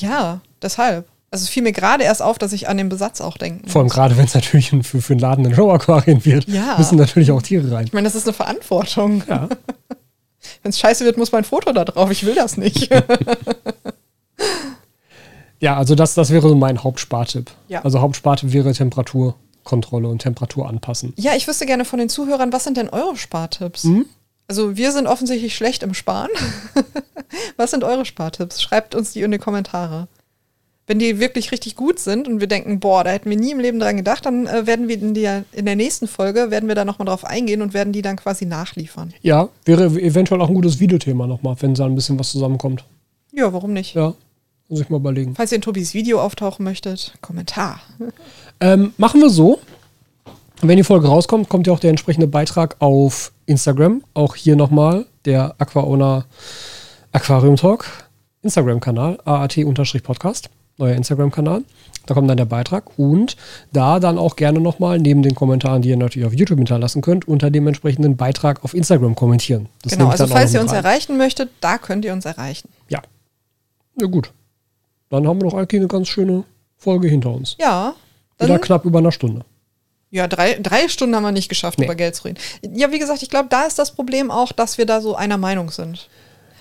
[0.00, 1.06] Ja, deshalb.
[1.30, 3.82] Also es fiel mir gerade erst auf, dass ich an den Besatz auch denken Vor
[3.82, 6.76] allem gerade, wenn es natürlich für, für einen Laden ein Show-Aquarien wird, Ja.
[6.78, 7.84] müssen natürlich auch Tiere rein.
[7.86, 9.22] Ich meine, das ist eine Verantwortung.
[9.28, 9.48] Ja.
[10.62, 12.10] Wenn es scheiße wird, muss mein Foto da drauf.
[12.10, 12.88] Ich will das nicht.
[15.60, 17.50] Ja, also das, das wäre so mein Hauptspartipp.
[17.66, 17.82] Ja.
[17.84, 21.12] Also Hauptspartipp wäre Temperaturkontrolle und Temperatur anpassen.
[21.16, 23.82] ja, ich wüsste gerne von den Zuhörern, was sind denn eure Spartipps?
[23.84, 24.06] Mhm.
[24.48, 26.30] Also wir sind offensichtlich schlecht im Sparen.
[27.56, 28.62] was sind eure Spartipps?
[28.62, 30.08] Schreibt uns die in die Kommentare.
[30.86, 33.60] Wenn die wirklich richtig gut sind und wir denken, boah, da hätten wir nie im
[33.60, 36.74] Leben dran gedacht, dann äh, werden wir in der, in der nächsten Folge, werden wir
[36.74, 39.12] da nochmal drauf eingehen und werden die dann quasi nachliefern.
[39.20, 42.84] Ja, wäre eventuell auch ein gutes Videothema nochmal, wenn da ein bisschen was zusammenkommt.
[43.34, 43.94] Ja, warum nicht?
[43.94, 44.14] Ja,
[44.70, 45.34] muss ich mal überlegen.
[45.34, 47.80] Falls ihr in Tobis Video auftauchen möchtet, Kommentar.
[48.60, 49.60] Ähm, machen wir so.
[50.60, 54.02] Wenn die Folge rauskommt, kommt ja auch der entsprechende Beitrag auf Instagram.
[54.14, 56.24] Auch hier nochmal der Aquaona
[57.12, 57.86] Aquarium Talk
[58.42, 61.62] Instagram-Kanal, AAT-Podcast, neuer Instagram-Kanal.
[62.06, 63.36] Da kommt dann der Beitrag und
[63.72, 67.28] da dann auch gerne nochmal neben den Kommentaren, die ihr natürlich auf YouTube hinterlassen könnt,
[67.28, 69.68] unter dem entsprechenden Beitrag auf Instagram kommentieren.
[69.82, 70.84] Das genau, also falls noch ihr uns rein.
[70.84, 72.68] erreichen möchtet, da könnt ihr uns erreichen.
[72.88, 73.02] Ja.
[74.00, 74.32] Ja, gut.
[75.10, 76.44] Dann haben wir doch eigentlich eine ganz schöne
[76.76, 77.56] Folge hinter uns.
[77.60, 77.94] Ja.
[78.40, 79.44] Wieder knapp über einer Stunde.
[80.10, 81.84] Ja, drei, drei Stunden haben wir nicht geschafft, Nee.
[81.84, 82.38] über Geld zu reden.
[82.74, 85.36] Ja, wie gesagt, ich glaube, da ist das Problem auch, dass wir da so einer
[85.38, 86.08] Meinung sind.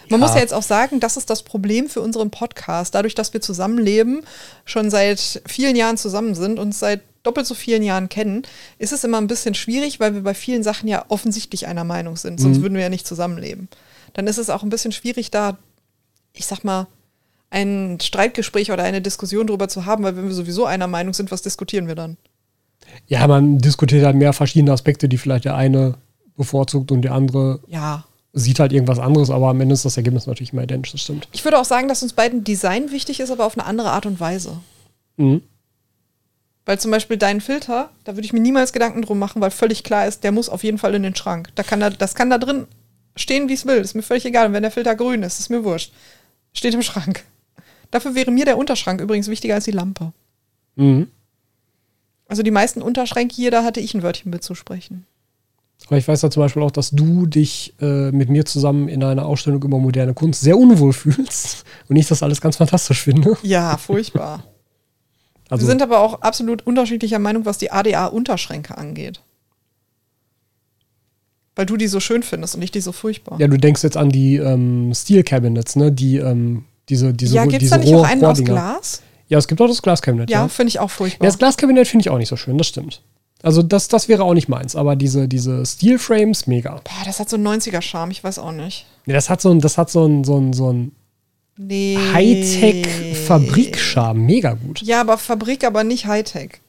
[0.09, 0.25] Man Ja.
[0.25, 2.95] muss ja jetzt auch sagen, das ist das Problem für unseren Podcast.
[2.95, 4.21] Dadurch, dass wir zusammenleben,
[4.65, 8.43] schon seit vielen Jahren zusammen sind und seit doppelt so vielen Jahren kennen,
[8.79, 12.15] ist es immer ein bisschen schwierig, weil wir bei vielen Sachen ja offensichtlich einer Meinung
[12.15, 12.39] sind.
[12.39, 13.67] Sonst würden wir ja nicht zusammenleben.
[14.13, 15.57] Dann ist es auch ein bisschen schwierig, da,
[16.31, 16.87] ich sag mal,
[17.49, 21.31] ein Streitgespräch oder eine Diskussion darüber zu haben, weil wenn wir sowieso einer Meinung sind,
[21.31, 22.15] was diskutieren wir dann?
[23.07, 25.95] Ja, man diskutiert halt mehr verschiedene Aspekte, die vielleicht der eine
[26.35, 30.27] bevorzugt und der andere Ja, sieht halt irgendwas anderes, aber am Ende ist das Ergebnis
[30.27, 31.27] natürlich immer identisch, das stimmt.
[31.31, 34.05] Ich würde auch sagen, dass uns beiden Design wichtig ist, aber auf eine andere Art
[34.05, 34.59] und Weise.
[35.17, 35.41] Mhm.
[36.65, 39.83] Weil zum Beispiel deinen Filter, da würde ich mir niemals Gedanken drum machen, weil völlig
[39.83, 41.49] klar ist, der muss auf jeden Fall in den Schrank.
[41.55, 42.67] Da kann da, das kann da drin
[43.15, 43.77] stehen, wie es will.
[43.77, 44.47] Ist mir völlig egal.
[44.47, 45.93] Und wenn der Filter grün ist, ist mir wurscht.
[46.51, 47.23] Steht im Schrank.
[47.89, 50.11] Dafür wäre mir der Unterschrank übrigens wichtiger als die Lampe.
[50.75, 51.07] Mhm.
[52.27, 55.05] Also die meisten Unterschränke hier, da hatte ich ein Wörtchen mitzusprechen.
[55.85, 59.03] Aber ich weiß ja zum Beispiel auch, dass du dich äh, mit mir zusammen in
[59.03, 63.37] einer Ausstellung über moderne Kunst sehr unwohl fühlst und ich das alles ganz fantastisch finde.
[63.43, 64.43] Ja, furchtbar.
[65.49, 69.21] Also, Wir sind aber auch absolut unterschiedlicher Meinung, was die ADA-Unterschränke angeht.
[71.55, 73.39] Weil du die so schön findest und ich die so furchtbar.
[73.39, 75.89] ja, du denkst jetzt an die ähm, Steel Cabinets, ne?
[75.89, 78.43] Die, ähm, diese, diese, ja, gibt's diese da nicht auch einen aus.
[78.43, 79.01] Glas?
[79.27, 80.47] Ja, es gibt auch das Glaskabinett, Ja, ja.
[80.47, 81.25] finde ich auch Ja, furchtbar.
[81.27, 83.01] das Glaskabinett finde ich auch nicht so schön, das stimmt.
[83.43, 86.71] Also das, das wäre auch nicht meins, aber diese, diese Steel Frames, mega.
[86.83, 88.85] Boah, das hat so einen 90er-Charme, ich weiß auch nicht.
[89.05, 90.91] Ja, das hat so ein, das hat so ein, so ein, so ein
[91.59, 91.97] Nee.
[92.13, 94.81] Hightech-Fabrikscharme, mega gut.
[94.81, 96.59] Ja, aber Fabrik, aber nicht Hightech.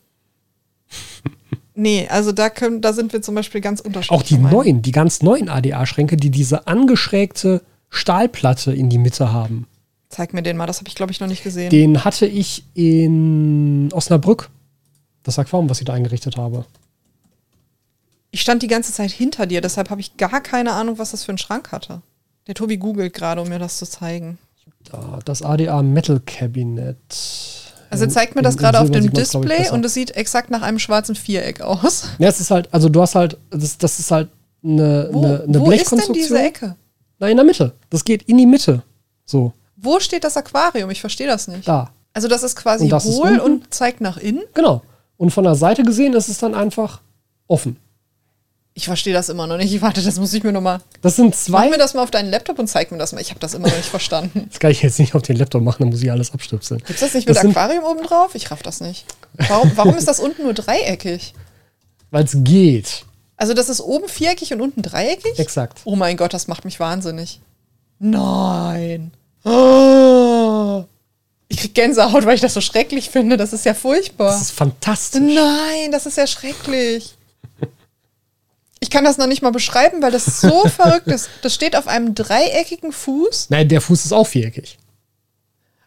[1.74, 4.18] nee, also da, können, da sind wir zum Beispiel ganz unterschiedlich.
[4.18, 9.66] Auch die neuen, die ganz neuen ADA-Schränke, die diese angeschrägte Stahlplatte in die Mitte haben.
[10.08, 11.70] Zeig mir den mal, das habe ich glaube ich noch nicht gesehen.
[11.70, 14.48] Den hatte ich in Osnabrück.
[15.22, 16.64] Das Aquarium, was ich da eingerichtet habe.
[18.30, 21.24] Ich stand die ganze Zeit hinter dir, deshalb habe ich gar keine Ahnung, was das
[21.24, 22.02] für einen Schrank hatte.
[22.46, 24.38] Der Tobi googelt gerade, um mir das zu zeigen.
[24.90, 26.96] Da, das ADA Metal Cabinet.
[27.90, 30.62] Also er zeigt mir in- das gerade auf dem Display und es sieht exakt nach
[30.62, 32.08] einem schwarzen Viereck aus.
[32.18, 34.28] Ja, es ist halt, also du hast halt, das, das ist halt
[34.62, 36.14] eine, Wo, eine, eine wo ist denn Blechkonstruktion.
[36.14, 36.76] diese Ecke?
[37.18, 37.72] Nein, in der Mitte.
[37.90, 38.82] Das geht in die Mitte.
[39.24, 40.90] So, Wo steht das Aquarium?
[40.90, 41.66] Ich verstehe das nicht.
[41.68, 41.90] da.
[42.14, 43.40] Also das ist quasi Und das ist hohl unten?
[43.40, 44.42] und zeigt nach innen.
[44.54, 44.82] Genau.
[45.16, 47.00] Und von der Seite gesehen ist es dann einfach
[47.46, 47.76] offen.
[48.74, 49.80] Ich verstehe das immer noch nicht.
[49.82, 50.80] Warte, das muss ich mir noch mal.
[51.02, 51.70] Das sind Mach zwei.
[51.70, 53.20] mir das mal auf deinen Laptop und zeig mir das mal.
[53.20, 54.46] Ich habe das immer noch nicht verstanden.
[54.50, 56.80] Das kann ich jetzt nicht auf den Laptop machen, dann muss ich alles abstöpseln.
[56.86, 58.34] Gibt's das nicht mit Das Aquarium oben drauf?
[58.34, 59.04] Ich raff das nicht.
[59.48, 61.34] Warum, warum ist das unten nur dreieckig?
[62.10, 63.04] Weil es geht.
[63.36, 65.38] Also das ist oben viereckig und unten dreieckig?
[65.38, 65.80] Exakt.
[65.84, 67.40] Oh mein Gott, das macht mich wahnsinnig.
[67.98, 69.12] Nein.
[69.44, 70.84] Ah.
[71.48, 73.36] Ich krieg Gänsehaut, weil ich das so schrecklich finde.
[73.36, 74.32] Das ist ja furchtbar.
[74.32, 75.20] Das ist fantastisch.
[75.20, 77.14] Nein, das ist ja schrecklich.
[78.80, 81.28] Ich kann das noch nicht mal beschreiben, weil das so verrückt ist.
[81.42, 83.50] Das steht auf einem dreieckigen Fuß.
[83.50, 84.78] Nein, der Fuß ist auch viereckig.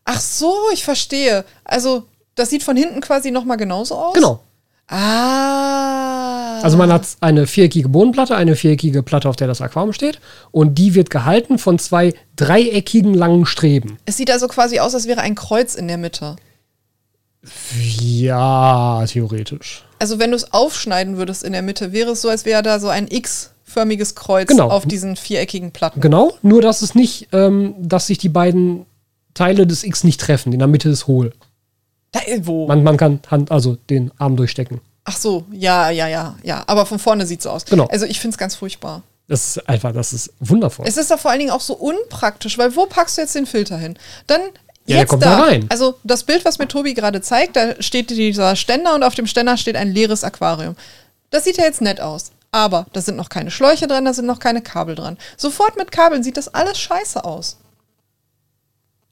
[0.03, 1.45] Ach so, ich verstehe.
[1.63, 4.13] Also, das sieht von hinten quasi nochmal genauso aus?
[4.13, 4.41] Genau.
[4.87, 6.50] Ah.
[6.63, 10.19] Also man hat eine viereckige Bodenplatte, eine viereckige Platte, auf der das Aquarium steht.
[10.51, 13.97] Und die wird gehalten von zwei dreieckigen langen Streben.
[14.05, 16.35] Es sieht also quasi aus, als wäre ein Kreuz in der Mitte.
[17.89, 19.83] Ja, theoretisch.
[19.99, 22.79] Also, wenn du es aufschneiden würdest in der Mitte, wäre es so, als wäre da
[22.79, 24.69] so ein X-förmiges Kreuz Genau.
[24.69, 26.01] auf diesen viereckigen Platten.
[26.01, 28.85] Genau, nur dass es nicht, ähm, dass sich die beiden
[29.33, 30.53] Teile des X nicht treffen.
[30.53, 31.33] In der Mitte ist hohl.
[32.11, 32.67] Da, wo?
[32.67, 34.81] Man, man kann Hand, also den Arm durchstecken.
[35.03, 36.63] Ach so, ja, ja, ja, ja.
[36.67, 37.65] Aber von vorne sieht es aus.
[37.65, 37.87] Genau.
[37.87, 39.03] Also, ich finde es ganz furchtbar.
[39.27, 40.85] Das ist einfach, das ist wundervoll.
[40.87, 43.45] Es ist ja vor allen Dingen auch so unpraktisch, weil wo packst du jetzt den
[43.45, 43.97] Filter hin?
[44.27, 44.49] Dann Ja,
[44.87, 45.37] der jetzt kommt da.
[45.37, 45.65] da rein.
[45.69, 49.27] Also das Bild, was mir Tobi gerade zeigt, da steht dieser Ständer und auf dem
[49.27, 50.75] Ständer steht ein leeres Aquarium.
[51.29, 52.31] Das sieht ja jetzt nett aus.
[52.51, 55.17] Aber da sind noch keine Schläuche dran, da sind noch keine Kabel dran.
[55.37, 57.55] Sofort mit Kabeln sieht das alles scheiße aus.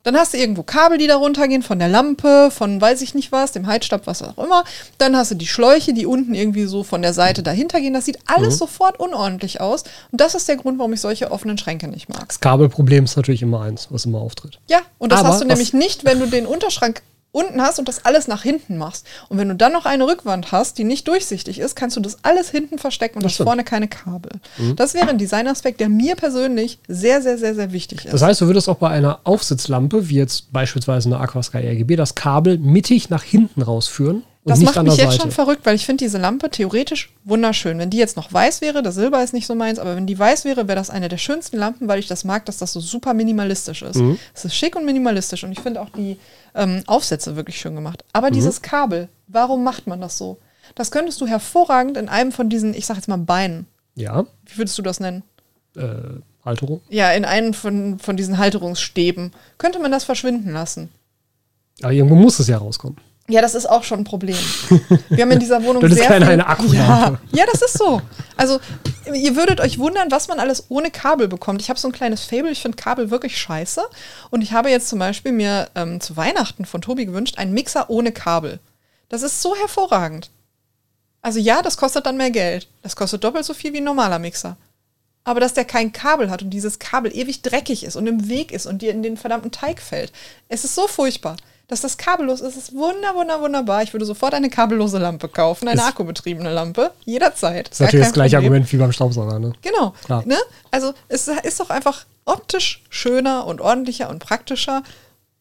[0.10, 3.32] Dann hast du irgendwo Kabel, die da runtergehen, von der Lampe, von weiß ich nicht
[3.32, 4.64] was, dem Heizstab, was auch immer.
[4.98, 7.94] Dann hast du die Schläuche, die unten irgendwie so von der Seite dahinter gehen.
[7.94, 8.58] Das sieht alles Mhm.
[8.58, 9.84] sofort unordentlich aus.
[10.12, 12.28] Und das ist der Grund, warum ich solche offenen Schränke nicht mag.
[12.28, 14.58] Das Kabelproblem ist natürlich immer eins, was immer auftritt.
[14.68, 17.88] Ja, und das Aber hast du nämlich nicht, wenn du den Unterschrank unten hast und
[17.88, 19.06] das alles nach hinten machst.
[19.30, 22.18] Und wenn du dann noch eine Rückwand hast, die nicht durchsichtig ist, kannst du das
[22.24, 23.40] alles hinten verstecken und Das hast.
[23.40, 23.44] Mhm.
[23.44, 24.32] vorne keine Kabel.
[24.76, 28.14] Das wäre ein Designaspekt, der mir persönlich sehr, sehr, sehr, sehr wichtig ist.
[28.14, 32.16] Das heißt, du würdest auch bei einer Aufsitzlampe, wie jetzt beispielsweise eine Aquasky RGB, das
[32.16, 35.22] Kabel mittig nach hinten rausführen das macht mich jetzt Seite.
[35.22, 37.78] schon verrückt, weil ich finde diese Lampe theoretisch wunderschön.
[37.78, 40.18] Wenn die jetzt noch weiß wäre, das Silber ist nicht so meins, aber wenn die
[40.18, 42.80] weiß wäre, wäre das eine der schönsten Lampen, weil ich das mag, dass das so
[42.80, 43.98] super minimalistisch ist.
[43.98, 44.18] Mhm.
[44.34, 46.18] Es ist schick und minimalistisch und ich finde auch die
[46.56, 48.04] ähm, Aufsätze wirklich schön gemacht.
[48.04, 48.10] Mhm.
[48.14, 50.38] Aber dieses Kabel, warum macht man das so?
[50.76, 53.68] Das könntest du hervorragend in einem von diesen, ich sag jetzt mal Beinen.
[53.96, 55.24] Ja, Wie würdest du das nennen?
[55.76, 56.82] äh, Halterung.
[56.90, 59.32] Ja, in einem von, von diesen Halterungsstäben.
[59.58, 60.90] Könnte man das verschwinden lassen?
[61.82, 62.98] Aber irgendwo muss es ja rauskommen.
[63.30, 64.38] Ja, das ist auch schon ein Problem.
[65.10, 67.20] Wir haben in dieser Wohnung Das ist sehr keine viel, eine Akkulampe.
[67.32, 68.02] Ja, ja, das ist so.
[68.36, 68.60] Also,
[69.14, 71.62] ihr würdet euch wundern, was man alles ohne Kabel bekommt.
[71.62, 73.82] Ich habe so ein kleines Fable, ich finde Kabel wirklich scheiße.
[74.32, 77.90] Und ich habe jetzt zum Beispiel mir ähm, zu Weihnachten von Tobi gewünscht, einen Mixer
[77.90, 78.60] ohne Kabel.
[79.10, 80.32] Das ist so hervorragend.
[81.22, 82.68] Also ja, das kostet dann mehr Geld.
[82.82, 84.58] Das kostet doppelt so viel wie ein normaler Mixer.
[85.24, 88.52] aber dass der kein Kabel hat und dieses Kabel ewig dreckig ist und im Weg
[88.52, 90.12] ist und dir in den verdammten Teig fällt.
[90.48, 91.38] Es ist so furchtbar.
[91.70, 93.84] Dass das kabellos ist, ist wunder, wunder, wunderbar.
[93.84, 97.70] Ich würde sofort eine kabellose Lampe kaufen, eine ist akkubetriebene Lampe, jederzeit.
[97.70, 98.54] Das ist natürlich das gleiche Problem.
[98.54, 99.54] Argument wie beim Staubsauger, ne?
[99.62, 99.94] Genau.
[100.26, 100.38] Ne?
[100.72, 104.84] Also es ist doch einfach optisch schöner und ordentlicher und praktischer.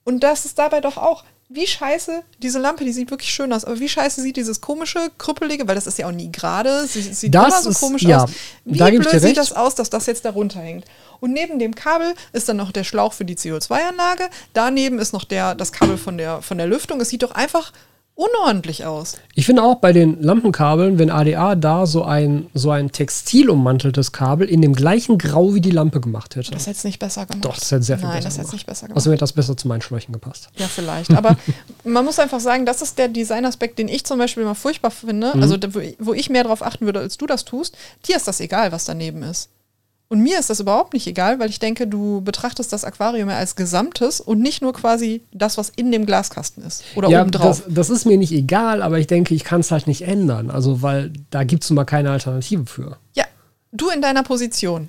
[0.04, 3.64] Und das ist dabei doch auch wie scheiße, diese Lampe, die sieht wirklich schön aus,
[3.64, 7.00] aber wie scheiße sieht dieses komische, krüppelige, weil das ist ja auch nie gerade, sie
[7.00, 8.30] sieht das immer so ist, komisch ja, aus.
[8.66, 10.84] Wie blöd sieht das aus, dass das jetzt darunter hängt?
[11.20, 15.24] Und neben dem Kabel ist dann noch der Schlauch für die CO2-Anlage, daneben ist noch
[15.24, 17.00] der, das Kabel von der, von der Lüftung.
[17.00, 17.72] Es sieht doch einfach
[18.18, 19.16] unordentlich aus.
[19.36, 24.48] Ich finde auch bei den Lampenkabeln, wenn ADA da so ein, so ein textilummanteltes Kabel
[24.48, 26.50] in dem gleichen Grau wie die Lampe gemacht hätte.
[26.50, 27.44] Das hätte es nicht besser gemacht.
[27.44, 28.96] Doch, das hätte sehr viel Nein, besser das hätte es nicht besser gemacht.
[28.96, 30.48] Außerdem hätte das besser zu meinen Schläuchen gepasst.
[30.56, 31.14] Ja, vielleicht.
[31.14, 31.36] Aber
[31.84, 35.36] man muss einfach sagen, das ist der Designaspekt, den ich zum Beispiel immer furchtbar finde.
[35.36, 35.42] Mhm.
[35.42, 35.56] Also
[36.00, 37.76] wo ich mehr darauf achten würde, als du das tust.
[38.08, 39.48] Dir ist das egal, was daneben ist.
[40.10, 43.36] Und mir ist das überhaupt nicht egal, weil ich denke, du betrachtest das Aquarium ja
[43.36, 47.62] als Gesamtes und nicht nur quasi das, was in dem Glaskasten ist oder ja, obendrauf.
[47.66, 50.50] Das, das ist mir nicht egal, aber ich denke, ich kann es halt nicht ändern.
[50.50, 52.96] Also, weil da gibt es nun mal keine Alternative für.
[53.14, 53.24] Ja,
[53.72, 54.88] du in deiner Position.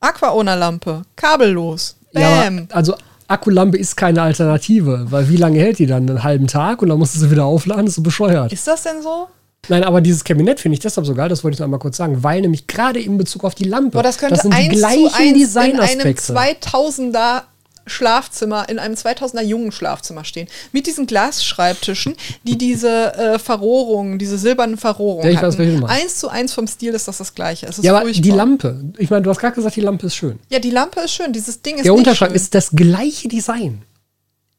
[0.00, 1.96] Aquaona-Lampe, kabellos.
[2.12, 2.58] Bam.
[2.58, 2.94] Ja, also
[3.28, 6.08] Akkulampe ist keine Alternative, weil wie lange hält die dann?
[6.08, 8.52] Einen halben Tag und dann musst du sie wieder aufladen, das ist so bescheuert.
[8.52, 9.28] Ist das denn so?
[9.68, 11.96] Nein, aber dieses Kabinett finde ich deshalb so geil, das wollte ich noch einmal kurz
[11.96, 14.68] sagen, weil nämlich gerade in Bezug auf die Lampe, Boah, das, könnte das sind die
[14.68, 16.32] gleichen Designaspekte.
[16.32, 17.42] In einem 2000er
[17.88, 20.48] Schlafzimmer, in einem 2000er jungen Schlafzimmer stehen.
[20.72, 22.14] Mit diesen Glasschreibtischen,
[22.44, 25.84] die diese äh, Verrohrungen, diese silbernen Verrohrungen ja, weiß, hatten.
[25.84, 27.66] Eins zu eins vom Stil ist das das gleiche.
[27.66, 28.22] Es ist ja, aber furchtbar.
[28.22, 30.38] die Lampe, ich meine, du hast gerade gesagt, die Lampe ist schön.
[30.50, 33.82] Ja, die Lampe ist schön, dieses Ding ist Der Unterschlag ist das gleiche Design.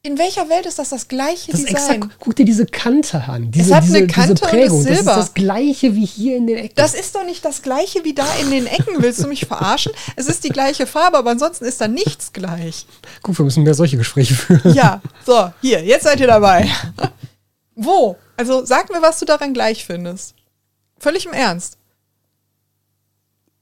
[0.01, 1.75] In welcher Welt ist das das gleiche das Design?
[1.75, 3.51] Exakt, guck dir diese Kante an.
[3.51, 4.77] Diese, es hat diese, eine Kante diese Prägung.
[4.77, 5.03] Das, Silber.
[5.03, 6.75] das ist das gleiche wie hier in den Ecken.
[6.75, 9.01] Das ist doch nicht das gleiche wie da in den Ecken.
[9.03, 9.91] Willst du mich verarschen?
[10.15, 12.85] Es ist die gleiche Farbe, aber ansonsten ist da nichts gleich.
[13.23, 14.73] Guck, wir müssen mehr solche Gespräche führen.
[14.73, 16.69] Ja, so, hier, jetzt seid ihr dabei.
[17.75, 18.15] Wo?
[18.37, 20.33] Also sag mir, was du daran gleich findest.
[20.97, 21.78] Völlig im Ernst.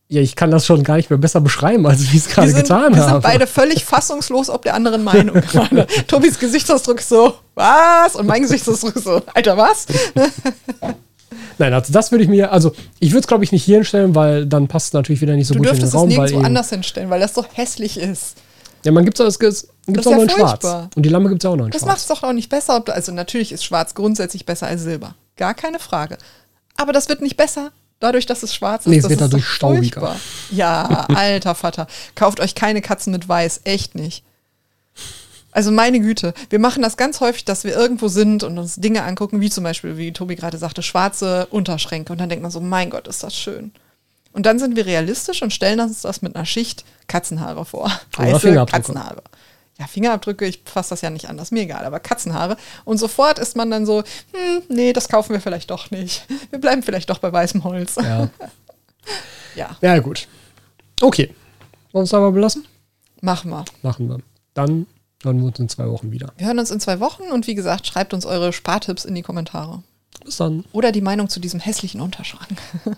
[0.10, 2.84] Ja, ich kann das schon gar nicht mehr besser beschreiben, als ich es gerade getan
[2.84, 2.96] habe.
[2.96, 5.86] Wir sind beide völlig fassungslos ob der anderen Meinung gerade.
[6.08, 8.16] Tobis Gesichtsausdruck so, was?
[8.16, 9.86] Und mein Gesichtsausdruck so, Alter, was?
[11.58, 14.16] Nein, also das würde ich mir, also ich würde es glaube ich nicht hier hinstellen,
[14.16, 16.08] weil dann passt es natürlich wieder nicht so du gut in den Raum.
[16.08, 18.38] Du dürftest es nirgendwo anders hinstellen, weil das doch hässlich ist.
[18.86, 20.64] Ja, man gibt es gibt's auch ja noch in schwarz.
[20.96, 21.90] Und die Lampe gibt es auch noch in das schwarz.
[21.90, 22.80] Das macht es doch auch nicht besser.
[22.80, 25.16] Du, also natürlich ist schwarz grundsätzlich besser als Silber.
[25.36, 26.18] Gar keine Frage.
[26.78, 28.92] Aber das wird nicht besser, dadurch, dass es schwarz ist.
[28.92, 30.16] Nee, es wird dadurch staubiger.
[30.52, 30.84] Ja,
[31.14, 31.88] alter Vater.
[32.16, 33.62] Kauft euch keine Katzen mit Weiß.
[33.64, 34.24] Echt nicht.
[35.52, 39.04] Also meine Güte, wir machen das ganz häufig, dass wir irgendwo sind und uns Dinge
[39.04, 42.12] angucken, wie zum Beispiel, wie Tobi gerade sagte, schwarze Unterschränke.
[42.12, 43.72] Und dann denkt man so, mein Gott, ist das schön.
[44.34, 47.92] Und dann sind wir realistisch und stellen uns das mit einer Schicht Katzenhaare vor.
[48.16, 49.24] Weiße Katzenhaare
[49.80, 52.58] ja, Fingerabdrücke, ich fasse das ja nicht an, das ist mir egal, aber Katzenhaare.
[52.84, 54.00] Und sofort ist man dann so,
[54.32, 56.26] hm, nee, das kaufen wir vielleicht doch nicht.
[56.50, 57.96] Wir bleiben vielleicht doch bei weißem Holz.
[57.96, 58.30] Ja.
[59.56, 59.78] ja.
[59.82, 60.28] Ja, gut.
[61.02, 61.28] Okay.
[61.28, 61.36] Wollen
[61.94, 62.66] wir uns aber belassen?
[63.22, 63.66] Machen wir.
[63.84, 64.18] Machen wir.
[64.56, 64.88] Dann
[65.24, 66.34] hören wir uns in zwei Wochen wieder.
[66.38, 69.22] Wir hören uns in zwei Wochen und wie gesagt, schreibt uns eure Spartipps in die
[69.22, 69.84] Kommentare.
[70.24, 70.66] Bis dann.
[70.72, 72.58] Oder die Meinung zu diesem hässlichen Unterschrank.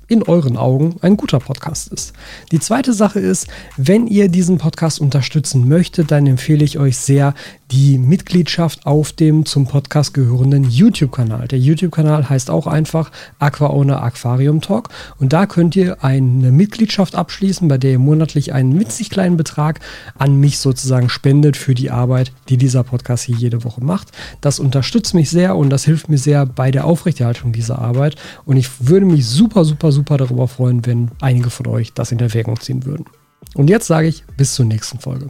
[0.11, 2.11] in euren Augen ein guter Podcast ist.
[2.51, 3.47] Die zweite Sache ist,
[3.77, 7.33] wenn ihr diesen Podcast unterstützen möchtet, dann empfehle ich euch sehr
[7.71, 11.47] die Mitgliedschaft auf dem zum Podcast gehörenden YouTube-Kanal.
[11.47, 14.89] Der YouTube-Kanal heißt auch einfach AquaOwner Aquarium Talk
[15.19, 19.79] und da könnt ihr eine Mitgliedschaft abschließen, bei der ihr monatlich einen witzig kleinen Betrag
[20.17, 24.09] an mich sozusagen spendet für die Arbeit, die dieser Podcast hier jede Woche macht.
[24.41, 28.57] Das unterstützt mich sehr und das hilft mir sehr bei der Aufrechterhaltung dieser Arbeit und
[28.57, 32.59] ich würde mich super, super, super darüber freuen, wenn einige von euch das in Erwägung
[32.59, 33.05] ziehen würden.
[33.53, 35.29] Und jetzt sage ich bis zur nächsten Folge.